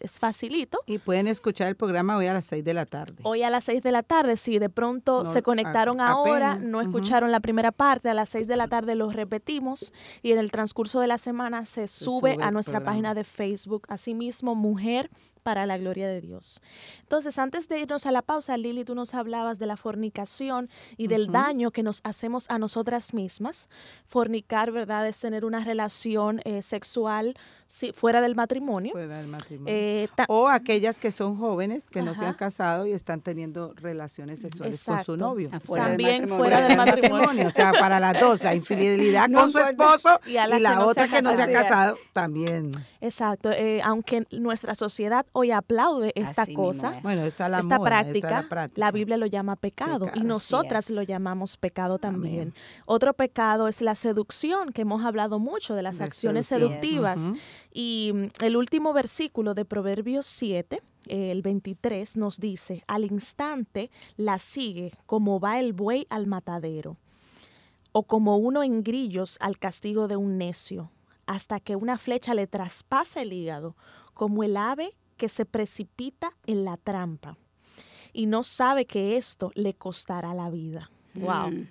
Es 0.00 0.18
facilito. 0.18 0.80
Y 0.86 0.98
pueden 0.98 1.28
escuchar 1.28 1.68
el 1.68 1.76
programa 1.76 2.16
hoy 2.16 2.26
a 2.26 2.32
las 2.32 2.44
6 2.46 2.64
de 2.64 2.74
la 2.74 2.86
tarde. 2.86 3.14
Hoy 3.22 3.42
a 3.42 3.50
las 3.50 3.64
6 3.64 3.82
de 3.82 3.92
la 3.92 4.02
tarde, 4.02 4.36
si 4.36 4.58
de 4.58 4.68
pronto 4.68 5.24
se 5.24 5.42
conectaron 5.42 6.00
ahora, 6.00 6.56
no 6.56 6.80
escucharon 6.80 7.30
la 7.30 7.40
primera 7.40 7.72
parte, 7.72 8.08
a 8.08 8.14
las 8.14 8.28
6 8.30 8.46
de 8.46 8.56
la 8.56 8.68
tarde 8.68 8.94
lo 8.94 9.10
repetimos 9.10 9.92
y 10.22 10.32
en 10.32 10.38
el 10.38 10.50
transcurso 10.50 11.00
de 11.00 11.06
la 11.06 11.18
semana 11.18 11.64
se, 11.64 11.86
sube, 11.86 12.36
a 12.40 12.50
nuestra 12.50 12.80
página 12.80 13.14
de 13.14 13.24
Facebook. 13.24 13.86
Asimismo, 13.88 14.54
Mujer 14.54 15.10
para 15.44 15.66
la 15.66 15.78
gloria 15.78 16.08
de 16.08 16.20
Dios. 16.20 16.60
Entonces, 17.02 17.38
antes 17.38 17.68
de 17.68 17.78
irnos 17.78 18.06
a 18.06 18.12
la 18.12 18.22
pausa, 18.22 18.56
Lili, 18.56 18.84
tú 18.84 18.94
nos 18.94 19.14
hablabas 19.14 19.60
de 19.60 19.66
la 19.66 19.76
fornicación 19.76 20.70
y 20.96 21.06
del 21.06 21.30
daño 21.30 21.70
que 21.70 21.84
nos 21.84 22.00
hacemos 22.02 22.46
a 22.48 22.58
nosotras 22.58 23.14
mismas. 23.14 23.68
Fornicar, 24.06 24.72
¿verdad? 24.72 25.06
Es 25.06 25.20
tener 25.20 25.44
una 25.44 25.60
relación 25.60 26.40
eh, 26.44 26.62
sexual 26.62 27.36
fuera 27.94 28.20
del 28.20 28.34
matrimonio. 28.34 28.92
Fuera 28.92 29.18
del 29.18 29.28
matrimonio. 29.28 29.74
Eh, 29.74 30.08
o 30.28 30.48
aquellas 30.48 30.98
que 30.98 31.10
son 31.10 31.36
jóvenes, 31.36 31.88
que 31.88 32.02
no 32.02 32.14
se 32.14 32.24
han 32.24 32.34
casado 32.34 32.86
y 32.86 32.92
están 32.92 33.20
teniendo 33.20 33.74
relaciones 33.74 34.40
sexuales 34.40 34.82
con 34.84 35.04
su 35.04 35.16
novio. 35.16 35.50
También 35.74 36.28
fuera 36.28 36.60
del 36.66 36.76
matrimonio. 36.76 37.48
O 37.48 37.50
sea, 37.50 37.72
para 37.72 38.00
las 38.00 38.18
dos, 38.18 38.42
la 38.42 38.54
infidelidad 38.54 39.30
con 39.34 39.50
su 39.50 39.58
esposo 39.58 40.20
y, 40.26 40.32
la, 40.34 40.86
otra 40.86 41.08
que 41.08 41.20
no 41.20 41.34
se 41.34 41.42
ha 41.42 41.52
casado 41.52 41.96
también. 42.12 42.70
Exacto. 43.00 43.50
Eh, 43.50 43.80
aunque 43.82 44.26
nuestra 44.30 44.74
sociedad 44.74 45.26
hoy 45.36 45.50
aplaude 45.50 46.12
esta 46.14 46.46
cosa, 46.46 47.02
esta, 47.26 47.78
práctica, 47.80 48.46
la, 48.76 48.92
Biblia 48.92 49.16
lo 49.16 49.26
llama 49.26 49.56
pecado, 49.56 50.08
y 50.14 50.20
nosotras 50.20 50.90
lo 50.90 51.02
llamamos 51.02 51.56
pecado 51.56 51.98
también. 51.98 52.54
Otro 52.86 53.12
pecado 53.14 53.66
es 53.66 53.82
la 53.82 53.96
seducción, 53.96 54.72
que 54.72 54.82
hemos 54.82 55.04
hablado 55.04 55.40
mucho 55.40 55.74
de 55.74 55.82
las 55.82 56.00
acciones 56.00 56.46
seductivas. 56.46 57.32
Y 57.72 58.12
mm, 58.14 58.44
el 58.44 58.56
último 58.56 58.92
versículo 58.92 59.54
de 59.54 59.64
Proverbios 59.64 60.24
7, 60.26 60.80
el 61.08 61.42
23, 61.42 62.16
nos 62.16 62.38
dice, 62.38 62.84
al 62.86 63.04
instante 63.04 63.90
la 64.16 64.38
sigue 64.38 64.92
como 65.04 65.40
va 65.40 65.58
el 65.58 65.72
buey 65.72 66.06
al 66.10 66.28
matadero, 66.28 66.96
o 67.90 68.04
como 68.04 68.36
uno 68.36 68.62
en 68.62 68.84
grillos 68.84 69.36
al 69.40 69.58
castigo 69.58 70.06
de 70.06 70.16
un 70.16 70.38
necio, 70.38 70.92
hasta 71.26 71.58
que 71.58 71.74
una 71.74 71.98
flecha 71.98 72.34
le 72.34 72.46
traspasa 72.46 73.20
el 73.22 73.32
hígado, 73.32 73.74
como 74.14 74.44
el 74.44 74.56
ave 74.56 74.94
que 75.16 75.28
se 75.28 75.44
precipita 75.44 76.34
en 76.46 76.64
la 76.64 76.76
trampa 76.76 77.36
y 78.12 78.26
no 78.26 78.42
sabe 78.42 78.86
que 78.86 79.16
esto 79.16 79.50
le 79.54 79.74
costará 79.74 80.34
la 80.34 80.50
vida. 80.50 80.90
Wow. 81.14 81.50
Mm. 81.50 81.68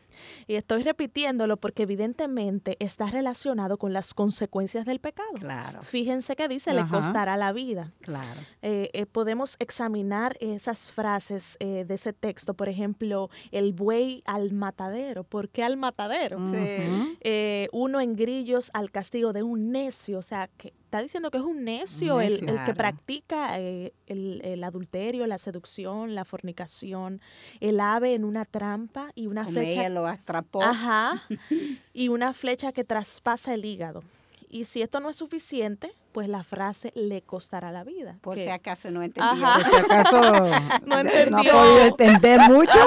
Y 0.48 0.56
estoy 0.56 0.84
repitiéndolo 0.84 1.58
porque 1.58 1.84
evidentemente 1.84 2.78
está 2.80 3.08
relacionado 3.08 3.78
con 3.78 3.94
las 3.94 4.14
consecuencias 4.14 4.86
del 4.86 5.00
pecado. 5.00 5.34
Claro. 5.36 5.82
Fíjense 5.84 6.36
que 6.36 6.48
dice, 6.48 6.74
le 6.74 6.88
costará 6.88 7.38
la 7.38 7.54
vida. 7.54 7.92
Claro. 8.02 8.42
Eh, 8.62 8.90
eh, 8.94 9.06
podemos 9.06 9.56
examinar 9.60 10.38
esas 10.40 10.92
frases 10.92 11.58
eh, 11.60 11.86
de 11.88 11.94
ese 11.96 12.14
texto, 12.14 12.54
por 12.54 12.70
ejemplo, 12.70 13.30
el 13.52 13.74
buey 13.74 14.24
al 14.26 14.52
matadero. 14.52 15.24
¿Por 15.24 15.50
qué 15.50 15.64
al 15.64 15.78
matadero? 15.78 16.40
uno 17.72 18.02
en 18.02 18.16
grillos 18.16 18.70
al 18.74 18.92
castigo 18.92 19.34
de 19.34 19.44
un 19.44 19.72
necio. 19.72 20.20
O 20.20 20.22
sea, 20.22 20.50
que 20.58 20.70
está 20.70 21.02
diciendo 21.02 21.32
que 21.32 21.38
es 21.38 21.44
un 21.44 21.64
necio, 21.64 22.22
el, 22.22 22.40
que 22.66 22.74
practica 22.74 23.58
el, 23.58 23.94
el, 24.08 24.64
adulterio, 24.64 25.26
la 25.28 25.38
seducción, 25.38 26.16
la 26.16 26.26
fornicación, 26.26 27.22
el 27.60 27.80
ave 27.80 28.14
en 28.14 28.24
una 28.24 28.46
trampa 28.46 29.12
y 29.16 29.28
una 29.28 29.46
flecha 29.46 29.86
atrapó. 30.08 30.64
Ajá. 30.64 31.24
y 31.94 32.08
una 32.10 32.34
flecha 32.34 32.72
que 32.72 32.84
traspasa 32.84 33.54
el 33.54 33.66
hígado. 33.66 34.04
Y 34.50 34.66
si 34.66 34.84
esto 34.84 35.00
no 35.00 35.10
es 35.10 35.16
suficiente, 35.16 35.92
pues 36.12 36.30
la 36.30 36.44
frase 36.44 36.92
le 36.96 37.24
costará 37.24 37.72
la 37.72 37.84
vida. 37.84 38.20
Por 38.22 38.38
si 38.38 38.48
acaso 38.48 38.92
no 38.92 39.02
entendió. 39.02 39.42
Por 39.42 39.64
si 39.64 39.76
acaso 39.76 40.22
no, 40.86 41.00
entendió. 41.00 41.52
ha 41.52 41.64
podido 41.64 41.80
entender 41.80 42.40
mucho. 42.50 42.80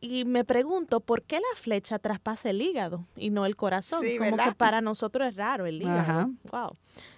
Y 0.00 0.24
me 0.24 0.44
pregunto, 0.44 1.00
¿por 1.00 1.22
qué 1.22 1.36
la 1.36 1.56
flecha 1.56 1.98
traspasa 1.98 2.48
el 2.48 2.62
hígado 2.62 3.04
y 3.14 3.28
no 3.28 3.44
el 3.44 3.56
corazón? 3.56 4.02
Como 4.18 4.38
que 4.38 4.52
para 4.52 4.80
nosotros 4.80 5.28
es 5.28 5.36
raro 5.36 5.66
el 5.66 5.82
hígado. 5.82 6.30
Wow 6.50 6.76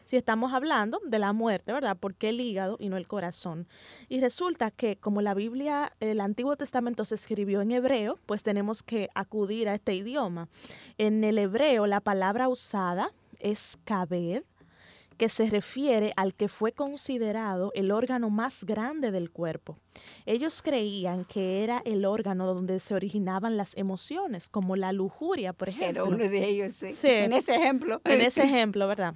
si 0.09 0.17
estamos 0.17 0.55
hablando 0.55 1.03
de 1.05 1.19
la 1.19 1.35
muerte, 1.35 1.71
¿verdad? 1.71 1.95
¿Por 1.95 2.15
qué 2.15 2.31
el 2.31 2.41
hígado 2.41 2.79
y 2.81 2.89
no 2.89 2.97
el 2.97 3.07
corazón? 3.07 3.69
Y 4.09 4.21
resulta 4.21 4.71
que 4.71 4.97
como 4.97 5.21
la 5.21 5.35
Biblia, 5.35 5.93
el 6.01 6.23
Antiguo 6.23 6.57
Testamento 6.57 7.05
se 7.05 7.15
escribió 7.15 7.61
en 7.61 7.73
hebreo, 7.73 8.19
pues 8.25 8.43
tenemos 8.43 8.83
que 8.83 9.11
acudir 9.15 9.69
a 9.69 9.75
este 9.75 9.95
idioma. 9.95 10.49
En 10.97 11.25
el 11.25 11.37
hebreo 11.37 11.87
la 11.87 12.01
palabra 12.01 12.49
usada 12.49 13.13
es 13.39 13.77
kabed, 13.85 14.45
que 15.19 15.29
se 15.29 15.51
refiere 15.51 16.15
al 16.17 16.33
que 16.33 16.49
fue 16.49 16.73
considerado 16.73 17.71
el 17.75 17.91
órgano 17.91 18.31
más 18.31 18.65
grande 18.65 19.11
del 19.11 19.31
cuerpo. 19.31 19.77
Ellos 20.25 20.63
creían 20.63 21.27
que 21.27 21.65
era 21.65 21.83
el 21.85 22.07
órgano 22.07 22.47
donde 22.47 22.81
se 22.81 22.95
originaban 22.95 23.59
las 23.59 23.77
emociones, 23.77 24.49
como 24.49 24.75
la 24.75 24.93
lujuria, 24.93 25.53
por 25.53 25.69
ejemplo. 25.69 25.89
Era 25.89 26.05
uno 26.05 26.17
de 26.17 26.49
ellos, 26.49 26.73
sí. 26.73 26.93
sí. 26.93 27.09
En 27.09 27.35
ese 27.35 27.57
ejemplo. 27.57 28.01
En 28.05 28.23
ese 28.23 28.45
ejemplo, 28.45 28.87
¿verdad? 28.87 29.15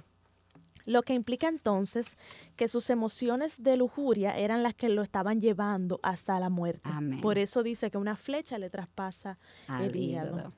Lo 0.85 1.03
que 1.03 1.13
implica 1.13 1.47
entonces 1.47 2.17
que 2.55 2.67
sus 2.67 2.89
emociones 2.89 3.63
de 3.63 3.77
lujuria 3.77 4.37
eran 4.37 4.63
las 4.63 4.73
que 4.73 4.89
lo 4.89 5.01
estaban 5.01 5.39
llevando 5.39 5.99
hasta 6.03 6.39
la 6.39 6.49
muerte. 6.49 6.89
Por 7.21 7.37
eso 7.37 7.63
dice 7.63 7.89
que 7.91 7.97
una 7.97 8.15
flecha 8.15 8.57
le 8.57 8.69
traspasa 8.69 9.37
el 9.81 9.95
hígado. 9.95 10.49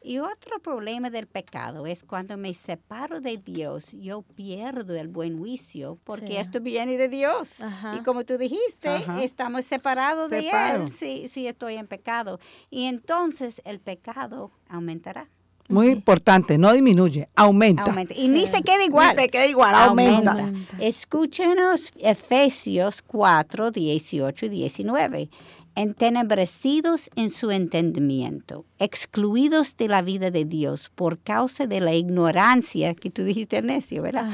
Y 0.00 0.20
otro 0.20 0.60
problema 0.60 1.10
del 1.10 1.26
pecado 1.26 1.84
es 1.86 2.04
cuando 2.04 2.36
me 2.36 2.54
separo 2.54 3.20
de 3.20 3.36
Dios, 3.36 3.86
yo 3.92 4.22
pierdo 4.22 4.94
el 4.94 5.08
buen 5.08 5.38
juicio, 5.38 5.98
porque 6.04 6.38
esto 6.38 6.60
viene 6.60 6.96
de 6.96 7.08
Dios. 7.08 7.56
Y 7.94 8.02
como 8.04 8.24
tú 8.24 8.38
dijiste, 8.38 8.88
estamos 9.22 9.64
separados 9.64 10.30
de 10.30 10.48
Él 10.50 10.88
si, 10.88 11.28
si 11.28 11.48
estoy 11.48 11.74
en 11.74 11.88
pecado. 11.88 12.38
Y 12.70 12.84
entonces 12.84 13.60
el 13.64 13.80
pecado 13.80 14.52
aumentará. 14.68 15.28
Muy 15.68 15.90
importante, 15.90 16.56
no 16.56 16.72
disminuye, 16.72 17.28
aumenta. 17.36 17.94
Y 18.16 18.28
ni 18.28 18.46
se 18.46 18.62
queda 18.62 18.84
igual. 18.84 19.14
Ni 19.14 19.22
se 19.22 19.28
queda 19.28 19.46
igual, 19.46 19.74
aumenta. 19.74 20.50
Escúchenos 20.80 21.92
Efesios 21.98 23.02
4, 23.02 23.70
18 23.70 24.46
y 24.46 24.48
19 24.48 25.30
entenebrecidos 25.78 27.08
en 27.14 27.30
su 27.30 27.52
entendimiento, 27.52 28.64
excluidos 28.80 29.76
de 29.76 29.86
la 29.86 30.02
vida 30.02 30.32
de 30.32 30.44
Dios 30.44 30.90
por 30.92 31.20
causa 31.20 31.68
de 31.68 31.80
la 31.80 31.94
ignorancia 31.94 32.94
que 32.94 33.10
tú 33.10 33.22
dijiste, 33.22 33.62
necio, 33.62 34.02
¿verdad? 34.02 34.28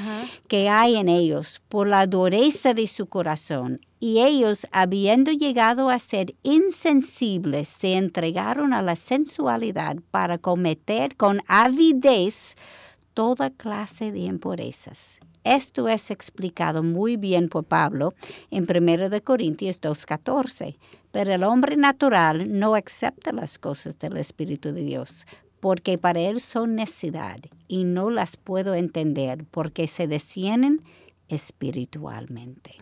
Que 0.49 0.70
hay 0.70 0.97
en 0.97 1.11
ellos 1.11 1.61
por 1.68 1.87
la 1.87 2.07
dureza 2.07 2.72
de 2.72 2.87
su 2.87 3.09
corazón. 3.09 3.80
Y 4.07 4.21
ellos, 4.21 4.67
habiendo 4.71 5.33
llegado 5.33 5.89
a 5.89 5.99
ser 5.99 6.35
insensibles, 6.43 7.69
se 7.69 7.95
entregaron 7.95 8.75
a 8.75 8.83
la 8.83 8.97
sensualidad 8.97 9.97
para 10.11 10.37
cometer 10.37 11.17
con 11.17 11.41
avidez 11.47 12.55
toda 13.15 13.49
clase 13.49 14.13
de 14.13 14.19
impurezas. 14.19 15.21
Esto 15.43 15.89
es 15.89 16.11
explicado 16.11 16.83
muy 16.83 17.17
bien 17.17 17.49
por 17.49 17.65
Pablo 17.65 18.13
en 18.51 18.67
1 18.69 19.23
Corintios 19.25 19.81
2.14. 19.81 20.77
Pero 21.11 21.33
el 21.33 21.43
hombre 21.43 21.79
natural 21.79 22.59
no 22.59 22.75
acepta 22.75 23.33
las 23.33 23.59
cosas 23.59 23.99
del 23.99 24.19
Espíritu 24.19 24.75
de 24.75 24.83
Dios, 24.83 25.25
porque 25.61 25.97
para 25.97 26.21
él 26.21 26.43
son 26.43 26.75
necesidad 26.75 27.39
y 27.69 27.85
no 27.85 28.11
las 28.11 28.37
puedo 28.37 28.75
entender 28.75 29.47
porque 29.51 29.89
se 29.89 30.07
descienden 30.07 30.83
espiritualmente. 31.29 32.77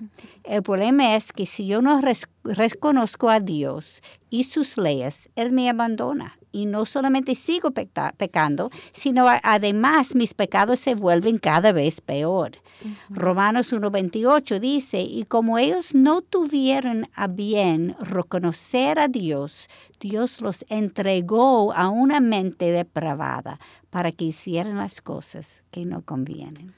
El 0.44 0.62
problema 0.62 1.16
es 1.16 1.32
que 1.32 1.46
si 1.46 1.66
yo 1.66 1.82
no 1.82 2.00
reconozco 2.44 3.28
a 3.28 3.40
Dios 3.40 4.00
y 4.30 4.44
sus 4.44 4.76
leyes, 4.76 5.30
Él 5.36 5.52
me 5.52 5.68
abandona 5.68 6.38
y 6.52 6.66
no 6.66 6.84
solamente 6.84 7.34
sigo 7.34 7.70
pecando, 7.70 8.70
sino 8.92 9.26
además 9.42 10.14
mis 10.14 10.34
pecados 10.34 10.80
se 10.80 10.94
vuelven 10.94 11.38
cada 11.38 11.72
vez 11.72 12.00
peor. 12.00 12.52
Romanos 13.08 13.72
1.28 13.72 14.60
dice, 14.60 15.00
y 15.00 15.24
como 15.24 15.58
ellos 15.58 15.94
no 15.94 16.20
tuvieron 16.20 17.06
a 17.14 17.26
bien 17.26 17.96
reconocer 18.00 18.98
a 18.98 19.08
Dios, 19.08 19.68
Dios 19.98 20.40
los 20.40 20.66
entregó 20.68 21.72
a 21.72 21.88
una 21.88 22.20
mente 22.20 22.70
depravada 22.70 23.58
para 23.88 24.12
que 24.12 24.26
hicieran 24.26 24.76
las 24.76 25.00
cosas 25.00 25.64
que 25.70 25.86
no 25.86 26.02
convienen. 26.02 26.74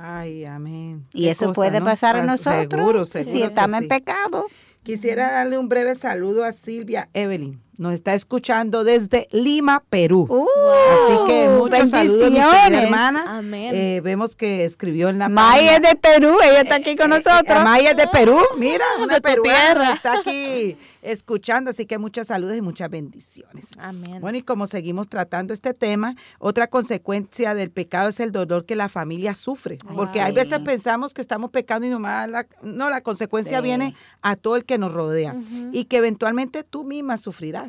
Ay, 0.00 0.44
amén. 0.44 1.06
Y 1.12 1.26
eso 1.28 1.52
puede 1.52 1.80
pasar 1.80 2.16
a 2.16 2.24
nosotros 2.24 2.68
seguro, 2.70 3.04
seguro 3.04 3.30
si 3.32 3.42
estamos 3.42 3.82
en 3.82 3.88
pecado. 3.88 4.46
Quisiera 4.84 5.32
darle 5.32 5.58
un 5.58 5.68
breve 5.68 5.96
saludo 5.96 6.44
a 6.44 6.52
Silvia 6.52 7.08
Evelyn. 7.14 7.60
Nos 7.78 7.94
está 7.94 8.14
escuchando 8.14 8.82
desde 8.82 9.28
Lima, 9.30 9.84
Perú. 9.88 10.26
Uh, 10.28 10.46
Así 10.90 11.18
que 11.28 11.48
muchos 11.48 11.90
saludos, 11.90 12.30
mi 12.32 12.38
hermana. 12.38 13.40
Eh, 13.52 14.00
vemos 14.02 14.34
que 14.34 14.64
escribió 14.64 15.08
en 15.08 15.18
la 15.18 15.28
Maya 15.28 15.76
es 15.76 15.82
de 15.82 15.94
Perú, 15.94 16.38
ella 16.42 16.62
está 16.62 16.74
aquí 16.74 16.96
con 16.96 17.12
eh, 17.12 17.16
eh, 17.16 17.22
nosotros. 17.24 17.62
Maya 17.62 17.90
es 17.90 17.96
de 17.96 18.08
Perú, 18.08 18.40
mira, 18.56 18.84
una 19.00 19.20
peruana 19.20 19.94
está 19.94 20.18
aquí 20.18 20.76
escuchando, 21.02 21.70
así 21.70 21.86
que 21.86 21.98
muchas 21.98 22.26
saludos 22.26 22.56
y 22.56 22.62
muchas 22.62 22.90
bendiciones. 22.90 23.70
Amén. 23.78 24.20
Bueno, 24.20 24.38
y 24.38 24.42
como 24.42 24.66
seguimos 24.66 25.08
tratando 25.08 25.54
este 25.54 25.72
tema, 25.74 26.16
otra 26.38 26.68
consecuencia 26.68 27.54
del 27.54 27.70
pecado 27.70 28.08
es 28.08 28.20
el 28.20 28.32
dolor 28.32 28.64
que 28.64 28.74
la 28.74 28.88
familia 28.88 29.34
sufre, 29.34 29.78
porque 29.94 30.20
hay 30.20 30.32
veces 30.32 30.58
pensamos 30.60 31.14
que 31.14 31.20
estamos 31.20 31.50
pecando 31.50 31.86
y 31.86 31.90
nomás 31.90 32.28
la, 32.28 32.46
no, 32.62 32.90
la 32.90 33.00
consecuencia 33.02 33.60
viene 33.60 33.94
a 34.22 34.36
todo 34.36 34.56
el 34.56 34.64
que 34.64 34.78
nos 34.78 34.92
rodea 34.92 35.36
y 35.72 35.84
que 35.84 35.98
eventualmente 35.98 36.64
tú 36.64 36.84
misma 36.84 37.16
sufrirás. 37.16 37.67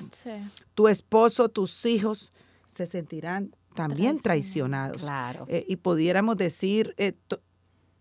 Tu 0.76 0.88
esposo, 0.88 1.50
tus 1.50 1.86
hijos 1.86 2.32
se 2.68 2.88
sentirán 2.88 3.56
también 3.76 4.20
traicionados. 4.20 4.98
Claro. 5.02 5.46
Eh, 5.48 5.66
y 5.68 5.78
pudiéramos 5.78 6.38
decir, 6.38 6.94
eh, 6.98 7.14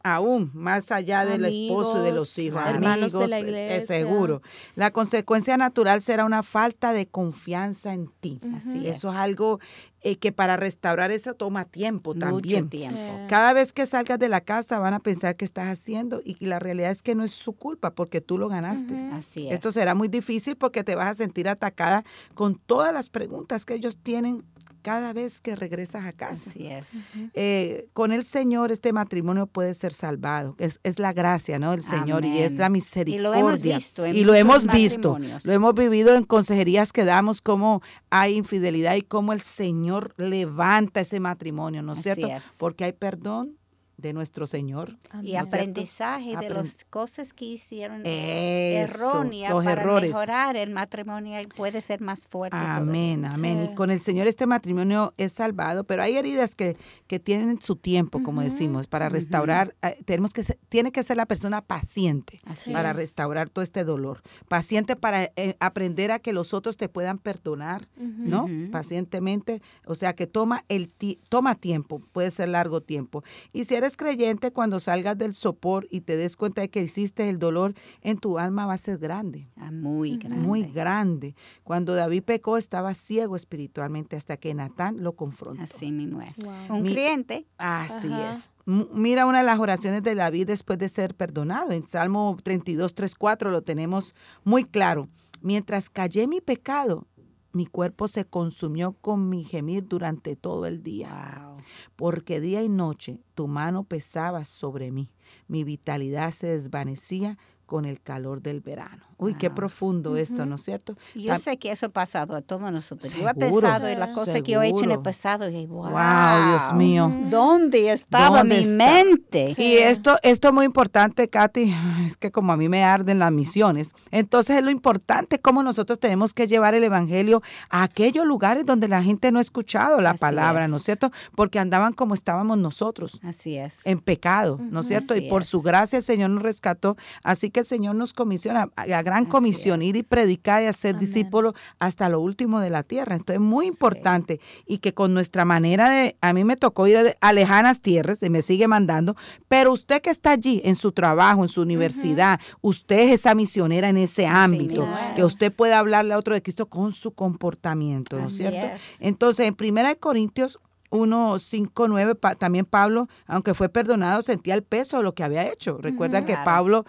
aún 0.03 0.51
más 0.55 0.93
allá 0.93 1.25
del 1.25 1.45
esposo 1.45 2.01
y 2.01 2.05
de 2.05 2.13
los 2.13 2.39
hijos, 2.39 2.61
amigos, 2.61 3.13
de 3.13 3.29
la 3.29 3.41
iglesia. 3.41 3.77
es 3.77 3.87
seguro. 3.87 4.43
La 4.77 4.91
consecuencia 4.91 5.57
natural 5.57 6.03
será 6.03 6.25
una 6.25 6.43
falta 6.43 6.93
de 6.93 7.07
confianza 7.07 7.93
en 7.93 8.11
ti. 8.21 8.41
Así 8.57 8.87
Eso 8.87 9.11
es 9.11 9.17
algo 9.17 9.59
eh, 10.01 10.17
que 10.17 10.31
para 10.31 10.57
restaurar 10.57 11.11
eso 11.11 11.35
toma 11.35 11.65
tiempo 11.65 12.15
también. 12.15 12.69
tiempo. 12.69 12.97
Cada 13.29 13.53
vez 13.53 13.73
que 13.73 13.87
salgas 13.87 14.19
de 14.19 14.29
la 14.29 14.41
casa 14.41 14.79
van 14.79 14.95
a 14.95 15.01
pensar 15.01 15.37
que 15.37 15.45
estás 15.45 15.67
haciendo 15.67 16.23
y 16.25 16.47
la 16.47 16.59
realidad 16.59 16.91
es 16.91 17.03
que 17.03 17.15
no 17.15 17.25
es 17.25 17.33
su 17.33 17.55
culpa 17.55 17.91
porque 17.95 18.21
tú 18.21 18.39
lo 18.39 18.49
ganaste. 18.49 18.95
Así 19.13 19.49
es. 19.49 19.55
Esto 19.55 19.73
será 19.73 19.95
muy 19.95 20.09
difícil 20.09 20.57
porque 20.57 20.85
te 20.85 20.95
vas 20.95 21.09
a 21.09 21.15
sentir 21.15 21.49
atacada 21.49 22.05
con 22.35 22.55
todas 22.55 22.93
las 22.93 23.11
preguntas 23.11 23.65
que 23.65 23.75
ellos 23.75 23.99
tienen 23.99 24.45
cada 24.89 25.13
vez 25.13 25.43
que 25.43 25.55
regresas 25.55 26.07
a 26.07 26.15
casa. 26.15 26.49
Así 26.49 26.67
es. 26.67 26.87
Eh, 27.35 27.89
con 27.93 28.11
el 28.11 28.25
Señor 28.25 28.73
este 28.73 28.95
matrimonio 28.95 29.47
puede 29.47 29.75
ser 29.75 29.93
salvado. 29.93 30.57
Es, 30.59 30.99
la 30.99 31.13
gracia, 31.13 31.59
¿no? 31.59 31.73
Del 31.73 31.83
Señor 31.83 32.25
y 32.25 32.39
es 32.39 32.55
la 32.55 32.71
misericordia. 32.71 33.19
Y 33.19 33.23
lo 33.23 33.35
hemos 33.35 33.63
visto. 33.63 34.07
y 34.07 34.25
lo 34.25 34.33
hemos 34.33 34.67
visto. 34.67 35.19
Lo 35.43 35.53
hemos 35.53 35.75
vivido 35.75 36.15
en 36.15 36.25
consejerías 36.25 36.95
que 36.95 37.05
damos 37.05 37.43
cómo 37.43 37.83
hay 38.09 38.37
infidelidad 38.37 38.95
y 38.95 39.03
cómo 39.03 39.35
el 39.35 39.43
Señor 39.43 40.15
levanta 40.17 41.03
ese 41.03 41.21
matrimonio, 41.21 41.83
¿no 41.83 41.93
es 41.93 42.03
cierto? 42.03 42.27
Porque 42.57 42.85
hay 42.85 42.93
perdón, 42.93 43.58
de 43.99 44.13
nuestro 44.13 44.47
Señor. 44.47 44.97
Y 45.23 45.35
aprendizaje 45.35 46.37
de 46.37 46.49
las 46.51 46.85
cosas 46.89 47.33
que 47.33 47.45
hicieron 47.45 48.03
erróneas 48.07 49.53
para 49.53 50.01
mejorar 50.01 50.57
el 50.57 50.71
matrimonio 50.71 51.37
puede 51.57 51.81
ser 51.81 52.01
más 52.01 52.27
fuerte. 52.27 52.57
Amén, 52.57 53.25
amén. 53.25 53.71
Y 53.71 53.75
con 53.75 53.91
el 53.91 54.01
Señor 54.01 54.29
este 54.29 54.47
matrimonio 54.47 55.13
es 55.17 55.33
salvado, 55.33 55.85
pero 55.85 56.03
hay 56.03 56.17
heridas 56.17 56.55
que, 56.55 56.77
que 57.09 57.19
tienen 57.19 57.61
su 57.61 57.77
tiempo, 57.77 58.23
como 58.23 58.41
decimos, 58.41 58.87
para 58.87 59.09
restaurar. 59.09 59.75
Eh, 59.83 59.99
tenemos 60.05 60.33
que 60.33 60.45
tiene 60.69 60.93
que 60.93 61.03
ser 61.03 61.17
la 61.17 61.27
persona 61.27 61.61
paciente 61.61 62.41
para 62.73 62.93
restaurar 62.93 63.51
todo 63.51 63.65
este 63.65 63.83
dolor. 63.83 64.23
Paciente 64.47 64.95
para 64.95 65.25
eh, 65.25 65.57
aprender 65.59 66.13
a 66.13 66.21
que 66.21 66.33
los 66.33 66.55
otros 66.55 66.77
te 66.77 66.89
puedan 66.89 67.19
perdonar, 67.19 67.89
¿no? 67.97 68.49
Pacientemente, 68.71 69.61
o 69.85 69.97
sea, 69.97 70.15
que 70.15 70.29
toma 70.29 70.65
el 70.69 70.93
toma 71.29 71.57
tiempo, 71.57 72.01
puede 72.13 72.31
ser 72.31 72.49
largo 72.49 72.81
tiempo. 72.81 73.25
Y 73.53 73.65
si 73.65 73.75
eres 73.75 73.88
creyente, 73.97 74.53
cuando 74.53 74.81
salgas 74.81 75.17
del 75.17 75.35
sopor 75.35 75.87
y 75.91 76.03
te 76.03 76.17
des 76.17 76.37
cuenta 76.37 76.61
de 76.61 76.71
que 76.71 76.83
hiciste 76.83 77.29
el 77.29 77.39
dolor 77.39 77.75
en 78.03 78.19
tu 78.19 78.39
alma 78.39 78.67
va 78.67 78.75
a 78.75 78.79
ser 78.79 78.99
grande. 78.99 79.49
Ah, 79.57 79.71
muy 79.71 80.17
grande. 80.17 80.47
Muy 80.47 80.63
grande. 80.65 81.35
Cuando 81.65 81.95
David 81.95 82.23
pecó 82.23 82.59
estaba 82.59 82.95
ciego 82.95 83.37
espiritualmente 83.37 84.17
hasta 84.17 84.37
que 84.37 84.55
Natán 84.55 85.03
lo 85.03 85.15
confrontó. 85.15 85.63
Así 85.63 85.91
mismo 85.91 86.21
es. 86.21 86.37
Un 86.69 86.85
cliente. 86.85 87.47
Así 87.57 88.13
es. 88.31 88.53
Mira 88.65 89.27
una 89.27 89.39
de 89.39 89.45
las 89.45 89.59
oraciones 89.59 90.03
de 90.03 90.15
David 90.15 90.47
después 90.47 90.79
de 90.79 90.89
ser 90.89 91.15
perdonado. 91.15 91.73
En 91.73 91.87
Salmo 91.87 92.37
32, 92.43 92.95
3, 92.95 93.15
4 93.15 93.51
lo 93.51 93.63
tenemos 93.63 94.15
muy 94.45 94.65
claro. 94.65 95.09
Mientras 95.41 95.89
callé 95.89 96.27
mi 96.27 96.41
pecado, 96.41 97.07
mi 97.53 97.67
cuerpo 97.67 98.09
se 98.09 98.25
consumió 98.25 98.93
con 98.93 99.29
mi 99.29 99.45
gemir 99.45 99.89
durante 99.89 100.37
todo 100.37 100.67
el 100.67 100.83
día. 100.83 101.57
Porque 101.97 102.41
día 102.41 102.63
y 102.63 102.69
noche 102.69 103.21
tu 103.35 103.49
mano 103.49 103.85
pesaba 103.85 104.45
sobre 104.45 104.91
mí. 104.91 105.11
Mi 105.47 105.65
vitalidad 105.65 106.31
se 106.31 106.49
desvanecía 106.49 107.39
con 107.67 107.85
el 107.85 108.01
calor 108.01 108.43
del 108.43 108.61
verano. 108.61 109.08
Uy, 109.21 109.35
qué 109.35 109.51
profundo 109.51 110.17
esto, 110.17 110.47
¿no 110.47 110.55
es 110.55 110.63
cierto? 110.63 110.97
Yo 111.17 111.37
sé 111.39 111.57
que 111.59 111.73
eso 111.73 111.87
ha 111.87 111.89
pasado 111.89 112.37
a 112.37 112.41
todos 112.41 112.71
nosotros. 112.71 113.13
yo 113.13 113.29
he 113.29 113.35
pensado 113.35 113.89
en 113.89 113.99
las 113.99 114.11
cosas 114.11 114.43
que 114.43 114.53
yo 114.53 114.63
he 114.63 114.69
hecho 114.69 114.85
en 114.85 114.93
el 114.93 115.01
pasado 115.01 115.49
y 115.51 115.67
wow, 115.67 115.89
Dios 115.89 116.73
mío. 116.75 117.13
¿Dónde 117.29 117.91
estaba 117.91 118.45
mi 118.45 118.65
mente? 118.65 119.53
Sí, 119.55 119.77
esto, 119.77 120.17
esto 120.23 120.49
es 120.49 120.55
muy 120.55 120.65
importante, 120.65 121.29
Katy, 121.29 121.75
es 122.07 122.17
que 122.17 122.31
como 122.31 122.53
a 122.53 122.57
mí 122.57 122.69
me 122.69 122.85
arden 122.85 123.19
las 123.19 123.33
misiones, 123.33 123.93
entonces 124.13 124.59
es 124.59 124.63
lo 124.63 124.71
importante 124.71 125.41
cómo 125.41 125.65
nosotros 125.65 125.99
tenemos 125.99 126.33
que 126.33 126.47
llevar 126.47 126.77
el 126.77 126.85
Evangelio 126.85 127.43
a 127.71 127.83
aquellos 127.83 128.25
lugares 128.25 128.67
donde 128.67 128.87
la 128.87 129.03
gente 129.03 129.33
no 129.33 129.41
ha 129.41 129.43
escuchado 129.43 130.01
la 130.01 130.15
palabra, 130.15 130.69
¿no 130.69 130.77
es 130.77 130.85
cierto? 130.85 131.11
Porque 131.35 131.59
andaban 131.59 131.93
como 131.93 132.15
estábamos 132.15 132.57
nosotros. 132.59 133.21
Así 133.25 133.57
es. 133.57 133.79
En 133.85 133.99
pecado, 133.99 134.61
¿no 134.61 134.81
es 134.81 134.87
cierto? 134.87 135.17
y 135.17 135.29
por 135.29 135.45
su 135.45 135.61
gracia 135.61 135.97
el 135.97 136.03
Señor 136.03 136.31
nos 136.31 136.43
rescató, 136.43 136.97
así 137.25 137.51
que 137.51 137.61
el 137.61 137.67
Señor 137.67 137.97
nos 137.97 138.13
comisiona 138.13 138.69
a 138.77 139.03
gran 139.09 139.25
comisión, 139.25 139.83
ir 139.83 139.97
y 139.97 140.03
predicar 140.03 140.63
y 140.63 140.67
hacer 140.67 140.99
discípulos 140.99 141.55
hasta 141.79 142.11
lo 142.11 142.21
último 142.21 142.61
de 142.61 142.69
la 142.69 142.83
tierra. 142.83 143.17
Esto 143.17 143.33
es 143.33 143.41
muy 143.41 143.67
importante. 143.67 144.39
Y 144.67 144.79
que 144.79 144.93
con 144.93 145.15
nuestra 145.15 145.47
manera 145.47 145.89
de, 145.89 146.17
a 146.21 146.35
mí 146.35 146.45
me 146.45 146.57
tocó 146.57 146.87
ir 146.87 147.17
a, 147.21 147.33
lejanas 147.33 147.81
tierras 147.81 148.23
y 148.23 148.29
me 148.29 148.43
sigue 148.43 148.69
mandando, 148.69 149.17
pero 149.49 149.73
usted 149.73 150.03
que 150.03 150.11
está 150.11 150.33
allí 150.33 150.61
en 150.65 150.77
su 150.77 150.93
trabajo, 150.93 151.43
en 151.43 151.49
su 151.49 151.63
universidad, 151.63 152.39
usted 152.61 152.99
es 152.99 153.13
esa 153.21 153.35
misionera 153.35 153.89
en 153.89 153.97
ese 153.97 154.27
ámbito, 154.27 154.87
que 155.17 155.25
usted 155.25 155.51
puede 155.53 155.73
hablarle 155.73 156.13
a 156.15 156.19
otro 156.19 156.35
de 156.35 156.43
Cristo 156.43 156.67
con 156.67 156.93
su 156.93 157.13
comportamiento, 157.13 158.19
¿no 158.19 158.29
es 158.29 158.37
cierto? 158.37 158.79
Entonces, 159.01 159.47
en 159.47 159.55
Primera 159.55 159.89
de 159.89 159.97
Corintios 159.97 160.61
1, 160.91 161.39
5, 161.39 161.89
9, 161.89 162.15
también 162.39 162.65
Pablo, 162.65 163.09
aunque 163.27 163.55
fue 163.55 163.69
perdonado, 163.69 164.23
sentía 164.23 164.55
el 164.55 164.63
peso 164.63 164.99
de 164.99 165.03
lo 165.03 165.15
que 165.15 165.23
había 165.23 165.51
hecho. 165.51 165.79
Recuerda 165.79 166.25
que 166.25 166.37
Pablo 166.45 166.85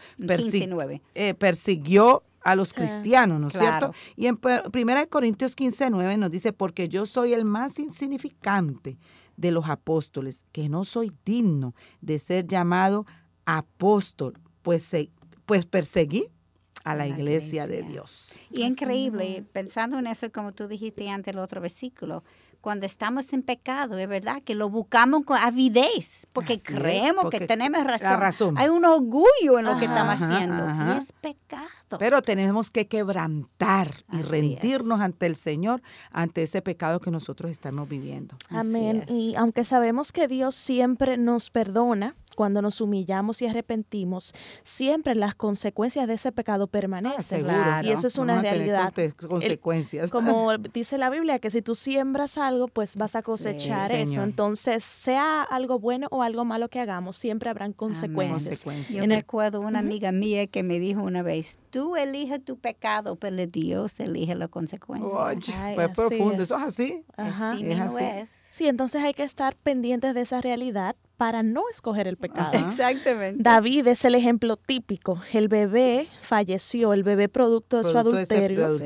eh, 1.16 1.34
persiguió 1.34 2.24
a 2.41 2.56
los 2.56 2.74
cristianos, 2.74 3.39
¿no 3.39 3.47
es 3.47 3.54
cierto? 3.54 3.93
Y 4.16 4.28
en 4.28 4.39
1 4.41 5.10
Corintios 5.10 5.56
15, 5.56 5.89
9 5.89 6.18
nos 6.18 6.32
dice, 6.32 6.54
porque 6.54 6.88
yo 6.89 7.06
soy 7.06 7.34
el 7.34 7.45
más 7.45 7.80
insignificante 7.80 8.97
de 9.36 9.52
los 9.52 9.70
apóstoles, 9.70 10.45
que 10.52 10.70
no 10.70 10.86
soy 10.86 11.12
digno 11.26 11.74
de 12.02 12.20
ser 12.20 12.47
llamado 12.47 13.06
apóstol, 13.45 14.38
pues, 14.62 14.91
pues 15.45 15.66
perseguí 15.66 16.30
a 16.84 16.95
la, 16.95 17.08
iglesia, 17.08 17.68
de 17.68 17.84
Dios. 17.84 18.39
Y 18.52 18.64
increíble, 18.64 19.45
pensando 19.52 20.00
en 20.00 20.08
eso, 20.08 20.32
como 20.32 20.54
tú 20.54 20.68
dijiste 20.68 21.10
antes 21.10 21.34
el 21.34 21.39
otro 21.39 21.62
versículo, 21.62 22.24
cuando 22.62 22.86
estamos 22.86 23.32
en 23.34 23.41
pecado, 23.41 23.97
es 23.97 24.07
verdad 24.07 24.41
que 24.43 24.55
lo 24.55 24.70
buscamos 24.70 25.24
con 25.26 25.38
avidez, 25.38 26.28
porque 26.34 26.62
creemos 26.62 27.30
que 27.30 27.47
tenemos 27.47 27.84
razón. 27.84 28.57
Hay 28.57 28.70
un 28.70 28.86
orgullo 28.86 29.60
en 29.60 29.66
lo 29.66 29.78
que 29.78 29.86
estamos 29.86 30.22
haciendo 30.22 30.66
y 30.66 30.97
es 30.97 31.12
pecado. 31.14 31.68
Pero 31.97 32.22
tenemos 32.22 32.70
que 32.70 32.88
quebrantar 32.88 33.93
y 34.12 34.22
rendirnos 34.22 34.99
ante 35.01 35.26
el 35.26 35.36
Señor, 35.36 35.82
ante 36.12 36.43
ese 36.43 36.62
pecado 36.62 36.99
que 36.99 37.12
nosotros 37.12 37.49
estamos 37.49 37.88
viviendo. 37.88 38.36
Amén. 38.49 39.05
Y 39.07 39.36
aunque 39.36 39.64
sabemos 39.64 40.12
que 40.12 40.28
Dios 40.28 40.55
siempre 40.55 41.18
nos 41.18 41.49
perdona, 41.49 42.16
cuando 42.36 42.61
nos 42.61 42.82
humillamos 42.82 43.41
y 43.41 43.47
arrepentimos, 43.47 44.34
siempre 44.63 45.15
las 45.15 45.36
consecuencias 45.36 46.07
de 46.07 46.13
ese 46.13 46.32
pecado 46.32 46.67
permanecen. 46.67 47.49
Ah, 47.49 47.82
y 47.84 47.91
eso 47.91 48.07
es 48.07 48.17
una 48.17 48.41
realidad. 48.41 48.93
consecuencias. 49.27 50.09
como 50.09 50.57
dice 50.73 50.97
la 50.97 51.09
Biblia, 51.09 51.39
que 51.39 51.51
si 51.51 51.61
tú 51.61 51.75
siembras 51.75 52.38
algo, 52.38 52.67
pues 52.67 52.95
vas 52.95 53.15
a 53.15 53.21
cosechar 53.21 53.91
eso. 53.91 54.23
Entonces, 54.23 54.84
sea 54.84 55.43
algo 55.43 55.80
bueno 55.80 56.07
o 56.11 56.23
algo 56.23 56.45
malo 56.45 56.69
que 56.69 56.80
hagamos, 56.80 57.17
siempre 57.17 57.49
habrán 57.49 57.73
consecuencias. 57.73 58.63
Yo 58.89 59.05
acuerdo 59.19 59.61
una 59.61 59.80
amiga 59.80 60.11
mía 60.11 60.47
que 60.47 60.63
me 60.63 60.80
dijo 60.80 61.01
una 61.03 61.21
vez, 61.21 61.57
tú 61.70 61.95
eliges 61.95 62.43
tu 62.43 62.57
pecado, 62.57 63.15
pero 63.15 63.45
Dios 63.47 63.99
elige 63.99 64.36
las 64.36 64.49
consecuencias. 64.49 65.11
Oye, 65.11 65.76
pues 65.76 65.89
profundo, 65.89 66.43
eso 66.43 66.57
es 66.57 66.63
así. 66.63 67.05
Ajá. 67.17 67.57
es 67.59 67.80
así. 67.80 68.49
Sí, 68.51 68.67
entonces 68.67 69.01
hay 69.01 69.13
que 69.13 69.24
estar 69.24 69.55
pendientes 69.55 70.13
de 70.13 70.22
esa 70.22 70.41
realidad 70.41 70.95
para 71.20 71.43
no 71.43 71.63
escoger 71.70 72.07
el 72.07 72.15
pecado. 72.15 72.57
Exactamente. 72.57 73.43
David 73.43 73.88
es 73.88 74.05
el 74.05 74.15
ejemplo 74.15 74.55
típico. 74.55 75.22
El 75.34 75.49
bebé 75.49 76.07
falleció, 76.22 76.93
el 76.93 77.03
bebé 77.03 77.28
producto 77.28 77.78
de 77.78 77.84
su 77.84 77.97
adulterio. 77.97 78.80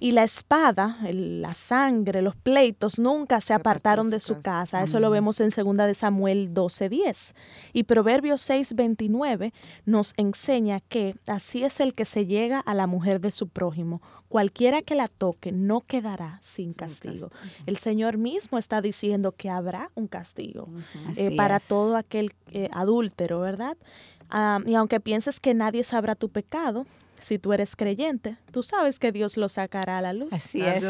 Y 0.00 0.10
la 0.10 0.24
espada, 0.24 0.98
la 1.08 1.54
sangre, 1.54 2.20
los 2.20 2.34
pleitos 2.34 2.98
nunca 2.98 3.40
se, 3.40 3.54
apartaron 3.54 4.10
de 4.10 4.18
su 4.18 4.40
casa. 4.40 4.82
Eso 4.82 4.98
lo 4.98 5.08
vemos 5.08 5.38
en 5.38 5.50
2 5.50 5.76
de 5.86 5.94
Samuel 5.94 6.52
12:10. 6.52 7.36
Y 7.72 7.84
Proverbios 7.84 8.40
6:29 8.50 9.52
nos 9.84 10.14
enseña 10.16 10.80
que 10.80 11.14
así 11.28 11.62
es 11.62 11.78
el 11.78 11.85
que 11.92 12.04
se 12.04 12.26
llega 12.26 12.60
a 12.60 12.74
la 12.74 12.86
mujer 12.86 13.20
de 13.20 13.30
su 13.30 13.48
prójimo. 13.48 14.00
Cualquiera 14.28 14.82
que 14.82 14.94
la 14.94 15.08
toque 15.08 15.52
no 15.52 15.80
quedará 15.80 16.38
sin, 16.42 16.72
castigo. 16.72 17.30
El 17.66 17.76
Señor 17.76 18.18
mismo 18.18 18.58
está 18.58 18.80
diciendo 18.80 19.32
que 19.32 19.50
habrá 19.50 19.90
un 19.94 20.08
castigo 20.08 20.68
para 21.36 21.60
todo 21.60 21.96
aquel 21.96 22.32
eh, 22.50 22.68
adúltero, 22.72 23.40
¿verdad? 23.40 23.76
Ah, 24.30 24.60
y 24.66 24.74
aunque 24.74 25.00
pienses 25.00 25.40
que 25.40 25.54
nadie 25.54 25.84
sabrá 25.84 26.14
tu 26.14 26.28
pecado, 26.28 26.86
si 27.18 27.38
tú 27.38 27.52
eres 27.52 27.76
creyente, 27.76 28.36
tú 28.50 28.62
sabes 28.62 28.98
que 28.98 29.12
Dios 29.12 29.36
lo 29.36 29.48
sacará 29.48 29.98
a 29.98 30.02
la 30.02 30.12
luz. 30.12 30.32
Así 30.32 30.62
es. 30.62 30.84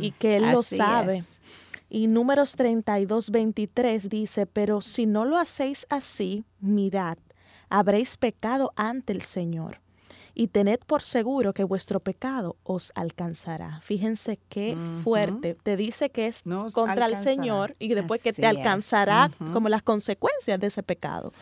Y 0.00 0.10
que 0.12 0.36
Él 0.36 0.50
lo 0.50 0.62
sabe. 0.62 1.24
Y 1.90 2.06
números 2.06 2.56
32, 2.56 3.30
23 3.30 4.08
dice, 4.08 4.46
pero 4.46 4.80
si 4.80 5.06
no 5.06 5.24
lo 5.24 5.38
hacéis 5.38 5.86
así, 5.88 6.44
mirad, 6.60 7.16
habréis 7.70 8.16
pecado 8.16 8.72
ante 8.76 9.12
el 9.12 9.22
Señor 9.22 9.80
y 10.38 10.46
tened 10.46 10.78
por 10.86 11.02
seguro 11.02 11.52
que 11.52 11.64
vuestro 11.64 11.98
pecado 11.98 12.56
os 12.62 12.92
alcanzará. 12.94 13.80
Fíjense 13.82 14.38
qué 14.48 14.78
fuerte. 15.02 15.56
Te 15.60 15.76
dice 15.76 16.10
que 16.10 16.28
es 16.28 16.44
contra 16.72 17.06
el 17.06 17.16
Señor 17.16 17.74
y 17.80 17.92
después 17.92 18.22
que 18.22 18.32
te 18.32 18.46
alcanzará 18.46 19.32
como 19.52 19.68
las 19.68 19.82
consecuencias 19.82 20.60
de 20.60 20.68
ese 20.68 20.84
pecado. 20.84 21.32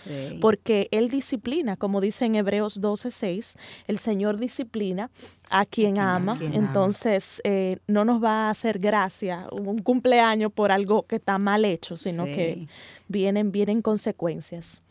Porque 0.41 0.89
Él 0.93 1.11
disciplina, 1.11 1.77
como 1.77 2.01
dice 2.01 2.25
en 2.25 2.37
Hebreos 2.37 2.81
12:6, 2.81 3.59
el 3.87 3.99
Señor 3.99 4.39
disciplina 4.39 5.11
a 5.51 5.67
quien, 5.67 5.99
ama. 5.99 6.39
Entonces, 6.41 7.43
eh, 7.45 7.77
no 7.87 8.07
nos 8.07 8.25
va 8.25 8.47
a 8.47 8.51
hacer 8.51 8.79
gracia 8.79 9.47
un 9.53 9.77
cumpleaños 9.79 10.51
por 10.51 10.73
algo 10.73 11.03
que 11.03 11.17
está 11.17 11.37
mal 11.37 11.67
hecho, 11.67 11.99
sino 11.99 12.25
que 12.25 12.67
vienen, 13.09 13.53
vienen 13.53 13.83
consecuencias. 13.83 14.83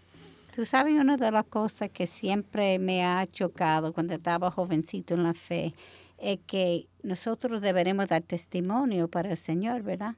Tú 0.55 0.63
sabes, 0.63 0.97
una 0.97 1.17
de 1.17 1.31
las 1.31 1.43
cosas 1.43 1.89
que 1.89 2.07
siempre 2.07 2.79
me 2.79 3.03
ha 3.03 3.27
chocado 3.29 3.91
cuando 3.91 4.13
estaba 4.13 4.49
jovencito 4.49 5.13
en 5.13 5.23
la 5.23 5.33
fe 5.33 5.73
es 6.17 6.39
que 6.47 6.87
nosotros 7.03 7.59
deberemos 7.59 8.07
dar 8.07 8.21
testimonio 8.21 9.09
para 9.09 9.31
el 9.31 9.35
Señor, 9.35 9.83
¿verdad? 9.83 10.15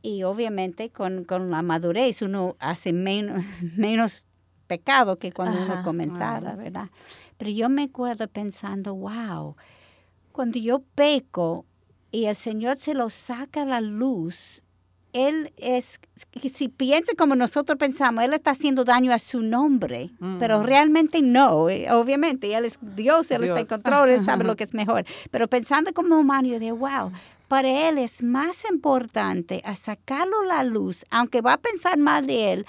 Y 0.00 0.22
obviamente 0.22 0.90
con, 0.90 1.26
la 1.28 1.62
madurez 1.62 2.22
uno 2.22 2.54
hace 2.60 2.92
menos, 2.92 3.42
menos 3.76 4.22
pecado 4.68 5.18
que 5.18 5.32
cuando 5.32 5.60
uno 5.60 5.82
comenzara, 5.82 6.54
¿verdad? 6.54 6.90
Pero 7.36 7.50
yo 7.50 7.68
me 7.68 7.82
acuerdo 7.82 8.28
pensando, 8.28 8.94
wow, 8.94 9.56
cuando 10.30 10.60
yo 10.60 10.84
peco 10.94 11.66
y 12.12 12.26
el 12.26 12.36
Señor 12.36 12.76
se 12.76 12.94
lo 12.94 13.10
saca 13.10 13.62
a 13.62 13.66
la 13.66 13.80
luz, 13.80 14.62
él 15.14 15.52
es, 15.56 16.00
si 16.52 16.68
piensa 16.68 17.12
como 17.16 17.36
nosotros 17.36 17.78
pensamos, 17.78 18.24
él 18.24 18.34
está 18.34 18.50
haciendo 18.50 18.84
daño 18.84 19.12
a 19.12 19.18
su 19.20 19.42
nombre, 19.42 20.10
pero 20.40 20.62
realmente 20.64 21.22
no, 21.22 21.70
eh, 21.70 21.90
obviamente, 21.92 22.52
él 22.52 22.64
es 22.64 22.78
Dios, 22.80 23.30
él 23.30 23.44
está 23.44 23.60
en 23.60 23.66
control, 23.66 24.10
él 24.10 24.20
sabe 24.20 24.44
lo 24.44 24.56
que 24.56 24.64
es 24.64 24.74
mejor. 24.74 25.04
Pero 25.30 25.48
pensando 25.48 25.92
como 25.94 26.18
humano, 26.18 26.48
yo 26.48 26.58
digo, 26.58 26.76
wow, 26.76 27.12
para 27.46 27.88
él 27.88 27.98
es 27.98 28.24
más 28.24 28.64
importante 28.68 29.62
a 29.64 29.76
sacarlo 29.76 30.40
a 30.42 30.46
la 30.46 30.64
luz, 30.64 31.04
aunque 31.10 31.40
va 31.40 31.54
a 31.54 31.58
pensar 31.58 31.96
mal 31.96 32.26
de 32.26 32.52
él, 32.52 32.66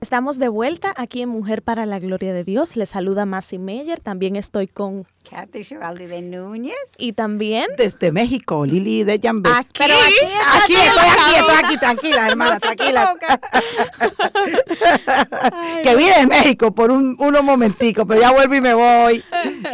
Estamos 0.00 0.38
de 0.38 0.48
vuelta 0.48 0.94
aquí 0.96 1.20
en 1.20 1.28
Mujer 1.28 1.60
para 1.60 1.84
la 1.84 1.98
Gloria 1.98 2.32
de 2.32 2.42
Dios. 2.42 2.74
Les 2.74 2.88
saluda 2.88 3.26
Masi 3.26 3.58
Meyer. 3.58 4.00
También 4.00 4.34
estoy 4.34 4.66
con 4.66 5.06
Kathy 5.28 5.62
Giraldi 5.62 6.06
de 6.06 6.22
Núñez. 6.22 6.74
Y 6.96 7.12
también 7.12 7.66
desde 7.76 8.10
México, 8.10 8.64
Lili 8.64 9.04
de 9.04 9.20
Jambes. 9.22 9.52
Aquí, 9.54 9.68
Pero 9.76 9.94
aquí, 9.94 10.74
estoy 10.74 11.06
aquí, 11.06 11.34
estoy 11.36 11.56
aquí, 11.64 11.76
tranquila, 11.78 12.28
hermana, 12.28 12.58
tranquila. 12.58 13.14
que 15.82 15.96
vine 15.96 16.20
de 16.20 16.26
México 16.26 16.74
por 16.74 16.90
un, 16.90 17.14
unos 17.18 17.44
momenticos, 17.44 18.06
pero 18.08 18.22
ya 18.22 18.32
vuelvo 18.32 18.54
y 18.54 18.60
me 18.62 18.72
voy. 18.72 19.22
Sí, 19.44 19.62
sí, 19.62 19.68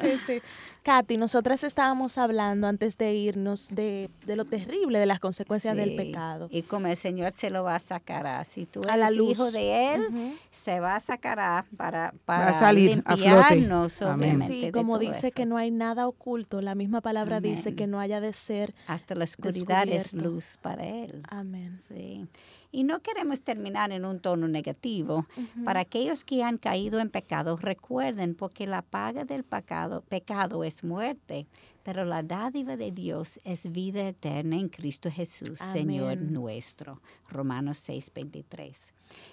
sí, 0.00 0.18
sí. 0.26 0.42
Katy, 0.82 1.16
nosotras 1.16 1.62
estábamos 1.64 2.16
hablando 2.18 2.66
antes 2.66 2.96
de 2.96 3.12
irnos 3.12 3.68
de, 3.68 4.10
lo 4.26 4.44
terrible 4.44 4.98
de 4.98 5.06
las 5.06 5.20
consecuencias 5.20 5.76
del 5.76 5.96
pecado. 5.96 6.48
Y 6.50 6.62
como 6.62 6.86
el 6.86 6.96
Señor 6.96 7.32
se 7.34 7.50
lo 7.50 7.64
va 7.64 7.74
a 7.76 7.80
sacar, 7.80 8.44
si 8.44 8.66
tú 8.66 8.82
eres 8.82 9.08
el 9.08 9.20
hijo 9.20 9.50
de 9.50 9.94
Él, 9.94 10.38
se 10.50 10.80
va 10.80 10.96
a 10.96 11.00
sacar 11.00 11.64
para, 11.76 12.14
para 12.24 12.58
salir 12.58 12.90
limpiarnos, 12.90 14.02
a 14.02 14.16
Sí, 14.34 14.70
como 14.72 14.98
dice 14.98 15.32
que 15.32 15.46
no 15.46 15.56
hay 15.56 15.70
nada 15.70 16.06
oculto, 16.06 16.60
la 16.60 16.74
misma 16.74 17.00
palabra 17.00 17.40
dice 17.40 17.74
que 17.74 17.86
no 17.86 18.00
haya 18.00 18.20
de 18.20 18.32
ser 18.32 18.74
Hasta 18.86 19.14
la 19.14 19.24
oscuridad 19.24 19.88
es 19.88 20.12
luz 20.12 20.58
para 20.60 20.86
Él. 20.86 21.22
Amén. 21.28 21.78
Sí. 21.88 22.26
Y 22.72 22.84
no 22.84 23.00
queremos 23.00 23.42
terminar 23.42 23.90
en 23.90 24.04
un 24.04 24.20
tono 24.20 24.46
negativo. 24.46 25.26
Para 25.64 25.80
aquellos 25.80 26.24
que 26.24 26.44
han 26.44 26.56
caído 26.56 27.00
en 27.00 27.10
pecado, 27.10 27.56
recuerden, 27.56 28.34
porque 28.34 28.66
la 28.66 28.82
paga 28.82 29.24
del 29.24 29.42
pecado, 29.42 30.02
pecado 30.08 30.62
es 30.62 30.84
muerte, 30.84 31.46
pero 31.82 32.04
la 32.04 32.22
dádiva 32.22 32.76
de 32.76 32.92
Dios 32.92 33.40
es 33.44 33.72
vida 33.72 34.06
eterna 34.06 34.56
en 34.56 34.68
Cristo 34.68 35.10
Jesús, 35.10 35.58
Señor 35.72 36.18
nuestro. 36.18 37.00
Romanos 37.28 37.78
6, 37.78 38.12
23. 38.14 38.78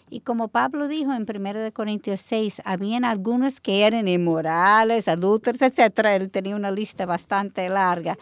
Y 0.09 0.21
como 0.21 0.47
Pablo 0.47 0.87
dijo 0.87 1.13
en 1.13 1.27
1 1.29 1.71
Corintios 1.73 2.21
6, 2.21 2.63
habían 2.65 3.05
algunos 3.05 3.61
que 3.61 3.85
eran 3.85 4.07
inmorales, 4.07 5.07
adúlteros, 5.07 5.61
etc. 5.61 5.99
Él 6.19 6.31
tenía 6.31 6.55
una 6.55 6.71
lista 6.71 7.05
bastante 7.05 7.69
larga. 7.69 8.17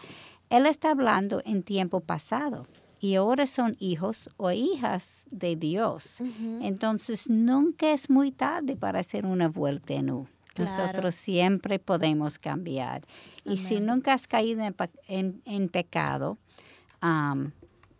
Él 0.50 0.66
está 0.66 0.90
hablando 0.90 1.40
en 1.46 1.62
tiempo 1.62 2.00
pasado 2.00 2.66
y 3.00 3.14
ahora 3.16 3.46
son 3.46 3.76
hijos 3.78 4.30
o 4.36 4.50
hijas 4.50 5.24
de 5.30 5.56
Dios. 5.56 6.18
Entonces 6.62 7.28
nunca 7.28 7.90
es 7.90 8.08
muy 8.08 8.32
tarde 8.32 8.76
para 8.76 9.00
hacer 9.00 9.26
una 9.26 9.48
vuelta 9.48 9.94
en 9.94 10.10
U. 10.10 10.26
Nosotros 10.56 11.14
siempre 11.14 11.78
podemos 11.78 12.38
cambiar. 12.38 13.02
Y 13.44 13.58
si 13.58 13.80
nunca 13.80 14.14
has 14.14 14.26
caído 14.26 14.62
en, 15.08 15.68
pecado, 15.68 16.38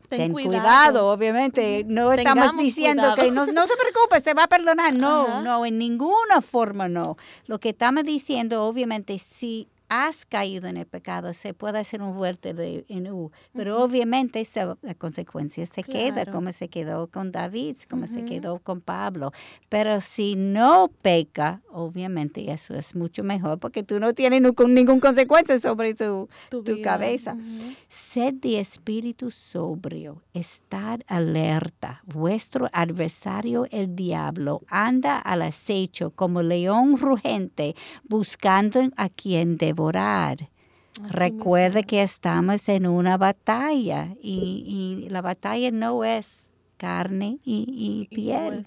ten, 0.09 0.32
cuidado. 0.32 1.09
obviamente. 1.11 1.84
No 1.86 2.12
estamos 2.12 2.57
diciendo 2.57 3.14
que 3.14 3.30
no, 3.30 3.47
no, 3.47 3.66
se 3.66 3.74
preocupe, 3.76 4.20
se 4.22 4.32
va 4.32 4.44
a 4.44 4.49
perdonar. 4.49 4.94
No, 4.94 5.42
no, 5.42 5.66
en 5.66 5.78
ninguna 5.78 6.40
forma 6.40 6.88
no. 6.88 7.16
Lo 7.47 7.61
que 7.61 7.70
estamos 7.70 8.05
diciendo, 8.05 8.64
obviamente, 8.64 9.18
si 9.18 9.68
has 9.89 10.26
caído 10.26 10.68
en 10.68 10.76
el 10.76 10.87
pecado, 10.87 11.32
se 11.32 11.55
puede 11.55 11.78
hacer 11.78 12.03
un 12.03 12.16
vuelta 12.16 12.53
de, 12.53 12.84
en 12.89 13.11
U, 13.12 13.30
pero 13.53 13.82
obviamente 13.82 14.41
esa, 14.41 14.76
la 14.82 14.95
consecuencia 14.95 15.66
se 15.66 15.82
queda, 15.82 16.26
como 16.26 16.53
se 16.53 16.68
quedó 16.68 17.07
con 17.09 17.32
David, 17.32 17.76
como 17.89 18.07
se 18.07 18.24
quedó 18.24 18.59
con 18.59 18.80
Pablo. 18.80 19.32
Pero 19.68 20.01
si 20.01 20.34
no 20.37 20.91
peca, 21.03 21.62
obviamente 21.70 22.51
eso 22.51 22.74
es 22.74 22.95
mucho 22.95 23.22
mejor, 23.22 23.59
porque 23.59 23.82
tú 23.82 24.01
no 24.01 24.12
tienes 24.12 24.43
ninguna 24.43 25.01
consecuencia 25.01 25.59
sobre 25.59 25.95
tu, 25.95 26.28
tu, 26.51 26.80
cabeza. 26.82 27.37
Sed 27.89 28.34
de 28.34 28.61
espíritu 28.61 29.30
sobrio, 29.30 30.22
estar 30.34 31.05
alerta. 31.07 32.03
Vuestro 32.07 32.68
adversario, 32.72 33.66
el 33.70 33.95
diablo, 33.95 34.62
anda 34.68 35.18
al 35.18 35.43
acecho 35.43 36.11
como 36.11 36.43
león 36.43 36.97
rugente, 36.99 37.74
buscando 38.05 38.80
a 38.97 39.09
quien 39.09 39.57
de 39.57 39.72
devorar. 39.77 40.49
Recuerde 41.11 41.85
que 41.85 42.03
estamos 42.03 42.70
en 42.70 42.87
una 42.87 43.18
batalla 43.18 44.14
y, 44.22 45.07
la 45.11 45.20
batalla 45.20 45.70
no 45.70 46.03
es 46.05 46.47
carne 46.79 47.39
y, 47.45 48.09
piel, 48.11 48.64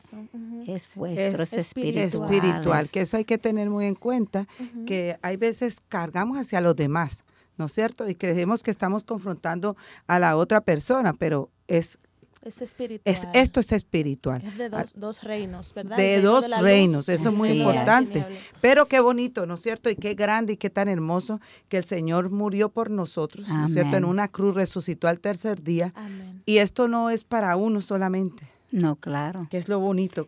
es 0.68 0.90
vuestro 0.94 1.44
espíritu 1.44 2.24
espiritual. 2.24 2.90
Que 2.90 3.02
eso 3.02 3.18
hay 3.18 3.26
que 3.26 3.40
tener 3.40 3.70
muy 3.72 3.86
en 3.86 3.96
cuenta, 3.96 4.48
que 4.86 5.18
hay 5.24 5.38
veces 5.38 5.80
cargamos 5.90 6.38
hacia 6.38 6.62
los 6.62 6.76
demás, 6.76 7.24
¿no 7.58 7.66
es 7.66 7.72
cierto? 7.72 8.08
Y 8.08 8.14
creemos 8.14 8.62
que 8.62 8.70
estamos 8.70 9.04
confrontando 9.04 9.76
a 10.06 10.20
la 10.20 10.38
otra 10.38 10.62
persona, 10.62 11.14
pero 11.14 11.50
es 11.68 11.98
es 12.42 12.62
espiritual. 12.62 13.16
Es, 13.16 13.28
esto 13.34 13.60
es 13.60 13.72
espiritual. 13.72 14.42
Es 14.46 14.58
de 14.58 14.70
dos, 14.70 15.24
reinos, 15.24 15.74
¿verdad? 15.74 15.98
De 15.98 16.22
dos 16.22 16.50
reinos, 16.62 17.10
eso 17.10 17.30
es 17.30 17.36
muy 17.36 17.50
importante. 17.50 18.26
Pero 18.62 18.86
qué 18.86 19.00
bonito, 19.00 19.46
¿no 19.46 19.56
es 19.56 19.62
cierto? 19.62 19.90
Y 19.90 19.96
qué 19.96 20.14
grande 20.14 20.54
y 20.54 20.58
qué 20.58 20.70
tan 20.70 20.88
hermoso 20.88 21.42
que 21.68 21.78
el 21.78 21.84
Señor 21.84 22.30
murió 22.30 22.70
por 22.70 22.90
nosotros, 22.90 23.48
¿no 23.48 23.68
es 23.68 23.74
cierto? 23.74 23.98
En 23.98 24.06
una 24.06 24.28
cruz 24.28 24.56
resucitó 24.56 25.08
al 25.08 25.20
tercer 25.20 25.62
día. 25.64 25.94
Y 26.46 26.58
esto 26.58 26.88
no 26.88 27.10
es 27.10 27.24
para 27.24 27.56
uno 27.56 27.82
solamente. 27.82 28.48
No, 28.72 28.96
claro. 28.96 29.48
Que 29.50 29.58
es 29.58 29.68
lo 29.68 29.80
bonito, 29.80 30.28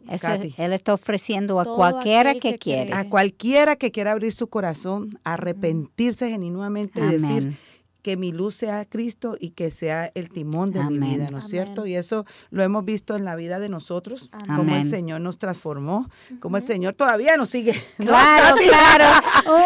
Él 0.57 0.73
está 0.73 0.93
ofreciendo 0.95 1.59
a 1.59 1.65
cualquiera 1.65 2.33
que, 2.33 2.57
quiera. 2.57 2.99
A 2.99 3.07
cualquiera 3.07 3.75
que 3.75 3.91
quiera 3.91 4.13
abrir 4.13 4.33
su 4.33 4.47
corazón, 4.47 5.19
arrepentirse 5.23 6.27
genuinamente 6.29 6.99
y 6.99 7.07
decir 7.07 7.57
que 8.01 8.17
mi 8.17 8.31
luz 8.31 8.55
sea 8.55 8.85
Cristo 8.85 9.35
y 9.39 9.51
que 9.51 9.71
sea 9.71 10.11
el 10.15 10.29
timón 10.29 10.71
de 10.71 10.83
mi 10.83 10.97
vida, 10.97 11.25
¿no 11.31 11.39
es 11.39 11.47
cierto? 11.47 11.85
Y 11.85 11.95
eso 11.95 12.25
lo 12.49 12.63
hemos 12.63 12.83
visto 12.85 13.15
en 13.15 13.25
la 13.25 13.35
vida 13.35 13.59
de 13.59 13.69
nosotros, 13.69 14.29
cómo 14.55 14.75
el 14.75 14.89
Señor 14.89 15.21
nos 15.21 15.37
transformó, 15.37 16.09
cómo 16.39 16.57
el 16.57 16.63
Señor 16.63 16.93
todavía 16.93 17.37
nos 17.37 17.49
sigue. 17.49 17.73
Claro, 17.97 18.57
claro. 18.57 19.05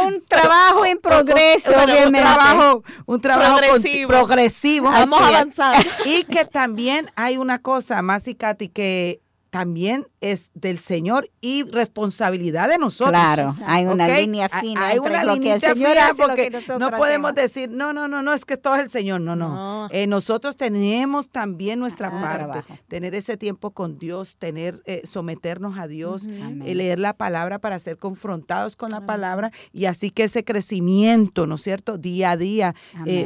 Un 0.07 0.23
trabajo 0.25 0.85
en 0.85 0.99
progreso. 0.99 1.71
Un 1.71 2.13
trabajo, 2.13 2.83
un 3.05 3.21
trabajo 3.21 3.57
progresivo. 3.57 4.09
progresivo 4.09 4.89
Vamos 4.89 5.21
avanzando. 5.21 5.77
Y 6.05 6.23
que 6.23 6.45
también 6.45 7.07
hay 7.15 7.37
una 7.37 7.59
cosa, 7.59 8.01
más 8.01 8.27
y 8.27 8.35
Katy, 8.35 8.69
que 8.69 9.21
también 9.55 10.05
es 10.19 10.51
del 10.53 10.79
Señor 10.79 11.31
y 11.39 11.63
responsabilidad 11.63 12.67
de 12.67 12.77
nosotros. 12.77 13.11
Claro, 13.11 13.55
hay 13.65 13.85
una 13.85 14.05
línea 14.05 14.49
fina. 14.49 14.87
Hay 14.87 14.99
una 14.99 15.23
línea 15.23 15.57
fina 15.61 16.09
porque 16.17 16.51
no 16.77 16.91
podemos 16.91 17.33
decir, 17.33 17.69
no, 17.69 17.93
no, 17.93 18.09
no, 18.09 18.21
no, 18.21 18.33
es 18.33 18.43
que 18.43 18.57
todo 18.57 18.75
es 18.75 18.81
el 18.81 18.89
Señor. 18.89 19.21
No, 19.21 19.37
no. 19.37 19.87
Eh, 19.91 20.07
nosotros 20.07 20.57
tenemos 20.57 21.29
también 21.29 21.79
nuestra 21.79 22.11
parte. 22.11 22.65
Tener 22.89 23.15
ese 23.15 23.37
tiempo 23.37 23.71
con 23.71 23.97
Dios, 23.97 24.35
tener, 24.37 24.81
eh, 24.87 25.03
someternos 25.05 25.77
a 25.77 25.87
Dios, 25.87 26.23
eh, 26.29 26.75
leer 26.75 26.99
la 26.99 27.13
palabra 27.13 27.59
para 27.59 27.79
ser 27.79 27.97
confrontados 27.97 28.75
con 28.75 28.91
la 28.91 29.05
palabra 29.05 29.51
y 29.71 29.85
así 29.85 30.11
que 30.11 30.25
ese 30.25 30.43
crecimiento, 30.43 31.47
¿no 31.47 31.55
es 31.55 31.61
cierto? 31.61 31.97
Día 31.97 32.31
a 32.31 32.37
día 32.37 32.75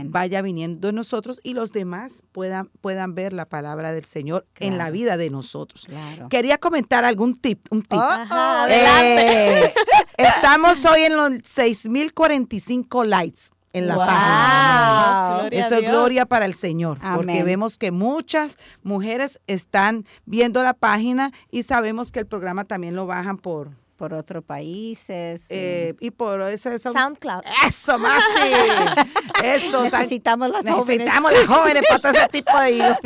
vaya 0.05 0.43
viniendo 0.43 0.89
en 0.89 0.95
nosotros 0.95 1.39
y 1.41 1.55
los 1.55 1.71
demás 1.71 2.21
puedan, 2.31 2.69
puedan 2.81 3.15
ver 3.15 3.33
la 3.33 3.45
palabra 3.45 3.93
del 3.93 4.05
Señor 4.05 4.45
en 4.59 4.77
la 4.77 4.91
vida 4.91 5.17
de 5.17 5.31
nosotros. 5.31 5.85
Claro. 5.87 6.18
Quería 6.29 6.57
comentar 6.57 7.05
algún 7.05 7.35
tip. 7.35 7.65
Un 7.69 7.81
tip. 7.83 7.99
Oh, 7.99 8.67
eh, 8.69 9.73
estamos 10.17 10.83
hoy 10.85 11.01
en 11.01 11.15
los 11.15 11.31
6045 11.43 13.03
likes 13.05 13.39
en 13.73 13.87
la 13.87 13.95
página. 13.95 15.47
Eso 15.51 15.75
es 15.75 15.81
gloria 15.81 16.25
para 16.25 16.45
el 16.45 16.53
Señor, 16.55 16.97
porque 17.15 17.43
vemos 17.43 17.77
que 17.77 17.91
muchas 17.91 18.57
mujeres 18.83 19.39
están 19.47 20.05
viendo 20.25 20.63
la 20.63 20.73
página 20.73 21.31
y 21.51 21.63
sabemos 21.63 22.11
que 22.11 22.19
el 22.19 22.27
programa 22.27 22.63
también 22.65 22.95
lo 22.95 23.05
bajan 23.05 23.37
por 23.37 23.69
por 23.99 24.13
otros 24.13 24.45
países. 24.45 25.43
Eh, 25.49 25.93
y 25.99 26.11
por 26.11 26.39
eso, 26.43 26.69
eso, 26.69 26.93
SoundCloud. 26.93 27.41
Eso, 27.67 27.99
más. 27.99 28.23
Eso. 29.43 29.83
necesitamos 29.83 30.49
las 30.49 30.63
necesitamos 30.63 31.33
las 31.33 31.45
jóvenes 31.45 31.83
para 31.87 31.99
todo 31.99 32.13
ese 32.13 32.27
tipo 32.29 32.57
de 32.59 32.77
los 32.77 32.97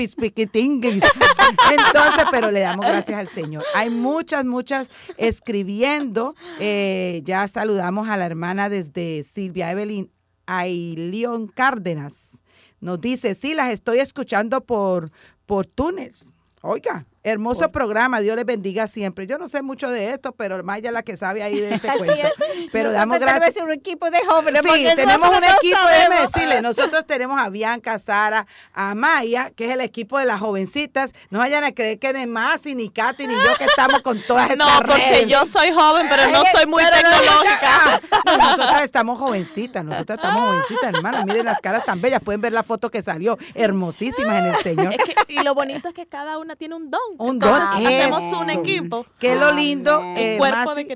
Entonces, 1.71 2.25
pero 2.31 2.51
le 2.51 2.59
damos 2.59 2.85
gracias 2.85 3.17
al 3.17 3.27
Señor. 3.27 3.63
Hay 3.73 3.89
muchas, 3.89 4.45
muchas 4.45 4.89
escribiendo. 5.17 6.35
Eh, 6.59 7.21
ya 7.25 7.47
saludamos 7.47 8.07
a 8.07 8.15
la 8.15 8.27
hermana 8.27 8.69
desde 8.69 9.23
Silvia 9.23 9.71
Evelyn 9.71 10.11
Ailion 10.45 11.47
Cárdenas. 11.47 12.43
Nos 12.79 13.01
dice, 13.01 13.33
sí, 13.33 13.55
las 13.55 13.71
estoy 13.71 13.97
escuchando 13.97 14.61
por, 14.61 15.11
por 15.47 15.65
túneles. 15.65 16.35
Oiga, 16.61 17.07
Hermoso 17.25 17.71
programa, 17.71 18.19
Dios 18.19 18.35
les 18.35 18.45
bendiga 18.45 18.85
siempre. 18.85 19.25
Yo 19.27 19.37
no 19.37 19.47
sé 19.47 19.61
mucho 19.61 19.89
de 19.89 20.09
esto, 20.09 20.33
pero 20.33 20.61
Maya 20.61 20.89
es 20.89 20.93
la 20.93 21.03
que 21.03 21.15
sabe 21.15 21.41
ahí 21.41 21.57
de 21.57 21.75
este 21.75 21.87
cuento. 21.97 22.27
Pero 22.73 22.91
damos 22.91 23.17
gracias. 23.17 23.63
un 23.63 23.71
equipo 23.71 24.11
de 24.11 24.19
jóvenes. 24.25 24.61
Sí, 24.61 24.85
tenemos 24.93 25.29
un 25.29 25.43
equipo, 25.43 25.79
déjeme 25.87 26.21
decirle, 26.21 26.61
nosotros 26.61 27.05
tenemos 27.07 27.39
a 27.39 27.49
Bianca, 27.49 27.97
Sara, 27.97 28.45
a 28.73 28.93
Maya, 28.93 29.51
que 29.55 29.69
es 29.69 29.71
el 29.71 29.79
equipo 29.79 30.19
de 30.19 30.25
las 30.25 30.41
jovencitas. 30.41 31.13
No 31.29 31.39
vayan 31.39 31.63
a 31.63 31.71
creer 31.71 31.97
que 31.97 32.11
ni 32.11 32.27
Masi, 32.27 32.75
ni 32.75 32.89
Katy, 32.89 33.25
ni 33.25 33.35
yo 33.35 33.55
que 33.57 33.65
estamos 33.65 34.01
con 34.01 34.21
todas 34.23 34.49
estas 34.49 34.57
No, 34.57 34.85
porque 34.85 35.25
yo 35.25 35.45
soy 35.45 35.71
joven, 35.71 36.07
pero 36.09 36.29
no 36.29 36.43
soy 36.51 36.65
muy 36.65 36.83
tecnológica. 36.83 38.01
nosotras 38.37 38.83
estamos 38.83 39.17
jovencitas, 39.17 39.85
nosotras 39.85 40.17
estamos 40.17 40.41
jovencitas, 40.41 40.93
hermana. 40.93 41.23
Miren 41.25 41.45
las 41.45 41.61
caras 41.61 41.85
tan 41.85 42.01
bellas, 42.01 42.19
pueden 42.19 42.41
ver 42.41 42.51
la 42.51 42.63
foto 42.63 42.91
que 42.91 43.01
salió, 43.01 43.37
hermosísimas 43.53 44.39
en 44.39 44.45
el 44.47 44.57
Señor. 44.57 44.95
y 45.29 45.39
lo 45.39 45.55
bonito 45.55 45.87
es 45.87 45.93
que 45.93 46.05
cada 46.05 46.37
una 46.37 46.57
tiene 46.57 46.75
un 46.75 46.91
don 46.91 47.12
Un 47.17 47.39
don. 47.39 47.61
hacemos 47.61 48.31
un 48.33 48.49
equipo. 48.49 49.05
Que 49.19 49.35
lo 49.35 49.51
lindo, 49.53 50.01
eh, 50.15 50.39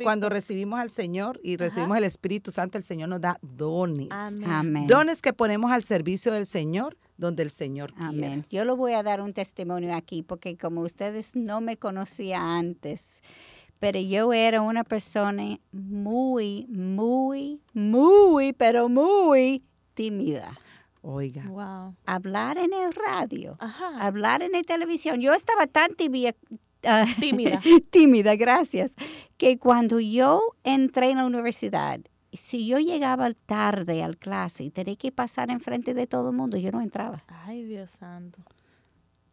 cuando 0.03 0.29
recibimos 0.29 0.79
al 0.79 0.91
Señor 0.91 1.39
y 1.43 1.57
recibimos 1.57 1.97
el 1.97 2.03
Espíritu 2.03 2.51
Santo, 2.51 2.77
el 2.77 2.83
Señor 2.83 3.09
nos 3.09 3.21
da 3.21 3.37
dones. 3.41 4.07
Amén. 4.11 4.87
Dones 4.87 5.21
que 5.21 5.33
ponemos 5.33 5.71
al 5.71 5.83
servicio 5.83 6.31
del 6.31 6.45
Señor 6.45 6.97
donde 7.17 7.43
el 7.43 7.49
Señor 7.49 7.93
quiera. 7.93 8.09
Amén. 8.09 8.45
Yo 8.49 8.63
lo 8.63 8.75
voy 8.75 8.93
a 8.93 9.03
dar 9.03 9.21
un 9.21 9.33
testimonio 9.33 9.95
aquí 9.95 10.23
porque 10.23 10.55
como 10.57 10.81
ustedes 10.81 11.35
no 11.35 11.61
me 11.61 11.77
conocían 11.77 12.41
antes, 12.41 13.21
pero 13.79 13.99
yo 13.99 14.33
era 14.33 14.61
una 14.61 14.83
persona 14.83 15.59
muy, 15.71 16.67
muy, 16.67 17.61
muy, 17.73 18.53
pero 18.53 18.89
muy 18.89 19.63
tímida. 19.93 20.57
Oiga. 21.01 21.43
Wow. 21.47 21.95
Hablar 22.05 22.57
en 22.57 22.73
el 22.73 22.93
radio, 22.93 23.57
hablar 23.99 24.41
en 24.41 24.51
la 24.51 24.63
televisión. 24.63 25.21
Yo 25.21 25.33
estaba 25.33 25.67
tan 25.67 25.95
tibia, 25.95 26.35
ah, 26.85 27.05
tímida. 27.19 27.61
tímida, 27.91 28.35
gracias, 28.35 28.95
que 29.37 29.57
cuando 29.57 29.99
yo 29.99 30.41
entré 30.63 31.11
en 31.11 31.17
la 31.17 31.25
universidad, 31.25 31.99
si 32.33 32.67
yo 32.67 32.79
llegaba 32.79 33.31
tarde 33.45 34.03
al 34.03 34.17
clase 34.17 34.63
y 34.63 34.69
tenía 34.69 34.95
que 34.95 35.11
pasar 35.11 35.49
enfrente 35.49 35.93
de 35.93 36.07
todo 36.07 36.29
el 36.29 36.35
mundo, 36.35 36.57
yo 36.57 36.71
no 36.71 36.81
entraba. 36.81 37.23
Ay, 37.27 37.63
Dios 37.63 37.91
santo. 37.91 38.39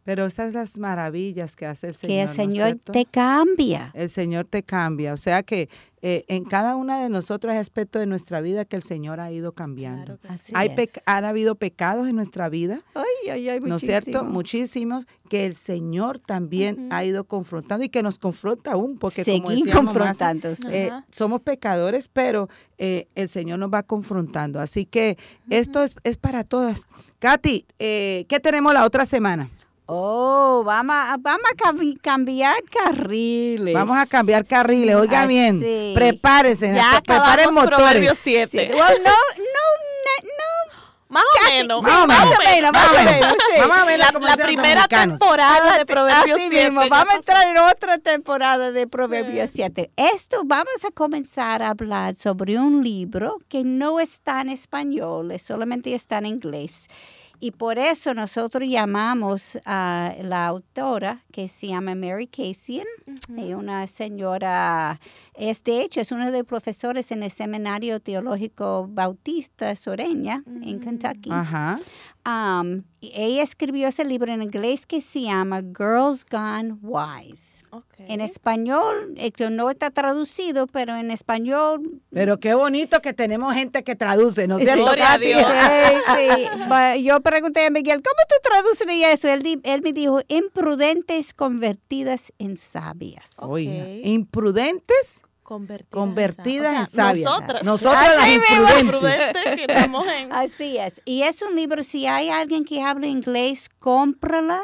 Pero 0.05 0.27
esas 0.27 0.51
son 0.51 0.61
las 0.61 0.77
maravillas 0.77 1.55
que 1.55 1.65
hace 1.65 1.87
el 1.87 1.95
Señor. 1.95 2.15
Que 2.15 2.21
el 2.21 2.29
Señor 2.29 2.79
te 2.79 3.05
cambia. 3.05 3.91
El 3.95 4.09
Señor 4.09 4.45
te 4.45 4.61
cambia. 4.61 5.13
O 5.13 5.17
sea 5.17 5.41
que 5.41 5.67
eh, 6.03 6.23
en 6.27 6.43
cada 6.43 6.75
una 6.75 7.01
de 7.01 7.09
nosotros 7.09 7.51
hay 7.51 7.57
aspectos 7.57 7.99
de 7.99 8.05
nuestra 8.05 8.39
vida 8.39 8.65
que 8.65 8.75
el 8.75 8.83
Señor 8.83 9.19
ha 9.19 9.31
ido 9.31 9.53
cambiando. 9.53 10.19
hay 10.53 10.69
han 11.07 11.25
habido 11.25 11.55
pecados 11.55 12.07
en 12.07 12.15
nuestra 12.15 12.49
vida. 12.49 12.83
Ay, 12.93 13.31
ay, 13.31 13.49
ay, 13.49 13.59
¿No 13.61 13.77
es 13.77 13.81
cierto? 13.81 14.23
Muchísimos 14.23 15.07
que 15.27 15.47
el 15.47 15.55
Señor 15.55 16.19
también 16.19 16.89
ha 16.91 17.03
ido 17.03 17.23
confrontando 17.23 17.83
y 17.83 17.89
que 17.89 18.03
nos 18.03 18.19
confronta 18.19 18.73
aún, 18.73 18.99
porque 18.99 19.23
como 19.25 19.49
decíamos 19.49 19.97
eh, 20.69 20.91
somos 21.09 21.41
pecadores, 21.41 22.07
pero 22.13 22.47
eh, 22.77 23.07
el 23.15 23.27
Señor 23.27 23.57
nos 23.57 23.73
va 23.73 23.81
confrontando. 23.81 24.59
Así 24.59 24.85
que 24.85 25.17
esto 25.49 25.81
es, 25.81 25.95
es 26.03 26.17
para 26.17 26.43
todas. 26.43 26.83
Katy, 27.17 27.65
¿qué 27.79 28.39
tenemos 28.43 28.71
la 28.71 28.85
otra 28.85 29.07
semana? 29.07 29.49
Oh, 29.87 30.63
vamos 30.65 30.95
a, 30.95 31.17
vamos 31.19 31.45
a 31.51 31.97
cambiar 32.01 32.55
carriles. 32.63 33.73
Vamos 33.73 33.97
a 33.97 34.07
cambiar 34.07 34.45
carriles, 34.45 34.95
oiga 34.95 35.23
ah, 35.23 35.25
bien. 35.27 35.59
Prepárese, 35.93 36.73
ya 36.73 37.01
preparen 37.05 37.53
motores. 37.53 38.17
7. 38.17 38.69
no, 38.71 38.77
no, 38.77 38.95
no, 39.03 39.13
Más 41.07 41.23
o 41.23 41.49
menos. 41.49 41.83
Más 41.83 42.25
o 42.25 42.43
menos, 42.43 42.71
más 42.73 42.89
o 42.89 43.03
menos. 43.03 43.35
Vamos 43.59 43.77
a 43.77 43.85
ver 43.85 43.99
la, 43.99 44.11
la 44.19 44.37
primera 44.37 44.87
temporada 44.87 45.77
de 45.77 45.85
Proverbios 45.85 46.41
7. 46.49 46.71
Vamos 46.71 47.13
a 47.13 47.17
entrar 47.17 47.47
en 47.47 47.57
otra 47.59 47.99
temporada 47.99 48.71
de 48.71 48.87
Proverbios 48.87 49.51
7. 49.51 49.91
Esto 49.97 50.41
vamos 50.45 50.83
a 50.83 50.89
comenzar 50.89 51.61
a 51.61 51.69
hablar 51.69 52.15
sobre 52.15 52.57
un 52.57 52.83
libro 52.83 53.37
que 53.49 53.63
no 53.63 53.99
está 53.99 54.41
en 54.41 54.49
español, 54.49 55.31
solamente 55.39 55.93
está 55.93 56.17
en 56.17 56.25
inglés. 56.25 56.87
Y 57.45 57.51
por 57.51 57.77
eso 57.77 58.15
nosotros 58.15 58.67
llamamos 58.67 59.59
a 59.65 60.15
la 60.23 60.47
autora, 60.47 61.19
que 61.31 61.47
se 61.47 61.67
llama 61.67 61.93
Mary 61.93 62.25
Casey, 62.25 62.81
una 63.55 63.85
señora, 63.85 64.99
es 65.35 65.63
de 65.63 65.83
hecho, 65.83 66.01
es 66.01 66.11
una 66.11 66.31
de 66.31 66.39
los 66.39 66.47
profesores 66.47 67.11
en 67.11 67.21
el 67.21 67.29
Seminario 67.29 67.99
Teológico 67.99 68.87
Bautista 68.89 69.75
Soreña, 69.75 70.43
en 70.63 70.79
Kentucky. 70.79 71.29
Ajá. 71.31 71.79
Um, 72.25 72.83
ella 73.01 73.43
escribió 73.43 73.87
ese 73.87 74.03
libro 74.03 74.33
en 74.33 74.41
inglés 74.41 74.87
que 74.87 74.99
se 74.99 75.21
llama 75.21 75.61
Girls 75.61 76.25
Gone 76.25 76.75
Wise. 76.81 77.63
En 77.99 78.19
español, 78.19 79.13
eh, 79.17 79.31
no 79.51 79.69
está 79.69 79.91
traducido, 79.91 80.65
pero 80.65 80.95
en 80.95 81.11
español... 81.11 82.01
Pero 82.09 82.39
qué 82.39 82.55
bonito 82.55 82.99
que 83.01 83.13
tenemos 83.13 83.53
gente 83.53 83.83
que 83.83 83.95
traduce, 83.95 84.47
¿no 84.47 84.57
es 84.57 84.63
cierto, 84.63 84.95
Yo 86.99 87.21
pregunté 87.21 87.67
a 87.67 87.69
Miguel, 87.69 88.01
¿cómo 88.01 88.23
tú 88.27 88.35
traduces 88.41 88.87
eso? 89.13 89.31
Él, 89.31 89.61
él 89.63 89.81
me 89.83 89.93
dijo, 89.93 90.21
imprudentes 90.27 91.35
convertidas 91.35 92.33
en 92.39 92.57
sabias. 92.57 93.35
Oye, 93.37 94.01
imprudentes 94.03 95.21
convertidas, 95.45 96.79
en, 96.79 96.87
sabias. 96.87 97.25
Nosotras. 97.25 97.63
Nosotras 97.63 98.15
las 98.15 98.81
imprudentes. 98.81 99.87
Así 100.31 100.77
es. 100.77 101.01
Y 101.05 101.21
es 101.21 101.41
un 101.41 101.55
libro, 101.55 101.83
si 101.83 102.07
hay 102.07 102.29
alguien 102.29 102.65
que 102.65 102.81
habla 102.81 103.07
inglés, 103.07 103.69
cómprala. 103.79 104.61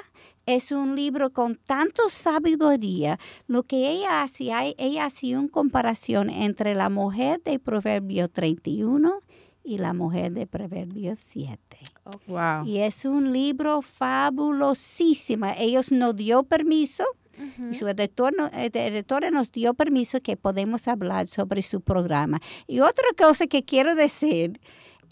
Es 0.48 0.72
un 0.72 0.96
libro 0.96 1.32
con 1.32 1.56
tanto 1.56 2.10
sabiduría. 2.10 3.20
Lo 3.46 3.64
que 3.64 3.90
ella 3.90 4.24
hace, 4.24 4.50
ella 4.78 5.06
hace 5.06 5.38
una 5.38 5.50
comparación 5.50 6.32
entre 6.32 6.74
la 6.74 6.90
mujer 6.90 7.42
de 7.44 7.60
Proverbio 7.60 8.28
31 8.28 9.22
y 9.64 9.78
la 9.78 9.94
mujer 9.94 10.32
de 10.32 10.48
Proverbio 10.48 11.14
7. 11.16 11.60
Wow. 12.28 12.66
Y 12.66 12.80
es 12.80 13.06
un 13.06 13.32
libro 13.32 13.84
fabulosísimo. 13.84 15.46
Ellos 15.58 15.92
nos 15.92 16.16
dio 16.16 16.42
permiso 16.42 17.06
y 17.72 17.76
su 17.76 17.88
editor, 17.88 18.34
editora 18.54 19.32
nos 19.32 19.52
dio 19.52 19.74
permiso 19.74 20.22
que 20.22 20.38
podemos 20.38 20.88
hablar 20.88 21.28
sobre 21.28 21.62
su 21.62 21.82
programa. 21.82 22.40
Y 22.68 22.80
otra 22.82 23.08
cosa 23.18 23.48
que 23.48 23.64
quiero 23.64 23.96
decir 23.96 24.60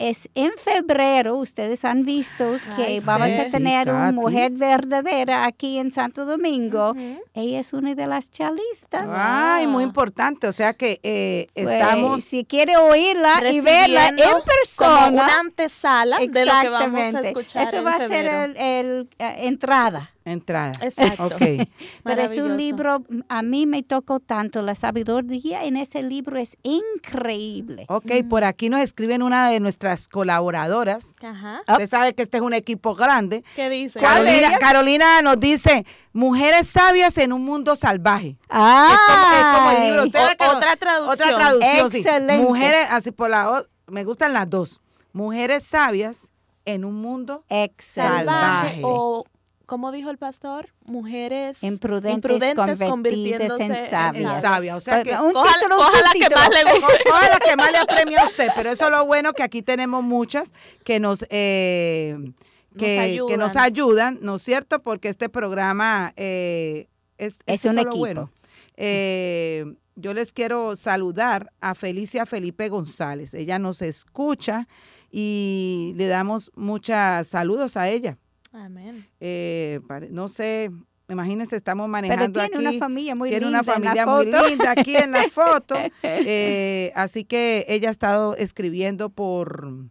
es 0.00 0.30
en 0.34 0.52
febrero, 0.56 1.36
ustedes 1.36 1.84
han 1.84 2.04
visto 2.04 2.56
que 2.74 3.02
vamos 3.04 3.28
a 3.28 3.50
tener 3.50 3.90
una 3.90 4.12
mujer 4.12 4.50
verdadera 4.52 5.44
aquí 5.44 5.78
en 5.78 5.90
Santo 5.90 6.24
Domingo. 6.24 6.94
Ella 7.34 7.60
es 7.60 7.74
una 7.74 7.94
de 7.94 8.06
las 8.06 8.30
chalistas. 8.30 9.04
Ay, 9.08 9.66
muy 9.66 9.84
importante. 9.84 10.48
O 10.48 10.54
sea 10.54 10.72
que 10.72 11.00
eh, 11.02 11.48
pues, 11.54 11.70
estamos. 11.70 12.24
Si 12.24 12.46
quiere 12.46 12.78
oírla 12.78 13.42
y 13.52 13.60
verla 13.60 14.08
en 14.08 14.16
persona. 14.16 15.04
Como 15.04 15.22
una 15.22 15.40
antesala 15.40 16.18
de 16.18 16.46
lo 16.46 16.52
que 16.62 16.68
vamos 16.70 17.14
a 17.14 17.20
escuchar. 17.20 17.68
Eso 17.68 17.84
va 17.84 17.96
a 17.96 18.08
ser 18.08 18.24
el, 18.24 18.56
el, 18.56 19.08
eh, 19.18 19.34
entrada. 19.40 20.10
Entrada. 20.30 20.72
Exacto. 20.80 21.26
Okay. 21.26 21.68
Pero 22.04 22.22
es 22.22 22.38
un 22.38 22.56
libro, 22.56 23.04
a 23.28 23.42
mí 23.42 23.66
me 23.66 23.82
tocó 23.82 24.20
tanto, 24.20 24.62
la 24.62 24.74
sabiduría 24.74 25.64
en 25.64 25.76
ese 25.76 26.02
libro 26.02 26.38
es 26.38 26.56
increíble. 26.62 27.86
Ok, 27.88 28.12
por 28.28 28.44
aquí 28.44 28.68
nos 28.68 28.80
escriben 28.80 29.22
una 29.22 29.50
de 29.50 29.60
nuestras 29.60 30.08
colaboradoras. 30.08 31.16
Ajá. 31.22 31.62
Usted 31.68 31.88
sabe 31.88 32.14
que 32.14 32.22
este 32.22 32.38
es 32.38 32.42
un 32.42 32.54
equipo 32.54 32.94
grande. 32.94 33.44
¿Qué 33.56 33.68
dice? 33.68 34.00
Carolina, 34.00 34.58
Carolina 34.58 35.22
nos 35.22 35.38
dice, 35.38 35.84
mujeres 36.12 36.66
sabias 36.68 37.16
en 37.18 37.32
un 37.32 37.44
mundo 37.44 37.76
salvaje. 37.76 38.36
Ah. 38.48 38.96
Es 39.38 39.58
como, 39.58 39.70
el 39.70 39.90
libro. 39.90 40.02
otra 40.56 40.76
traducción. 40.76 41.08
Otra 41.08 41.36
traducción, 41.36 41.86
Excelente. 41.86 42.42
Mujeres, 42.44 42.86
así 42.90 43.10
por 43.10 43.30
la 43.30 43.62
me 43.90 44.04
gustan 44.04 44.32
las 44.32 44.48
dos. 44.48 44.80
Mujeres 45.12 45.64
sabias 45.64 46.30
en 46.64 46.84
un 46.84 46.94
mundo 46.94 47.44
salvaje. 47.78 48.80
O 48.84 49.24
¿cómo 49.70 49.92
dijo 49.92 50.10
el 50.10 50.18
pastor? 50.18 50.70
Mujeres 50.86 51.62
imprudentes, 51.62 52.82
convirtiéndose 52.88 53.66
en 53.66 54.26
sabias. 54.42 54.76
O 54.76 54.80
sea 54.80 55.04
que, 55.04 55.12
coja, 55.12 55.30
la 55.30 56.12
que 56.12 56.34
más 56.34 56.48
le 56.48 56.80
Coja 57.04 57.28
la 57.28 57.38
que 57.38 57.54
más 57.56 57.70
le 57.70 57.78
apremia 57.78 58.22
a 58.22 58.26
usted. 58.26 58.48
Pero 58.56 58.72
eso 58.72 58.86
es 58.86 58.90
lo 58.90 59.06
bueno 59.06 59.32
que 59.32 59.44
aquí 59.44 59.62
tenemos 59.62 60.02
muchas 60.02 60.52
que 60.82 60.98
nos... 60.98 61.24
Eh, 61.30 62.32
que, 62.76 63.36
nos 63.38 63.54
ayudan, 63.54 64.18
¿no 64.22 64.36
es 64.36 64.42
cierto? 64.42 64.82
Porque 64.82 65.08
este 65.08 65.28
programa 65.28 66.12
eh, 66.16 66.88
es, 67.16 67.38
es, 67.46 67.64
un 67.64 67.78
equipo. 67.78 67.96
bueno. 67.96 68.32
Eh, 68.76 69.66
yo 69.94 70.14
les 70.14 70.32
quiero 70.32 70.74
saludar 70.74 71.52
a 71.60 71.76
Felicia 71.76 72.26
Felipe 72.26 72.68
González. 72.68 73.34
Ella 73.34 73.60
nos 73.60 73.82
escucha 73.82 74.66
y 75.12 75.92
le 75.94 76.08
damos 76.08 76.50
muchos 76.56 77.28
saludos 77.28 77.76
a 77.76 77.88
ella. 77.88 78.18
Amén. 78.52 79.06
Eh, 79.20 79.80
no 80.10 80.28
sé, 80.28 80.70
imagínense, 81.08 81.56
estamos 81.56 81.88
manejando 81.88 82.32
Pero 82.32 82.48
tiene 82.48 82.68
una 82.68 82.78
familia 82.78 83.14
muy 83.14 83.30
tiene 83.30 83.46
linda. 83.46 83.60
una 83.60 83.72
familia 83.72 84.06
muy 84.06 84.26
linda 84.26 84.72
aquí 84.72 84.96
en 84.96 85.12
la 85.12 85.28
foto. 85.30 85.76
Eh, 86.02 86.92
así 86.94 87.24
que 87.24 87.64
ella 87.68 87.88
ha 87.88 87.92
estado 87.92 88.36
escribiendo 88.36 89.10
por. 89.10 89.86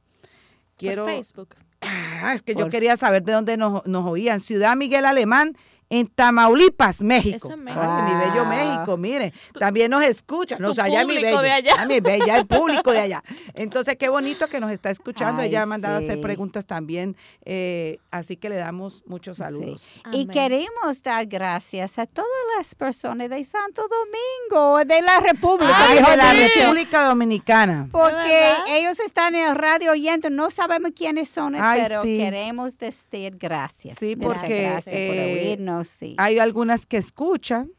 Quiero, 0.78 1.06
Facebook. 1.06 1.56
Ah, 1.82 2.34
es 2.34 2.42
que 2.44 2.56
yo 2.56 2.70
quería 2.70 2.98
saber 2.98 3.24
de 3.24 3.34
dónde 3.34 3.58
nos, 3.58 3.86
nos 3.86 4.06
oían. 4.06 4.40
Ciudad 4.42 4.76
Miguel 4.76 5.06
Alemán, 5.06 5.56
en 5.90 6.08
Tamaulipas, 6.08 7.02
México. 7.02 7.50
mi 7.58 7.66
bello 7.66 8.46
México, 8.46 8.98
mire, 8.98 9.34
también 9.58 9.90
nos 9.90 10.06
escucha, 10.06 10.58
nos 10.60 10.78
allá 10.78 11.04
mi 11.04 11.16
bello, 11.16 11.42
de 11.42 11.52
allá. 11.52 11.86
Mi 11.86 12.00
bella, 12.00 12.38
el 12.38 12.46
público 12.46 12.92
de 12.92 13.00
allá. 13.00 13.24
Entonces, 13.56 13.96
qué 13.98 14.10
bonito 14.10 14.48
que 14.48 14.60
nos 14.60 14.72
está 14.72 14.92
escuchando. 14.92 15.42
Ella 15.42 15.64
ha 15.64 15.66
mandado 15.66 15.96
a 15.96 15.98
hacer 16.00 16.22
preguntas 16.22 16.66
también, 16.66 17.16
eh, 17.44 17.98
así 18.12 18.36
que 18.36 18.50
le 18.50 18.56
damos 18.56 19.04
muchos 19.08 19.38
saludos. 19.38 20.04
Y 20.12 20.28
queremos 20.28 21.02
dar 21.02 21.26
gracias 21.26 21.98
a 21.98 22.06
todas 22.06 22.30
las 22.58 22.76
personas 22.76 23.30
de 23.30 23.44
Santo 23.44 23.84
Domingo, 23.88 24.86
de 24.86 25.02
la 25.02 25.20
República. 25.20 25.88
de 25.94 26.18
la 26.18 26.34
República 26.34 27.06
Dominicana. 27.06 27.88
Porque 27.92 28.54
ellos 28.68 29.00
están 29.00 29.34
en 29.34 29.50
el 29.50 29.56
radio 29.56 29.92
oyendo, 29.92 30.30
no 30.30 30.52
sabemos 30.52 30.92
quiénes 30.96 31.30
son, 31.30 31.54
pero 31.54 32.04
queremos 32.04 32.78
decir 32.78 33.38
gracias. 33.38 33.98
Sí, 34.00 34.16
porque 34.16 34.62
gracias 34.64 34.84
por 34.84 35.16
eh, 35.16 35.40
oírnos 35.42 35.79
sí. 35.88 36.16
hay 36.18 36.40
algunas 36.40 36.86
que 36.86 36.98
escuchan 36.98 37.72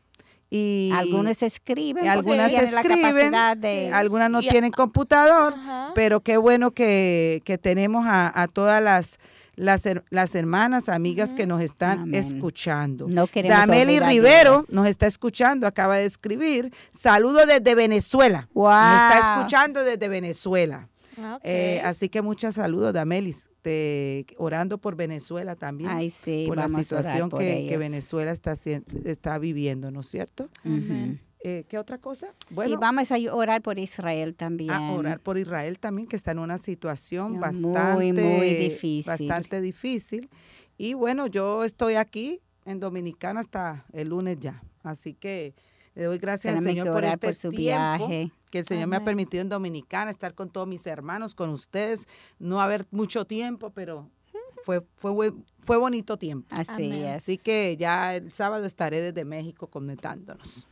y 0.50 0.90
algunos 0.92 1.44
escriben, 1.44 2.08
algunas 2.08 2.52
escriben, 2.52 3.34
algunas 3.34 4.30
no 4.30 4.40
tienen 4.40 4.72
computador, 4.72 5.54
pero 5.94 6.20
qué 6.20 6.36
bueno 6.36 6.72
que, 6.72 7.58
tenemos 7.62 8.04
a, 8.08 8.48
todas 8.52 8.82
las 8.82 9.18
las, 9.54 9.86
las 10.08 10.34
hermanas, 10.34 10.88
amigas 10.88 11.34
que 11.34 11.46
nos 11.46 11.60
están 11.60 12.14
escuchando. 12.14 13.06
No 13.08 13.28
Dameli 13.32 14.00
Rivero 14.00 14.64
nos 14.70 14.86
está 14.86 15.06
escuchando, 15.06 15.66
acaba 15.66 15.96
de 15.96 16.06
escribir. 16.06 16.72
Saludo 16.90 17.44
desde 17.46 17.74
Venezuela. 17.74 18.48
Nos 18.54 19.02
está 19.02 19.36
escuchando 19.36 19.84
desde 19.84 20.08
Venezuela. 20.08 20.88
Eh, 21.42 21.80
así 21.84 22.08
que 22.08 22.22
muchos 22.22 22.54
saludos, 22.54 22.92
Damelis, 22.92 23.50
te, 23.62 24.26
orando 24.38 24.78
por 24.78 24.96
Venezuela 24.96 25.56
también. 25.56 25.90
por 26.46 26.56
la 26.56 26.68
situación 26.68 27.30
que, 27.30 27.76
Venezuela 27.78 28.30
está, 28.30 28.54
está 29.04 29.38
viviendo, 29.38 29.90
¿no 29.90 30.00
es 30.00 30.06
cierto? 30.06 30.48
Eh, 31.42 31.64
¿Qué 31.68 31.78
otra 31.78 31.96
cosa? 31.98 32.34
Bueno, 32.50 32.74
y 32.74 32.76
vamos 32.76 33.10
a 33.10 33.16
orar 33.32 33.62
por 33.62 33.78
Israel 33.78 34.34
también. 34.34 34.70
A 34.70 34.92
orar 34.92 35.20
por 35.20 35.38
Israel 35.38 35.78
también, 35.78 36.06
que 36.06 36.16
está 36.16 36.32
en 36.32 36.38
una 36.38 36.58
situación 36.58 37.40
bastante, 37.40 38.22
muy 38.22 38.54
difícil. 38.54 39.06
bastante 39.06 39.60
difícil. 39.62 40.28
Y 40.76 40.94
bueno, 40.94 41.26
yo 41.26 41.64
estoy 41.64 41.94
aquí 41.94 42.40
en 42.66 42.78
Dominicana 42.78 43.40
hasta 43.40 43.86
el 43.92 44.08
lunes 44.08 44.38
ya. 44.38 44.62
Así 44.82 45.14
que 45.14 45.54
le 45.94 46.04
doy 46.04 46.18
gracias 46.18 46.56
al 46.56 46.62
Señor 46.62 46.88
por 46.88 47.04
este 47.04 47.32
tiempo 47.32 47.56
viaje. 47.56 48.32
que 48.50 48.58
el 48.60 48.66
Señor 48.66 48.88
me 48.88 48.96
ha 48.96 49.04
permitido 49.04 49.42
en 49.42 49.48
Dominicana 49.48 50.10
estar 50.10 50.34
con 50.34 50.50
todos 50.50 50.66
mis 50.66 50.86
hermanos, 50.86 51.34
con 51.34 51.50
ustedes, 51.50 52.06
no 52.38 52.60
haber 52.60 52.86
mucho 52.90 53.24
tiempo, 53.24 53.70
pero 53.70 54.08
fue 54.64 54.86
fue 54.96 55.32
fue 55.58 55.76
bonito 55.76 56.16
tiempo. 56.16 56.48
Así 56.50 56.90
es. 56.90 57.22
Así 57.22 57.38
que 57.38 57.76
ya 57.76 58.14
el 58.16 58.32
sábado 58.32 58.66
estaré 58.66 59.00
desde 59.00 59.24
México 59.24 59.66
conectándonos. 59.66 60.66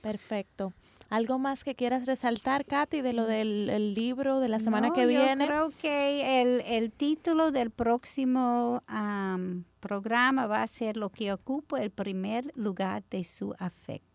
Perfecto. 0.00 0.72
¿Algo 1.10 1.38
más 1.38 1.62
que 1.62 1.74
quieras 1.74 2.06
resaltar, 2.06 2.64
Katy, 2.64 3.02
de 3.02 3.12
lo 3.12 3.26
del 3.26 3.92
libro 3.92 4.40
de 4.40 4.48
la 4.48 4.60
semana 4.60 4.92
que 4.94 5.04
viene? 5.04 5.44
Yo 5.44 5.50
creo 5.50 5.70
que 5.82 6.40
el, 6.40 6.62
el 6.62 6.90
título 6.90 7.50
del 7.50 7.70
próximo 7.70 8.82
programa 9.80 10.46
va 10.46 10.62
a 10.62 10.66
ser 10.66 10.96
lo 10.96 11.10
que 11.10 11.32
ocupa 11.34 11.82
el 11.82 11.90
primer 11.90 12.50
lugar 12.56 13.04
de 13.10 13.24
su 13.24 13.54
afecto. 13.58 14.11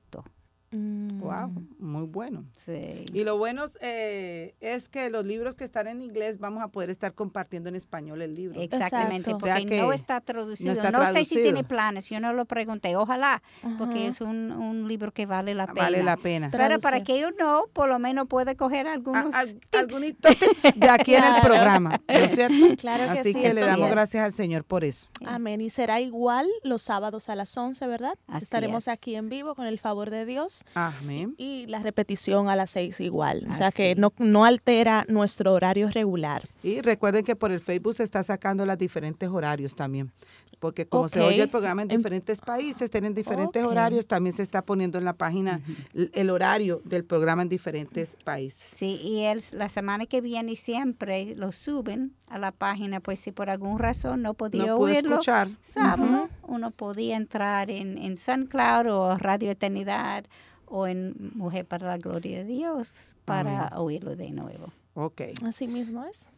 Wow, 0.71 1.47
mm. 1.47 1.67
muy 1.79 2.03
bueno. 2.07 2.45
Sí. 2.65 3.05
Y 3.13 3.23
lo 3.23 3.37
bueno 3.37 3.65
eh, 3.79 4.53
es 4.59 4.89
que 4.89 5.09
los 5.09 5.25
libros 5.25 5.55
que 5.55 5.63
están 5.63 5.87
en 5.87 6.01
inglés 6.01 6.39
vamos 6.39 6.61
a 6.61 6.67
poder 6.67 6.89
estar 6.89 7.13
compartiendo 7.13 7.69
en 7.69 7.75
español 7.75 8.21
el 8.21 8.35
libro. 8.35 8.59
Exactamente, 8.59 9.31
porque 9.31 9.65
no 9.65 9.93
está 9.93 10.19
traducido. 10.19 10.75
No, 10.91 11.11
sé 11.13 11.23
si 11.23 11.35
tiene 11.35 11.63
planes, 11.63 12.09
yo 12.09 12.19
no 12.19 12.33
lo 12.33 12.45
pregunté. 12.45 12.95
Ojalá, 12.97 13.41
porque 13.77 14.07
es 14.07 14.19
un, 14.19 14.51
un, 14.51 14.87
libro 14.87 15.11
que 15.13 15.25
vale 15.25 15.55
la 15.55 15.67
pena. 15.67 15.81
Vale 15.81 16.03
la 16.03 16.17
pena. 16.17 16.49
Pero 16.51 16.79
para 16.79 17.03
que 17.03 17.19
yo 17.19 17.31
no, 17.31 17.65
por 17.73 17.87
lo 17.87 17.99
menos 17.99 18.27
puede 18.27 18.55
coger 18.55 18.87
algunos 18.87 19.33
tips. 19.69 20.75
de 20.75 20.89
aquí 20.89 21.15
en 21.15 21.23
el 21.23 21.41
programa, 21.41 22.01
¿no 22.07 22.13
es 22.13 22.31
cierto? 22.31 22.55
Claro 22.77 23.09
Así 23.09 23.33
que 23.33 23.53
le 23.53 23.61
damos 23.61 23.89
gracias 23.89 24.23
al 24.23 24.33
Señor 24.33 24.63
por 24.63 24.83
eso. 24.83 25.07
Amén. 25.25 25.61
Y 25.61 25.69
será 25.69 25.99
igual 25.99 26.47
los 26.63 26.81
sábados 26.81 27.29
a 27.29 27.35
las 27.35 27.55
11, 27.57 27.87
¿verdad? 27.87 28.17
Estaremos 28.39 28.87
aquí 28.87 29.15
en 29.15 29.29
vivo 29.29 29.55
con 29.55 29.65
el 29.65 29.79
favor 29.79 30.09
de 30.09 30.25
Dios. 30.25 30.56
Amén. 30.73 31.35
Y 31.37 31.65
la 31.67 31.79
repetición 31.79 32.49
a 32.49 32.55
las 32.55 32.71
seis 32.71 32.99
igual. 32.99 33.45
O 33.49 33.55
sea 33.55 33.71
que 33.71 33.95
no, 33.95 34.13
no 34.17 34.45
altera 34.45 35.05
nuestro 35.07 35.53
horario 35.53 35.89
regular. 35.89 36.43
Y 36.63 36.81
recuerden 36.81 37.23
que 37.23 37.35
por 37.35 37.51
el 37.51 37.59
Facebook 37.59 37.95
se 37.95 38.03
está 38.03 38.23
sacando 38.23 38.65
los 38.65 38.77
diferentes 38.77 39.29
horarios 39.29 39.75
también 39.75 40.11
porque 40.59 40.87
como 40.87 41.07
se 41.07 41.21
oye 41.21 41.41
el 41.41 41.49
programa 41.49 41.81
en 41.83 41.87
diferentes 41.87 42.41
países, 42.41 42.89
tienen 42.89 43.13
diferentes 43.13 43.63
horarios, 43.63 44.07
también 44.07 44.35
se 44.35 44.43
está 44.43 44.61
poniendo 44.63 44.97
en 44.97 45.05
la 45.05 45.13
página 45.13 45.61
el 45.93 46.29
horario 46.29 46.81
del 46.83 47.05
programa 47.05 47.43
en 47.43 47.49
diferentes 47.49 48.17
países. 48.23 48.71
Sí, 48.75 48.99
y 49.03 49.23
el, 49.23 49.43
la 49.51 49.69
semana 49.69 50.05
que 50.05 50.21
viene 50.21 50.55
siempre 50.55 51.35
lo 51.35 51.51
suben 51.51 52.13
a 52.27 52.39
la 52.39 52.51
página, 52.51 52.99
pues 52.99 53.19
si 53.19 53.31
por 53.31 53.49
alguna 53.49 53.77
razón 53.77 54.21
no 54.21 54.33
podía 54.33 54.67
no 54.67 54.77
oírlo, 54.77 55.11
escuchar. 55.11 55.49
sábado, 55.61 56.29
uno 56.43 56.71
podía 56.71 57.15
entrar 57.15 57.69
en, 57.69 57.97
en 57.97 58.17
SunCloud 58.17 58.87
o 58.87 59.17
Radio 59.17 59.51
Eternidad 59.51 60.25
o 60.67 60.87
en 60.87 61.15
Mujer 61.35 61.65
para 61.65 61.87
la 61.87 61.97
Gloria 61.97 62.39
de 62.39 62.45
Dios 62.45 63.15
para 63.25 63.71
oírlo 63.75 64.15
de 64.15 64.31
nuevo. 64.31 64.71
Ok. 64.93 65.21
Así 65.45 65.67
mismo 65.67 66.03
es. 66.05 66.29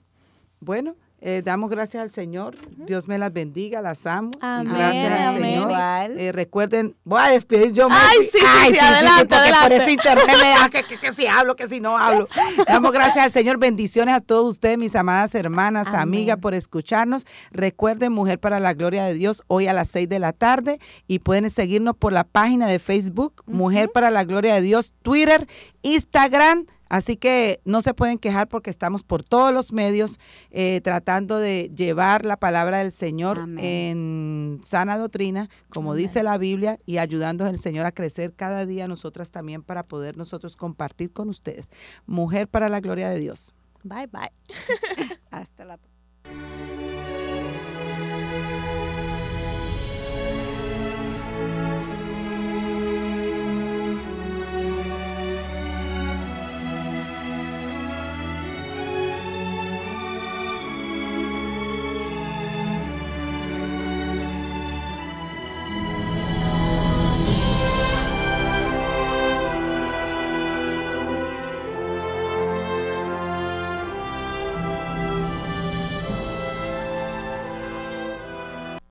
Bueno, 0.60 0.96
eh, 1.22 1.42
damos 1.44 1.70
gracias 1.70 2.02
al 2.02 2.10
Señor. 2.10 2.56
Dios 2.78 3.08
me 3.08 3.18
las 3.18 3.34
bendiga, 3.34 3.82
las 3.82 4.06
amo. 4.06 4.32
Gracias 4.40 5.12
al 5.12 5.38
Señor. 5.38 5.72
Eh, 6.18 6.32
recuerden, 6.32 6.96
voy 7.04 7.20
a 7.22 7.30
despedir 7.30 7.74
yo. 7.74 7.88
Ay, 7.92 8.20
sí, 8.24 8.40
sí, 8.40 8.74
sí, 8.74 8.80
adelante, 8.80 9.36
porque 9.36 9.52
por 9.62 9.74
ese 9.74 9.92
internet 9.92 10.26
me 10.28 10.50
da 10.50 10.70
que, 10.70 10.98
que, 10.98 11.12
si 11.12 11.28
hablo, 11.28 11.56
que 11.56 11.68
si 11.68 11.82
no 11.82 11.98
hablo. 11.98 12.28
Damos 12.68 12.94
gracias 12.94 13.26
al 13.26 13.32
Señor. 13.32 13.58
Bendiciones 13.58 14.16
a 14.16 14.22
todos 14.22 14.50
ustedes, 14.50 14.78
mis 14.78 14.96
amadas 14.96 15.36
hermanas, 15.36 15.94
amigas, 15.94 16.38
por 16.38 16.54
escucharnos. 16.54 17.26
Recuerden, 17.52 18.14
Mujer 18.14 18.40
para 18.40 18.60
la 18.60 18.74
Gloria 18.74 19.06
de 19.06 19.14
Dios, 19.14 19.44
hoy 19.48 19.68
a 19.68 19.74
las 19.74 19.90
6 19.90 20.08
de 20.08 20.20
la 20.20 20.32
tarde. 20.32 20.80
Y 21.08 21.20
pueden 21.20 21.50
seguirnos 21.50 21.98
por 21.98 22.14
la 22.14 22.24
página 22.24 22.68
de 22.68 22.80
Facebook, 22.80 23.44
Mujer 23.46 23.90
para 23.94 24.10
la 24.10 24.24
Gloria 24.24 24.56
de 24.56 24.62
Dios, 24.62 24.94
Twitter, 25.02 25.48
Instagram. 25.82 26.66
Así 26.90 27.16
que 27.16 27.62
no 27.66 27.82
se 27.82 27.94
pueden 27.94 28.18
quejar 28.18 28.48
porque 28.48 28.70
estamos 28.70 29.04
por 29.04 29.24
todos 29.24 29.54
los 29.54 29.72
medios 29.72 30.20
eh, 30.52 30.82
tratando 30.84 31.38
de 31.38 31.72
llevar 31.76 32.26
la 32.26 32.38
palabra 32.38 32.80
del 32.80 32.92
Señor 32.92 33.48
en 33.58 34.60
sana 34.64 34.98
doctrina, 34.98 35.50
como 35.70 35.94
dice 35.96 36.24
la 36.24 36.38
Biblia, 36.38 36.80
y 36.86 36.98
ayudando 36.98 37.46
al 37.46 37.60
Señor 37.60 37.86
a 37.86 37.92
crecer 37.92 38.34
cada 38.34 38.66
día 38.66 38.88
nosotras 38.88 39.32
también 39.32 39.62
para 39.62 39.84
poder 39.84 40.18
nosotros 40.18 40.56
compartir 40.56 41.12
con 41.12 41.30
ustedes. 41.30 41.72
Mujer 42.06 42.48
para 42.48 42.70
la 42.70 42.80
gloria 42.80 43.10
de 43.10 43.20
Dios. 43.20 43.54
Bye 43.84 44.08
bye. 44.08 44.32
Hasta 45.32 45.66
la 45.66 45.78
próxima. 45.78 46.89